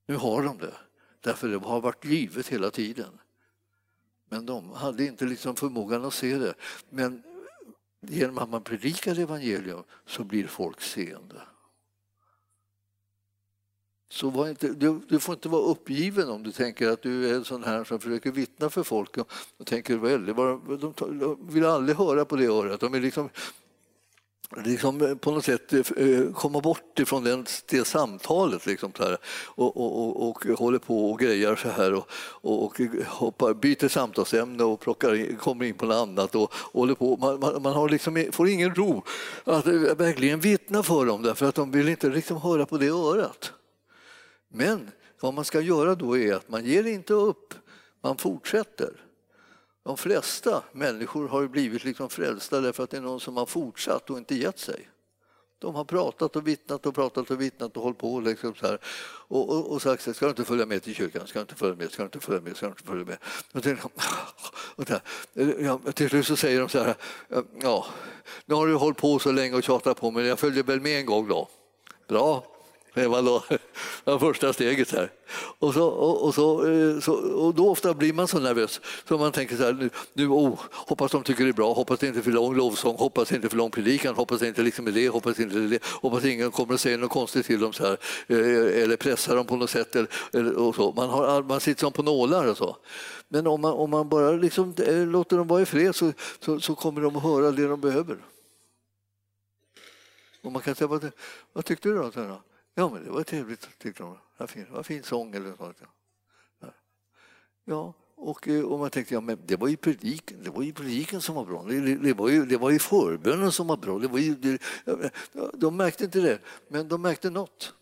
Nu 0.07 0.17
har 0.17 0.43
de 0.43 0.59
det, 0.59 0.75
därför 1.21 1.49
det 1.49 1.59
har 1.59 1.81
varit 1.81 2.05
givet 2.05 2.49
hela 2.49 2.71
tiden. 2.71 3.19
Men 4.29 4.47
de 4.47 4.71
hade 4.71 5.05
inte 5.05 5.25
liksom 5.25 5.57
förmågan 5.57 6.05
att 6.05 6.15
se 6.15 6.39
det. 6.39 6.55
Men 6.91 7.23
genom 8.01 8.39
att 8.39 8.49
man 8.49 8.63
predikar 8.63 9.19
evangelium 9.19 9.83
så 10.07 10.25
blir 10.25 10.47
folk 10.47 10.81
seende. 10.81 11.43
Så 14.09 14.31
var 14.31 14.49
inte, 14.49 14.69
du, 14.69 15.01
du, 15.09 15.21
får 15.21 15.35
inte 15.35 15.49
vara 15.49 15.63
uppgiven 15.63 16.29
om 16.29 16.43
du 16.43 16.53
tänker 16.53 16.89
att 16.89 17.03
du 17.03 17.29
är 17.31 17.35
en 17.35 17.45
sån 17.45 17.65
här 17.65 17.85
som 17.85 18.01
försöker 18.01 18.33
vittna 18.33 18.71
för 18.71 18.83
folk 18.83 19.19
och, 19.19 19.33
och 19.57 19.67
tänker 19.67 19.97
väldigt, 19.97 20.37
de, 20.37 20.95
de 20.99 21.49
vill 21.49 21.65
aldrig 21.65 21.97
höra 21.97 22.25
på 22.25 22.37
det 22.37 22.47
örat. 22.47 22.81
De 22.81 22.95
är 22.95 23.01
liksom 23.01 23.31
liksom 24.65 25.03
eh, 25.03 25.15
på 25.15 25.31
något 25.31 25.45
sätt 25.45 25.73
eh, 25.73 25.81
eh, 25.97 26.33
komma 26.33 26.61
bort 26.61 26.99
ifrån 26.99 27.25
den, 27.25 27.47
det 27.67 27.85
samtalet 27.85 28.67
liksom 28.67 28.93
så 28.97 29.03
här, 29.03 29.19
och, 29.47 29.77
och, 29.77 30.07
och, 30.07 30.47
och 30.47 30.59
håller 30.59 30.79
på 30.79 31.11
och 31.11 31.19
grejar 31.19 31.57
så 31.57 31.69
här 31.69 31.95
och, 31.95 32.09
och, 32.41 32.81
hoppar, 33.07 33.55
byter 33.55 33.89
samtalsämne 33.89 34.65
och 34.65 34.81
plockar 34.81 35.15
in, 35.15 35.37
kommer 35.37 35.65
in 35.65 35.75
på 35.75 35.87
något 35.87 36.09
annat 36.09 36.35
och, 36.35 36.55
håller 36.55 36.95
på. 36.95 37.17
Man, 37.17 37.41
man, 37.41 37.63
man 37.63 37.73
har 37.73 37.89
liksom, 37.89 38.27
får 38.33 38.49
ingen 38.49 38.75
ro 38.75 39.03
att 39.45 39.67
verkligen 39.67 40.41
vittna 40.41 40.83
för 40.83 41.07
dem 41.07 41.23
därför 41.23 41.47
att 41.47 41.55
de 41.55 41.71
vill 41.71 41.89
inte 41.89 42.09
liksom 42.09 42.37
höra 42.37 42.67
på 42.67 42.79
det 42.79 42.89
örat. 42.89 43.53
Men 44.49 44.91
vad 45.21 45.35
man 45.35 45.45
ska 45.45 45.61
göra 45.61 45.95
då 45.95 46.19
är 46.19 46.35
att 46.35 46.49
man 46.49 46.65
ger 46.65 46.87
inte 46.87 47.15
upp, 47.15 47.55
man 48.03 48.17
fortsätter. 48.17 49.04
De 49.85 49.97
flesta 49.97 50.63
människor 50.73 51.29
har 51.29 51.47
blivit 51.47 51.85
liksom 51.85 52.11
frälsta 52.11 52.61
därför 52.61 52.85
att 52.85 52.91
det 52.91 52.97
är 52.97 53.01
någon 53.01 53.21
som 53.21 53.37
har 53.37 53.47
fortsatt 53.47 54.11
och 54.11 54.19
inte 54.19 54.35
gett 54.35 54.59
sig. 54.59 54.89
De 55.59 55.75
har 55.75 55.85
pratat 55.85 56.37
och 56.37 56.49
vittnat 56.49 56.87
och 56.87 56.95
pratat 56.95 57.31
och 57.31 57.41
vittnat 57.41 57.77
och 57.77 57.83
hållit 57.83 57.99
på 57.99 58.21
liksom 58.21 58.55
så 58.55 58.67
här. 58.67 58.79
Och, 59.29 59.51
och, 59.51 59.73
och 59.73 59.83
sagt 59.83 60.17
ska 60.17 60.27
du 60.27 60.31
inte 60.31 60.45
följa 60.45 60.67
med 60.67 60.83
till 60.83 60.95
kyrkan, 60.95 61.27
ska 61.27 61.39
du 61.39 61.41
inte 61.41 61.55
följa 61.55 61.75
med, 61.75 61.93
ska 61.93 62.03
du 62.03 62.07
inte 62.07 62.21
följa 62.21 62.41
med, 62.41 62.57
ska 62.57 62.67
du 62.67 62.71
inte 62.71 62.83
följa 62.83 63.05
med. 63.05 63.19
Och 63.53 63.63
till, 63.63 63.73
liksom, 63.73 63.91
och 64.77 64.85
där, 64.85 65.01
ja, 65.63 65.93
till 65.93 66.09
slut 66.09 66.27
så 66.27 66.37
säger 66.37 66.61
de 66.61 66.69
så 66.69 66.79
här, 66.79 66.95
ja, 67.63 67.87
nu 68.45 68.55
har 68.55 68.67
du 68.67 68.75
hållit 68.75 68.99
på 68.99 69.19
så 69.19 69.33
länge 69.33 69.57
och 69.57 69.63
tjatat 69.63 70.01
på 70.01 70.11
mig, 70.11 70.27
jag 70.27 70.39
följer 70.39 70.63
väl 70.63 70.81
med 70.81 70.99
en 70.99 71.07
gång 71.07 71.29
då. 71.29 71.49
Bra, 72.09 72.54
det 72.95 73.09
var 74.05 74.19
första 74.19 74.53
steget. 74.53 74.91
här. 74.93 75.11
Och, 75.59 75.75
så, 75.75 75.87
och, 75.89 76.25
och, 76.25 76.35
så, 76.35 76.69
eh, 76.69 77.01
så, 77.01 77.15
och 77.15 77.55
då 77.55 77.71
ofta 77.71 77.95
blir 77.95 78.13
man 78.13 78.29
så 78.29 78.39
nervös 78.39 78.81
så 79.09 79.19
man 79.19 79.33
tänker 79.33 79.57
så 79.57 79.63
här, 79.63 79.73
nu, 79.73 79.91
nu 80.13 80.29
oh, 80.29 80.61
hoppas 80.71 81.13
de 81.13 81.23
tycker 81.23 81.45
det 81.45 81.51
är 81.51 81.53
bra, 81.53 81.73
hoppas 81.73 82.01
det 82.01 82.07
inte 82.07 82.21
är 82.21 82.23
för 82.23 82.31
lång 82.31 82.57
lovsång, 82.57 82.97
hoppas 82.97 83.29
det 83.29 83.35
inte 83.35 83.47
är 83.47 83.49
för 83.49 83.57
lång 83.57 83.71
predikan, 83.71 84.15
hoppas 84.15 84.41
det 84.41 84.49
inte 84.49 84.63
liksom 84.63 84.87
är 84.87 84.93
det, 84.93 85.09
hoppas 85.09 85.41
inte 85.41 85.57
det, 85.59 85.85
hoppas 85.85 86.25
ingen 86.25 86.51
kommer 86.51 86.75
att 86.75 86.81
säga 86.81 86.97
något 86.97 87.11
konstigt 87.11 87.47
till 87.47 87.61
dem 87.61 87.73
så 87.73 87.85
här, 87.87 87.99
eh, 88.27 88.83
eller 88.83 88.97
pressa 88.97 89.35
dem 89.35 89.47
på 89.47 89.57
något 89.57 89.71
sätt. 89.71 89.97
Eller, 90.33 90.57
och 90.57 90.75
så. 90.75 90.93
Man, 90.93 91.09
har, 91.09 91.43
man 91.43 91.61
sitter 91.61 91.81
som 91.81 91.93
på 91.93 92.03
nålar 92.03 92.47
och 92.51 92.57
så. 92.57 92.77
Men 93.29 93.47
om 93.47 93.61
man, 93.61 93.73
om 93.73 93.91
man 93.91 94.09
bara 94.09 94.31
liksom, 94.31 94.75
eh, 94.79 95.07
låter 95.07 95.37
dem 95.37 95.49
vara 95.49 95.63
i 95.63 95.67
fred 95.67 95.95
så, 95.95 96.13
så, 96.41 96.61
så 96.61 96.75
kommer 96.75 97.01
de 97.01 97.17
att 97.17 97.23
höra 97.23 97.51
det 97.51 97.67
de 97.67 97.81
behöver. 97.81 98.19
Och 100.43 100.53
man 100.53 100.63
kan 100.63 100.75
säga, 100.75 100.89
vad, 100.89 101.11
vad 101.53 101.65
tyckte 101.65 101.89
du 101.89 101.95
då? 101.95 102.11
Ja, 102.75 102.91
men 102.91 103.05
det 103.05 103.11
var 103.11 103.23
trevligt, 103.23 103.79
tyckte 103.79 104.03
de. 104.03 104.19
Det 104.39 104.71
var 104.71 104.83
fin 104.83 105.03
sång 105.03 105.35
eller 105.35 105.51
något. 105.51 105.77
Ja, 107.65 107.95
och, 108.15 108.49
eh, 108.49 108.65
och 108.65 108.79
man 108.79 108.91
tänkte, 108.91 109.15
ja, 109.15 109.21
men 109.21 109.39
det 109.47 109.57
var 109.57 109.69
ju 109.69 109.77
prediken, 109.77 110.43
det 110.43 110.51
var 110.51 110.63
ju 110.63 110.73
prediken 110.73 111.21
som 111.21 111.35
var 111.35 111.45
bra. 111.45 111.63
Det, 111.63 111.95
det, 111.97 112.13
var 112.13 112.29
ju, 112.29 112.47
det 112.47 112.57
var 112.57 112.71
ju 112.71 112.79
förbönen 112.79 113.53
som 113.53 113.67
var 113.67 113.77
bra. 113.77 113.99
Det 113.99 114.09
var 114.09 114.19
ju, 114.19 114.35
det, 114.35 114.63
de 115.55 115.77
märkte 115.77 116.05
inte 116.05 116.21
det, 116.21 116.39
men 116.69 116.89
de 116.89 117.03
märkte 117.03 117.31
något. 117.31 117.75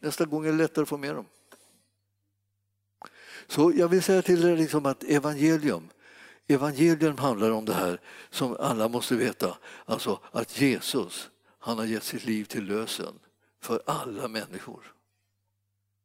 Nästa 0.00 0.24
gång 0.24 0.46
är 0.46 0.50
det 0.50 0.58
lättare 0.58 0.82
att 0.82 0.88
få 0.88 0.96
med 0.96 1.14
dem. 1.14 1.26
Så 3.46 3.72
jag 3.76 3.88
vill 3.88 4.02
säga 4.02 4.22
till 4.22 4.44
er 4.44 4.56
liksom 4.56 4.86
att 4.86 5.04
evangelium, 5.04 5.88
evangelium 6.46 7.18
handlar 7.18 7.50
om 7.50 7.64
det 7.64 7.74
här 7.74 8.00
som 8.30 8.56
alla 8.60 8.88
måste 8.88 9.16
veta, 9.16 9.58
alltså 9.84 10.20
att 10.32 10.60
Jesus 10.60 11.30
han 11.58 11.78
har 11.78 11.84
gett 11.84 12.02
sitt 12.02 12.24
liv 12.24 12.44
till 12.44 12.64
lösen 12.64 13.18
för 13.64 13.82
alla 13.86 14.28
människor. 14.28 14.94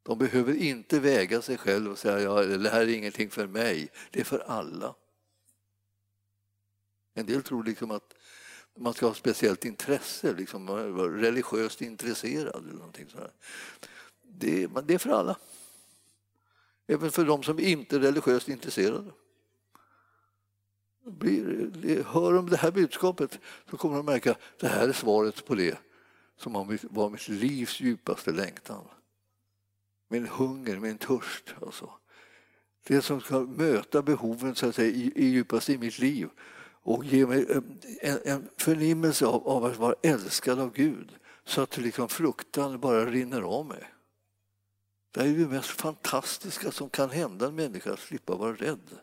De 0.04 0.18
behöver 0.18 0.54
inte 0.54 1.00
väga 1.00 1.42
sig 1.42 1.58
själva 1.58 1.92
och 1.92 1.98
säga 1.98 2.20
ja, 2.20 2.44
det 2.44 2.70
här 2.70 2.82
är 2.82 2.88
ingenting 2.88 3.30
för 3.30 3.48
mig, 3.48 3.90
det 4.12 4.20
är 4.20 4.24
för 4.24 4.40
alla. 4.40 4.96
En 7.14 7.26
del 7.26 7.44
tror 7.44 7.64
liksom 7.64 7.92
att 7.92 8.14
man 8.78 8.94
ska 8.94 9.08
ha 9.08 9.14
speciellt 9.14 9.66
intresse, 9.66 10.34
liksom, 10.34 10.66
vara 10.66 11.22
religiöst 11.22 11.82
intresserad. 11.82 12.64
eller 12.66 12.74
någonting 12.74 13.10
sådär. 13.10 13.32
Det, 14.22 14.68
det 14.86 14.94
är 14.94 14.98
för 14.98 15.10
alla. 15.10 15.38
Även 16.88 17.12
för 17.12 17.26
de 17.26 17.44
som 17.44 17.60
inte 17.60 17.96
är 17.96 18.00
religiöst 18.00 18.50
intresserade. 18.50 19.12
Blir, 21.06 22.04
hör 22.04 22.34
de 22.34 22.50
det 22.50 22.58
här 22.58 22.72
budskapet 22.72 23.40
så 23.70 23.78
kommer 23.78 23.98
de 23.98 24.06
märka 24.06 24.32
att 24.32 24.40
det 24.60 24.68
här 24.68 24.88
är 24.88 24.94
svaret 24.94 25.46
på 25.46 25.56
det 25.56 25.80
som 26.40 26.54
var 26.90 27.10
mitt 27.10 27.28
livs 27.28 27.80
djupaste 27.80 28.32
längtan. 28.32 28.84
Min 30.10 30.28
hunger, 30.28 30.80
min 30.80 30.98
törst. 30.98 31.54
Alltså. 31.62 31.90
Det 32.88 33.02
som 33.02 33.22
ska 33.22 33.40
möta 33.40 34.02
behoven 34.02 34.56
så 34.56 34.68
att 34.68 34.76
säga, 34.76 34.90
i, 34.90 35.12
i 35.16 35.26
djupast 35.26 35.70
i 35.70 35.78
mitt 35.78 36.00
liv 36.00 36.30
och 36.82 37.06
ge 37.06 37.26
mig 37.26 37.46
eh, 37.50 37.62
en, 38.02 38.20
en 38.26 38.50
förnimmelse 38.58 39.26
av, 39.26 39.48
av, 39.48 39.66
att 39.66 39.78
vara 39.78 39.96
älskad 40.02 40.60
av 40.60 40.74
Gud 40.74 41.12
så 41.46 41.62
att 41.62 41.78
liksom 41.78 42.10
fruktan 42.10 42.80
bara 42.80 43.06
rinner 43.06 43.42
av 43.42 43.66
mig. 43.66 43.94
Det 45.12 45.22
är 45.22 45.34
det 45.34 45.48
mest 45.48 45.70
fantastiska 45.70 46.72
som 46.72 46.90
kan 46.90 47.10
hända 47.10 47.48
en 47.48 47.56
människa, 47.56 47.94
att 47.94 48.00
slippa 48.00 48.36
vara 48.36 48.54
rädd. 48.54 49.00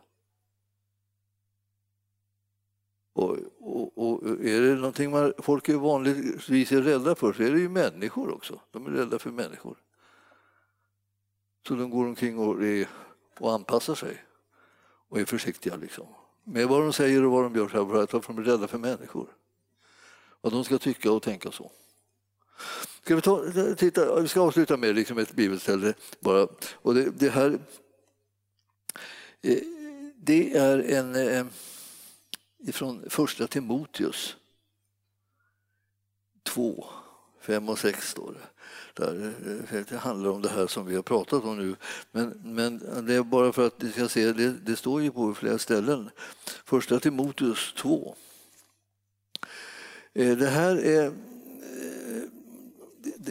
Och, 3.16 3.38
och, 3.60 3.98
och, 3.98 4.22
är 4.44 4.60
det 4.60 4.74
någonting 4.74 5.10
man, 5.10 5.32
folk 5.38 5.68
är 5.68 5.74
vanligtvis 5.74 6.72
är 6.72 6.82
rädda 6.82 7.14
för 7.14 7.32
så 7.32 7.42
är 7.42 7.50
det 7.50 7.58
ju 7.58 7.68
människor 7.68 8.34
också. 8.34 8.60
De 8.70 8.86
är 8.86 8.90
rädda 8.90 9.18
för 9.18 9.30
människor. 9.30 9.76
Så 11.68 11.74
de 11.74 11.90
går 11.90 12.06
omkring 12.06 12.38
och, 12.38 12.64
är, 12.64 12.88
och 13.38 13.52
anpassar 13.52 13.94
sig 13.94 14.24
och 15.08 15.20
är 15.20 15.24
försiktiga 15.24 15.76
liksom. 15.76 16.06
med 16.44 16.68
vad 16.68 16.82
de 16.82 16.92
säger 16.92 17.24
och 17.24 17.32
vad 17.32 17.44
de 17.44 17.56
gör 17.56 17.68
för 17.68 18.02
att 18.02 18.26
de 18.26 18.38
är 18.38 18.42
rädda 18.42 18.66
för 18.66 18.78
människor. 18.78 19.28
Vad 20.40 20.52
de 20.52 20.64
ska 20.64 20.78
tycka 20.78 21.12
och 21.12 21.22
tänka 21.22 21.50
så. 21.50 21.70
Ska 23.02 23.16
vi, 23.16 23.22
ta, 23.22 23.44
titta, 23.76 24.20
vi 24.20 24.28
ska 24.28 24.40
avsluta 24.40 24.76
med 24.76 24.94
liksom 24.94 25.18
ett 25.18 25.32
bibelställe 25.32 25.94
bara. 26.20 26.48
Och 26.74 26.94
det, 26.94 27.10
det 27.10 27.28
här 27.28 27.58
eh, 29.42 29.58
det 30.16 30.56
är 30.56 30.78
en 30.78 31.14
eh, 31.14 31.46
ifrån 32.58 33.04
första 33.10 33.46
Timoteus 33.46 34.36
2, 36.42 36.84
5 37.40 37.68
och 37.68 37.78
6 37.78 38.10
står 38.10 38.32
det. 38.32 38.46
Där, 39.02 39.34
eh, 39.72 39.84
det 39.88 39.96
handlar 39.96 40.30
om 40.30 40.42
det 40.42 40.48
här 40.48 40.66
som 40.66 40.86
vi 40.86 40.94
har 40.94 41.02
pratat 41.02 41.44
om 41.44 41.56
nu. 41.56 41.76
Men, 42.10 42.40
men 42.44 42.78
det 43.06 43.14
är 43.14 43.22
bara 43.22 43.52
för 43.52 43.66
att 43.66 43.82
ni 43.82 43.92
ska 43.92 44.08
se, 44.08 44.32
det, 44.32 44.52
det 44.52 44.76
står 44.76 45.02
ju 45.02 45.10
på 45.10 45.34
flera 45.34 45.58
ställen. 45.58 46.10
Första 46.64 47.00
Timoteus 47.00 47.74
2. 47.76 48.16
Eh, 50.12 50.36
det 50.36 50.48
här 50.48 50.76
är 50.76 51.06
eh, 51.06 51.12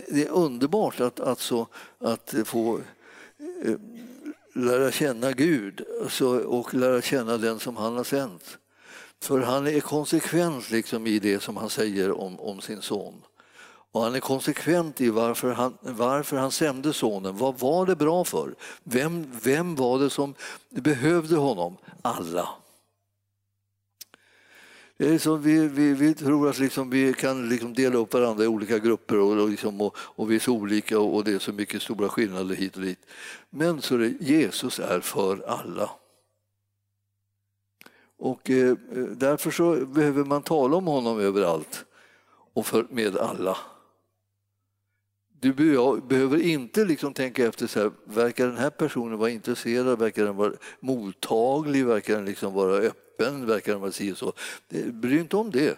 det 0.08 0.24
är 0.24 0.30
underbart 0.30 1.00
att, 1.00 1.20
alltså, 1.20 1.68
att 2.00 2.36
få 2.46 2.82
lära 4.54 4.92
känna 4.92 5.32
Gud 5.32 5.82
och 6.46 6.74
lära 6.74 7.02
känna 7.02 7.38
den 7.38 7.60
som 7.60 7.78
han 7.78 7.96
har 7.98 8.04
sänt. 8.04 8.58
För 9.24 9.40
han 9.40 9.68
är 9.68 9.80
konsekvent 9.80 10.72
liksom 10.72 11.08
i 11.08 11.20
det 11.20 11.44
som 11.44 11.58
han 11.58 11.70
säger 11.70 12.12
om, 12.12 12.40
om 12.40 12.62
sin 12.62 12.82
son. 12.82 13.22
Och 13.92 14.02
han 14.02 14.16
är 14.16 14.20
konsekvent 14.20 15.02
i 15.02 15.10
varför 15.10 15.52
han, 15.52 15.78
varför 15.82 16.38
han 16.38 16.52
sände 16.52 16.94
sonen. 16.94 17.38
Vad 17.38 17.60
var 17.60 17.86
det 17.86 17.96
bra 17.96 18.24
för? 18.24 18.56
Vem, 18.84 19.32
vem 19.44 19.76
var 19.76 20.00
det 20.00 20.10
som 20.10 20.34
behövde 20.70 21.36
honom? 21.36 21.78
Alla. 22.02 22.50
Det 24.98 25.08
är 25.08 25.18
som 25.18 25.42
vi, 25.42 25.68
vi, 25.68 25.94
vi 25.94 26.14
tror 26.14 26.50
att 26.50 26.60
liksom 26.60 26.90
vi 26.90 27.14
kan 27.14 27.50
liksom 27.50 27.74
dela 27.74 27.98
upp 27.98 28.14
varandra 28.14 28.44
i 28.44 28.48
olika 28.48 28.80
grupper 28.80 29.20
och, 29.20 29.42
och, 29.42 29.50
liksom, 29.50 29.82
och, 29.82 29.98
och 29.98 30.32
vi 30.32 30.36
är 30.36 30.40
så 30.40 30.54
olika 30.54 31.00
och, 31.00 31.16
och 31.16 31.24
det 31.24 31.34
är 31.34 31.40
så 31.40 31.54
mycket 31.54 31.82
stora 31.82 32.10
skillnader 32.10 32.56
hit 32.56 32.76
och 32.76 32.82
dit. 32.82 33.00
Men 33.50 33.82
så 33.82 33.98
det, 33.98 34.14
Jesus 34.20 34.80
är 34.80 35.00
för 35.00 35.44
alla. 35.48 35.90
Och 38.18 38.50
eh, 38.50 38.70
eh, 38.70 38.76
därför 38.96 39.52
så 39.52 39.86
behöver 39.86 40.24
man 40.24 40.42
tala 40.42 40.78
om 40.78 40.88
honom 40.88 41.20
överallt 41.20 41.86
och 42.54 42.66
för, 42.66 42.88
med 42.90 43.18
alla. 43.18 43.58
Du 45.40 45.54
behöver 46.02 46.42
inte 46.42 46.86
liksom 46.86 47.14
tänka 47.14 47.46
efter 47.46 47.68
så 47.68 47.80
här, 47.80 47.92
verkar 48.04 48.48
den 48.48 48.58
här 48.58 48.70
personen 48.70 49.18
vara 49.18 49.30
intresserad, 49.30 50.00
verkar 50.00 50.26
den 50.26 50.36
vara 50.36 50.54
mottaglig, 50.80 51.86
verkar 51.86 52.16
den 52.16 52.26
liksom 52.26 52.54
vara 52.54 52.76
öppen, 52.76 53.46
verkar 53.46 53.72
den 53.72 53.82
vara 53.82 53.92
si 53.92 54.16
så. 54.16 54.34
Bry 54.70 55.10
dig 55.10 55.20
inte 55.20 55.38
om 55.38 55.52
det. 55.52 55.78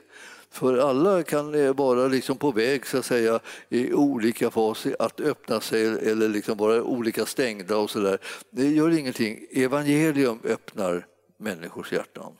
För 0.49 0.77
alla 0.77 1.23
kan 1.23 1.55
eh, 1.55 1.75
vara 1.75 2.07
liksom 2.07 2.37
på 2.37 2.51
väg 2.51 2.87
så 2.87 2.97
att 2.97 3.05
säga, 3.05 3.39
i 3.69 3.93
olika 3.93 4.51
faser 4.51 4.95
att 4.99 5.19
öppna 5.19 5.61
sig 5.61 5.85
eller 5.85 6.29
liksom 6.29 6.57
vara 6.57 6.83
olika 6.83 7.25
stängda 7.25 7.77
och 7.77 7.89
så 7.89 7.99
där. 7.99 8.17
Det 8.49 8.67
gör 8.69 8.97
ingenting. 8.97 9.45
Evangelium 9.51 10.39
öppnar 10.43 11.05
människors 11.37 11.91
hjärtan. 11.91 12.33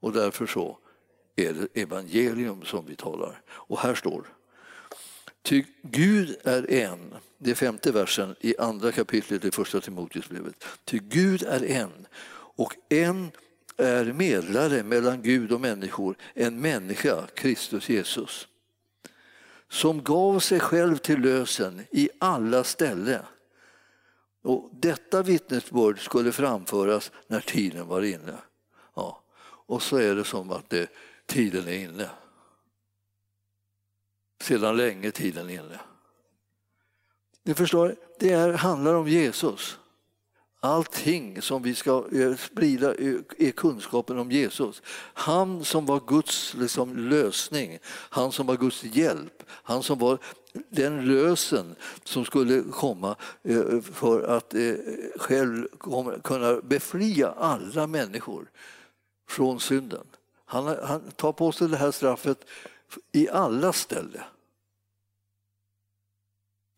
Och 0.00 0.12
därför 0.12 0.46
så 0.46 0.78
är 1.36 1.52
det 1.52 1.82
evangelium 1.82 2.64
som 2.64 2.86
vi 2.86 2.96
talar. 2.96 3.42
Och 3.48 3.78
här 3.78 3.94
står 3.94 4.26
Ty 5.42 5.64
Gud 5.82 6.36
är 6.44 6.70
en, 6.70 7.14
det 7.38 7.50
är 7.50 7.54
femte 7.54 7.92
versen 7.92 8.36
i 8.40 8.54
andra 8.58 8.92
kapitlet 8.92 9.44
i 9.44 9.50
första 9.50 9.80
Timoteusbrevet. 9.80 10.64
Ty 10.84 10.98
Gud 10.98 11.42
är 11.42 11.64
en 11.64 12.06
och 12.30 12.74
en 12.88 13.30
är 13.76 14.04
medlare 14.04 14.82
mellan 14.82 15.22
Gud 15.22 15.52
och 15.52 15.60
människor, 15.60 16.16
en 16.34 16.60
människa, 16.60 17.26
Kristus 17.34 17.88
Jesus 17.88 18.48
som 19.68 20.02
gav 20.02 20.38
sig 20.40 20.60
själv 20.60 20.96
till 20.96 21.20
lösen 21.20 21.82
i 21.90 22.10
alla 22.18 22.64
ställen. 22.64 23.22
Och 24.48 24.70
detta 24.72 25.22
vittnesbörd 25.22 26.04
skulle 26.04 26.32
framföras 26.32 27.12
när 27.26 27.40
tiden 27.40 27.86
var 27.86 28.02
inne. 28.02 28.38
Ja. 28.94 29.22
Och 29.40 29.82
så 29.82 29.96
är 29.96 30.14
det 30.14 30.24
som 30.24 30.50
att 30.50 30.70
det, 30.70 30.90
tiden 31.26 31.68
är 31.68 31.72
inne. 31.72 32.10
Sedan 34.40 34.76
länge 34.76 35.10
tiden 35.10 35.50
inne. 35.50 35.80
Ni 37.42 37.54
förstår, 37.54 37.96
det 38.18 38.32
är, 38.32 38.52
handlar 38.52 38.94
om 38.94 39.08
Jesus. 39.08 39.78
Allting 40.60 41.42
som 41.42 41.62
vi 41.62 41.74
ska 41.74 42.04
eh, 42.12 42.36
sprida 42.36 42.94
eh, 42.94 43.14
är 43.38 43.50
kunskapen 43.50 44.18
om 44.18 44.30
Jesus. 44.30 44.82
Han 45.14 45.64
som 45.64 45.86
var 45.86 46.00
Guds 46.06 46.54
liksom, 46.54 46.96
lösning, 46.96 47.78
han 47.86 48.32
som 48.32 48.46
var 48.46 48.56
Guds 48.56 48.84
hjälp, 48.84 49.42
han 49.48 49.82
som 49.82 49.98
var 49.98 50.18
den 50.68 51.04
lösen 51.04 51.74
som 52.04 52.24
skulle 52.24 52.62
komma 52.62 53.16
eh, 53.42 53.80
för 53.80 54.22
att 54.22 54.54
själv 55.16 55.66
kunna 56.22 56.60
befria 56.60 57.30
alla 57.30 57.86
människor 57.86 58.50
från 59.28 59.60
synden. 59.60 60.06
Han, 60.44 60.76
han 60.82 61.00
tar 61.16 61.32
på 61.32 61.52
sig 61.52 61.68
det 61.68 61.76
här 61.76 61.90
straffet 61.90 62.44
i 63.12 63.28
alla 63.28 63.72
ställen. 63.72 64.22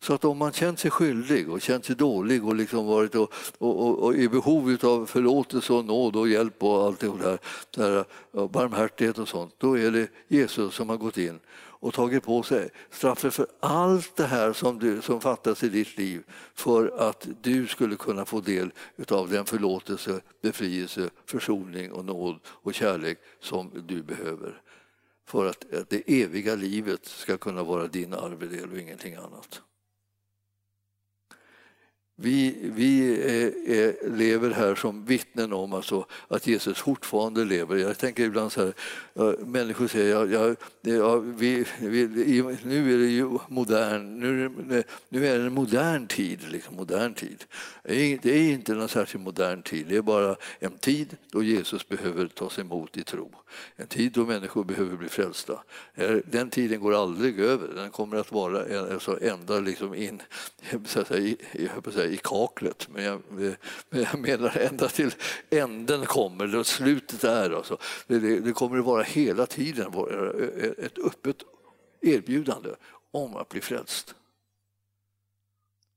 Så 0.03 0.13
att 0.13 0.25
om 0.25 0.37
man 0.37 0.53
känt 0.53 0.79
sig 0.79 0.91
skyldig 0.91 1.49
och 1.49 1.61
känt 1.61 1.85
sig 1.85 1.95
dålig 1.95 2.45
och 2.45 2.55
liksom 2.55 2.85
varit 2.85 3.15
och, 3.15 3.33
och, 3.57 3.87
och, 3.87 3.99
och 3.99 4.15
i 4.15 4.29
behov 4.29 4.77
av 4.83 5.05
förlåtelse 5.05 5.73
och 5.73 5.85
nåd 5.85 6.15
och 6.15 6.29
hjälp 6.29 6.63
och 6.63 6.83
allt 6.85 6.99
det 6.99 7.07
där, 7.07 7.39
där, 7.71 8.05
barmhärtighet 8.47 9.17
och 9.17 9.27
sånt, 9.27 9.55
då 9.57 9.77
är 9.77 9.91
det 9.91 10.07
Jesus 10.27 10.75
som 10.75 10.89
har 10.89 10.97
gått 10.97 11.17
in 11.17 11.39
och 11.53 11.93
tagit 11.93 12.23
på 12.23 12.43
sig 12.43 12.69
straffet 12.89 13.33
för 13.33 13.47
allt 13.59 14.15
det 14.15 14.25
här 14.25 14.53
som, 14.53 14.79
du, 14.79 15.01
som 15.01 15.21
fattas 15.21 15.63
i 15.63 15.69
ditt 15.69 15.97
liv 15.97 16.23
för 16.53 17.09
att 17.09 17.27
du 17.41 17.67
skulle 17.67 17.95
kunna 17.95 18.25
få 18.25 18.41
del 18.41 18.71
av 19.09 19.29
den 19.29 19.45
förlåtelse, 19.45 20.21
befrielse, 20.41 21.09
försoning 21.25 21.91
och 21.91 22.05
nåd 22.05 22.39
och 22.45 22.73
kärlek 22.73 23.17
som 23.39 23.71
du 23.87 24.03
behöver 24.03 24.61
för 25.25 25.45
att 25.45 25.65
det 25.89 26.21
eviga 26.21 26.55
livet 26.55 27.05
ska 27.05 27.37
kunna 27.37 27.63
vara 27.63 27.87
din 27.87 28.13
arvedel 28.13 28.71
och 28.71 28.77
ingenting 28.77 29.15
annat. 29.15 29.61
Vi, 32.21 32.55
vi 32.61 33.15
är, 33.21 33.69
är, 33.69 34.09
lever 34.09 34.51
här 34.51 34.75
som 34.75 35.05
vittnen 35.05 35.53
om 35.53 35.73
alltså 35.73 36.05
att 36.27 36.47
Jesus 36.47 36.77
fortfarande 36.77 37.45
lever. 37.45 37.75
Jag 37.75 37.97
tänker 37.97 38.23
ibland 38.23 38.51
så 38.51 38.61
här, 38.61 39.45
människor 39.45 39.87
säger 39.87 40.15
ja, 40.15 40.25
ja, 40.25 40.55
ja 40.81 41.15
vi, 41.15 41.65
vi, 41.79 42.07
nu 42.63 42.93
är 42.93 42.97
det 42.97 43.05
ju 43.05 43.37
modern, 43.47 44.19
nu, 44.19 44.49
nu 45.09 45.27
är 45.27 45.39
det 45.39 45.45
en 45.45 45.53
modern 45.53 46.07
tid. 46.07 46.39
Liksom, 46.49 46.75
modern 46.75 47.13
tid. 47.13 47.45
Det 47.83 48.25
är 48.25 48.51
inte 48.51 48.73
någon 48.73 48.89
särskilt 48.89 49.23
modern 49.23 49.61
tid, 49.61 49.85
det 49.89 49.95
är 49.95 50.01
bara 50.01 50.35
en 50.59 50.77
tid 50.77 51.17
då 51.31 51.43
Jesus 51.43 51.87
behöver 51.87 52.27
tas 52.27 52.59
emot 52.59 52.97
i 52.97 53.03
tro. 53.03 53.31
En 53.75 53.87
tid 53.87 54.11
då 54.11 54.25
människor 54.25 54.63
behöver 54.63 54.97
bli 54.97 55.09
frälsta. 55.09 55.63
Eh, 55.95 56.15
den 56.25 56.49
tiden 56.49 56.79
går 56.79 56.93
aldrig 56.93 57.39
över, 57.39 57.67
den 57.75 57.89
kommer 57.89 58.17
att 58.17 58.31
vara 58.31 58.91
alltså, 58.93 59.17
ända 59.21 59.59
liksom 59.59 59.95
in 59.95 60.21
så 60.85 60.99
att 60.99 61.07
säga, 61.07 61.19
i, 61.53 61.69
säga, 61.93 62.11
i 62.11 62.17
kaklet. 62.17 62.87
Men 62.93 63.03
jag, 63.03 63.13
eh, 63.13 63.53
men 63.89 64.01
jag 64.01 64.19
menar 64.19 64.57
ända 64.57 64.87
till 64.87 65.13
änden 65.49 66.05
kommer, 66.05 66.47
där 66.47 66.63
slutet 66.63 67.23
är. 67.23 67.51
Alltså. 67.51 67.77
Det, 68.07 68.39
det 68.39 68.53
kommer 68.53 68.79
att 68.79 68.85
vara 68.85 69.03
hela 69.03 69.45
tiden 69.45 69.93
eh, 69.93 70.85
ett 70.85 70.97
öppet 70.97 71.37
erbjudande 72.01 72.69
om 73.11 73.35
att 73.35 73.49
bli 73.49 73.61
frälst. 73.61 74.15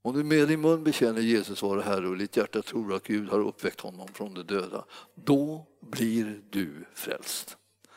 Om 0.07 0.14
du 0.14 0.24
med 0.24 0.48
din 0.48 0.61
mun 0.61 0.84
bekänner 0.84 1.20
Jesus 1.20 1.62
vara 1.62 1.82
Herre 1.82 2.09
och 2.09 2.16
ditt 2.16 2.36
hjärta 2.36 2.62
tror 2.62 2.94
att 2.94 3.07
Gud 3.07 3.28
har 3.28 3.40
uppväckt 3.40 3.80
honom 3.80 4.09
från 4.14 4.34
de 4.34 4.42
döda, 4.42 4.84
då 5.14 5.66
blir 5.80 6.40
du 6.50 6.84
frälst. 6.94 7.57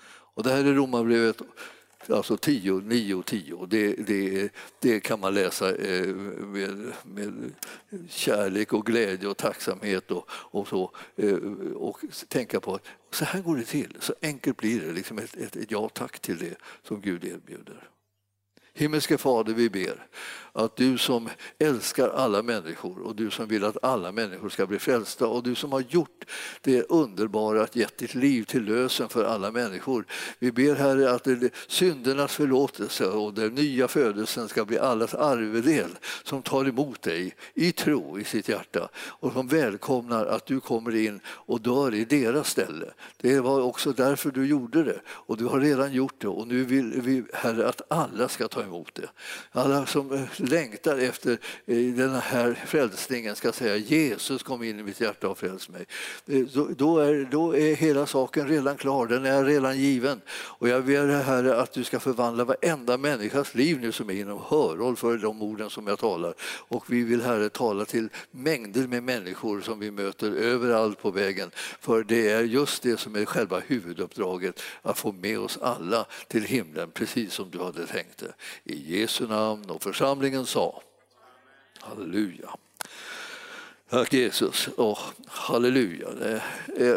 Och 0.10 0.44
det 0.44 0.52
här 0.52 0.66
är 0.66 0.74
Romarbrevet 0.74 1.42
alltså 2.10 2.38
10, 2.38 2.74
9 2.74 3.24
10. 3.24 3.66
Det, 3.66 3.94
det, 3.94 4.52
det 4.80 5.00
kan 5.00 5.20
man 5.20 5.34
läsa 5.34 5.76
eh, 5.76 6.16
med, 6.16 6.94
med 7.04 7.54
kärlek 8.10 8.74
och 8.74 8.86
glädje 8.86 9.30
och 9.30 9.38
tacksamhet 9.38 10.12
och, 10.12 10.30
och 10.30 10.68
så. 10.68 10.92
Eh, 11.16 11.36
och 11.76 12.00
tänka 12.28 12.60
på 12.60 12.76
att 12.76 12.86
så 13.12 13.26
här 13.26 13.42
går 13.42 13.56
det 13.56 13.64
till, 13.64 13.98
så 14.00 14.14
enkelt 14.22 14.58
blir 14.58 14.82
det. 14.82 14.94
Liksom 14.94 15.18
ett, 15.18 15.38
ett, 15.38 15.56
ett 15.56 15.72
ja 15.72 15.90
tack 15.90 16.20
till 16.20 16.38
det 16.38 16.56
som 16.84 17.02
Gud 17.02 17.24
erbjuder. 17.24 17.90
Himmelske 18.74 19.18
Fader, 19.18 19.54
vi 19.54 19.70
ber 19.70 20.08
att 20.58 20.76
du 20.76 20.98
som 20.98 21.30
älskar 21.60 22.10
alla 22.10 22.42
människor 22.42 23.00
och 23.00 23.16
du 23.16 23.32
som 23.32 23.48
vill 23.48 23.64
att 23.64 23.84
alla 23.84 24.12
människor 24.12 24.50
ska 24.50 24.68
bli 24.68 24.80
frälsta 24.80 25.28
och 25.28 25.44
du 25.44 25.56
som 25.56 25.72
har 25.72 25.84
gjort 25.90 26.26
det 26.62 26.84
underbara 26.90 27.64
att 27.64 27.76
gett 27.76 27.98
ditt 27.98 28.16
liv 28.16 28.44
till 28.44 28.64
lösen 28.64 29.10
för 29.10 29.24
alla 29.24 29.52
människor. 29.52 30.06
Vi 30.40 30.52
ber 30.52 30.76
Herre 30.76 31.12
att 31.12 31.28
syndernas 31.68 32.36
förlåtelse 32.36 33.06
och 33.06 33.34
den 33.34 33.56
nya 33.56 33.88
födelsen 33.88 34.48
ska 34.48 34.66
bli 34.66 34.80
allas 34.80 35.14
arvedel 35.14 35.90
som 36.24 36.42
tar 36.42 36.66
emot 36.66 37.02
dig 37.02 37.36
i 37.54 37.72
tro 37.72 38.20
i 38.20 38.24
sitt 38.24 38.50
hjärta 38.50 38.90
och 38.96 39.34
som 39.34 39.48
välkomnar 39.48 40.26
att 40.26 40.46
du 40.46 40.60
kommer 40.60 40.96
in 40.96 41.20
och 41.28 41.62
dör 41.62 41.94
i 41.94 42.06
deras 42.06 42.50
ställe. 42.50 42.86
Det 43.18 43.40
var 43.40 43.62
också 43.62 43.92
därför 43.92 44.32
du 44.32 44.46
gjorde 44.46 44.84
det 44.84 45.00
och 45.08 45.38
du 45.38 45.46
har 45.46 45.60
redan 45.60 45.94
gjort 45.94 46.22
det 46.22 46.28
och 46.28 46.48
nu 46.48 46.64
vill 46.64 47.02
vi 47.02 47.24
Herre 47.34 47.68
att 47.68 47.82
alla 47.88 48.28
ska 48.28 48.48
ta 48.48 48.64
emot 48.64 48.96
det. 48.96 49.10
Alla 49.52 49.86
som 49.86 50.12
eh, 50.12 50.22
längtar 50.50 50.98
efter 50.98 51.32
eh, 51.66 51.78
den 51.78 52.16
här 52.16 52.64
frälsningen 52.66 53.36
ska 53.36 53.52
säga 53.52 53.76
Jesus 53.78 54.44
kom 54.44 54.64
in 54.64 54.80
i 54.80 54.84
mitt 54.84 55.02
hjärta 55.02 55.30
och 55.30 55.38
fräls 55.38 55.70
mig. 55.70 55.86
Eh, 56.28 56.42
då 56.78 57.00
är, 57.00 57.28
då 57.32 57.56
är 57.56 57.76
hela 57.76 58.06
saken 58.06 58.48
redan 58.48 58.78
klar, 58.78 59.08
den 59.08 59.26
är 59.26 59.46
redan 59.46 59.78
given. 59.78 60.22
Och 60.30 60.70
jag 60.70 60.86
ber 60.86 61.08
Herre 61.08 61.62
att 61.62 61.72
du 61.72 61.84
ska 61.84 62.00
förvandla 62.00 62.44
varenda 62.44 62.98
människas 62.98 63.56
liv 63.56 63.80
nu 63.80 63.92
som 63.92 64.10
är 64.10 64.14
inom 64.14 64.42
hörhåll 64.48 64.96
för 64.96 65.18
de 65.18 65.42
orden 65.42 65.70
som 65.70 65.88
jag 65.88 66.00
talar. 66.00 66.34
Och 66.68 66.94
vi 66.94 67.04
vill 67.04 67.22
Herre 67.22 67.50
tala 67.50 67.86
till 67.86 68.10
mängder 68.32 68.88
med 68.88 69.04
människor 69.04 69.62
som 69.62 69.80
vi 69.80 69.92
möter 69.92 70.32
överallt 70.32 71.02
på 71.02 71.12
vägen. 71.12 71.52
För 71.80 72.04
det 72.04 72.30
är 72.30 72.44
just 72.44 72.84
det 72.84 73.00
som 73.00 73.16
är 73.16 73.26
själva 73.26 73.60
huvuduppdraget, 73.60 74.62
att 74.82 75.00
få 75.00 75.12
med 75.12 75.40
oss 75.40 75.58
alla 75.62 76.06
till 76.28 76.44
himlen 76.44 76.92
precis 76.92 77.34
som 77.34 77.50
du 77.50 77.60
hade 77.60 77.88
tänkt 77.88 78.18
det. 78.18 78.34
I 78.64 79.00
Jesu 79.00 79.28
namn 79.28 79.70
och 79.70 79.84
församlingen 79.84 80.37
sa. 80.46 80.82
Halleluja. 81.80 82.50
Tack 83.90 84.14
Jesus. 84.14 84.70
Oh, 84.78 85.00
halleluja. 85.28 86.08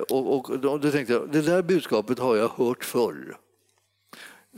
Och, 0.09 0.35
och, 0.35 0.51
och 0.51 0.59
då 0.59 0.91
tänkte 0.91 1.13
jag, 1.13 1.29
det 1.33 1.43
där 1.43 1.63
budskapet 1.63 2.19
har 2.19 2.37
jag 2.37 2.49
hört 2.49 2.85
förr. 2.85 3.37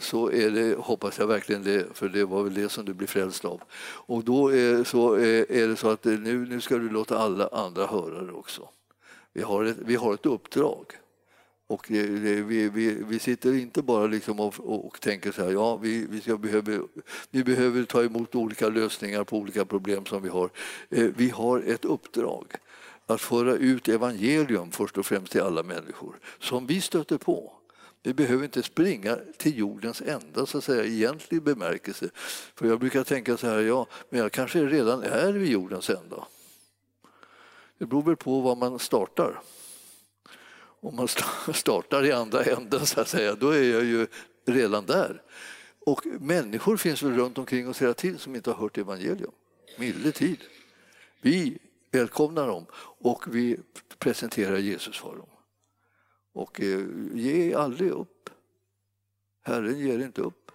Så 0.01 0.31
är 0.31 0.51
det, 0.51 0.77
hoppas 0.79 1.19
jag 1.19 1.27
verkligen 1.27 1.63
det, 1.63 1.87
för 1.95 2.09
det 2.09 2.25
var 2.25 2.43
väl 2.43 2.55
det 2.55 2.69
som 2.69 2.85
du 2.85 2.95
blev 2.95 3.07
frälst 3.07 3.45
av. 3.45 3.63
Och 3.83 4.25
då 4.25 4.53
är, 4.53 4.85
så 4.85 5.15
är 5.15 5.69
det 5.69 5.77
så 5.77 5.89
att 5.89 6.05
nu, 6.05 6.47
nu 6.49 6.61
ska 6.61 6.79
du 6.79 6.91
låta 6.91 7.19
alla 7.19 7.49
andra 7.49 7.87
höra 7.87 8.23
det 8.23 8.33
också. 8.33 8.69
Vi 9.33 9.43
har 9.43 9.65
ett, 9.65 9.77
vi 9.79 9.97
har 9.97 10.15
ett 10.15 10.27
uppdrag 10.27 10.85
och 11.73 11.87
det, 11.89 12.07
det, 12.07 12.43
vi, 12.43 12.69
vi, 12.69 13.05
vi 13.09 13.19
sitter 13.19 13.55
inte 13.55 13.83
bara 13.83 14.07
liksom 14.07 14.41
och, 14.41 14.55
och 14.87 15.01
tänker 15.01 15.33
så 15.33 15.45
här, 15.45 15.53
ja, 15.53 15.77
vi, 15.77 16.07
vi, 16.11 16.21
ska 16.21 16.37
behöver, 16.37 16.83
vi 17.31 17.45
behöver 17.45 17.85
ta 17.85 18.03
emot 18.03 18.35
olika 18.35 18.69
lösningar 18.69 19.25
på 19.25 19.37
olika 19.37 19.65
problem 19.65 20.07
som 20.07 20.23
vi 20.23 20.29
har. 20.29 20.51
Eh, 20.91 21.05
vi 21.17 21.31
har 21.31 21.61
ett 21.61 21.85
uppdrag 21.85 22.47
att 23.07 23.21
föra 23.21 23.55
ut 23.55 23.89
evangelium 23.89 24.71
först 24.71 24.99
och 24.99 25.07
främst 25.07 25.33
till 25.33 25.41
alla 25.41 25.63
människor 25.63 26.19
som 26.39 26.67
vi 26.67 26.81
stöter 26.81 27.19
på. 27.19 27.53
Vi 28.03 28.15
behöver 28.15 28.45
inte 28.45 28.63
springa 28.63 29.19
till 29.37 29.59
jordens 29.59 30.03
ända 30.03 30.47
så 30.47 30.59
att 30.59 30.65
säga, 30.65 30.85
i 30.85 30.97
egentlig 30.97 31.43
bemärkelse. 31.43 32.09
För 32.55 32.67
jag 32.67 32.81
brukar 32.81 33.05
tänka 33.05 33.37
så 33.37 33.47
här, 33.47 33.61
ja, 33.61 33.87
men 34.11 34.21
jag 34.21 34.33
kanske 34.33 34.65
redan 34.65 35.03
är 35.03 35.33
vid 35.33 35.51
jordens 35.51 35.91
ända. 35.91 36.27
Det 37.79 37.87
beror 37.87 38.03
väl 38.03 38.17
på 38.17 38.41
var 38.41 38.57
man 38.57 38.79
startar. 38.79 39.41
Om 40.83 40.97
man 40.97 41.09
startar 41.55 42.05
i 42.05 42.13
andra 42.13 42.45
änden 42.45 42.87
så 42.87 43.01
att 43.01 43.09
säga, 43.09 43.35
då 43.35 43.51
är 43.51 43.73
jag 43.73 43.85
ju 43.85 44.07
redan 44.47 44.87
där. 44.87 45.23
Och 45.87 46.07
människor 46.21 46.77
finns 46.77 47.03
väl 47.03 47.13
runt 47.13 47.39
omkring 47.39 47.69
oss 47.69 47.83
hela 47.83 47.95
tiden 47.95 48.19
som 48.19 48.37
inte 48.37 48.51
har 48.51 48.57
hört 48.57 48.79
evangelium. 48.79 49.33
Milde 49.79 50.13
tid. 50.13 50.39
Vi 51.21 51.59
välkomnar 51.91 52.47
dem 52.47 52.67
och 52.99 53.37
vi 53.37 53.61
presenterar 53.99 54.59
Jesus 54.59 54.99
för 54.99 55.17
dem. 55.17 55.29
Och 56.33 56.61
eh, 56.61 56.87
ge 57.15 57.55
aldrig 57.55 57.91
upp. 57.91 58.31
Herren 59.43 59.79
ger 59.79 59.99
inte 59.99 60.21
upp. 60.21 60.51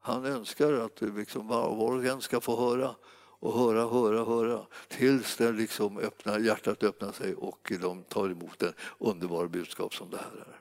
Han 0.00 0.24
önskar 0.24 0.72
att 0.72 1.02
eh, 1.02 1.16
liksom 1.16 1.48
var 1.48 1.68
och 1.68 2.04
en 2.04 2.20
ska 2.20 2.40
få 2.40 2.56
höra 2.56 2.94
och 3.40 3.58
höra, 3.58 3.88
höra, 3.88 4.24
höra 4.24 4.60
tills 4.88 5.36
den 5.36 5.56
liksom 5.56 5.98
öppnar, 5.98 6.38
hjärtat 6.38 6.82
öppnar 6.82 7.12
sig 7.12 7.34
och 7.34 7.72
de 7.80 8.02
tar 8.02 8.30
emot 8.30 8.58
det 8.58 8.72
underbara 8.98 9.48
budskap 9.48 9.94
som 9.94 10.10
det 10.10 10.16
här 10.16 10.24
är. 10.24 10.56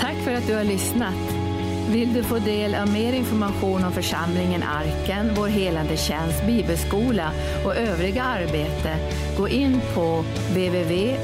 Tack 0.00 0.16
för 0.24 0.32
att 0.32 0.46
du 0.46 0.54
har 0.54 0.64
lyssnat. 0.64 1.46
Vill 1.92 2.14
du 2.14 2.22
få 2.22 2.38
del 2.38 2.74
av 2.74 2.92
mer 2.92 3.12
information 3.12 3.84
om 3.84 3.92
församlingen 3.92 4.62
Arken, 4.62 5.34
vår 5.36 5.48
helande 5.48 5.96
tjänst, 5.96 6.46
bibelskola 6.46 7.30
och 7.64 7.76
övriga 7.76 8.22
arbete, 8.22 8.96
gå 9.38 9.48
in 9.48 9.80
på 9.94 10.24
www.arken.org. 10.52 11.16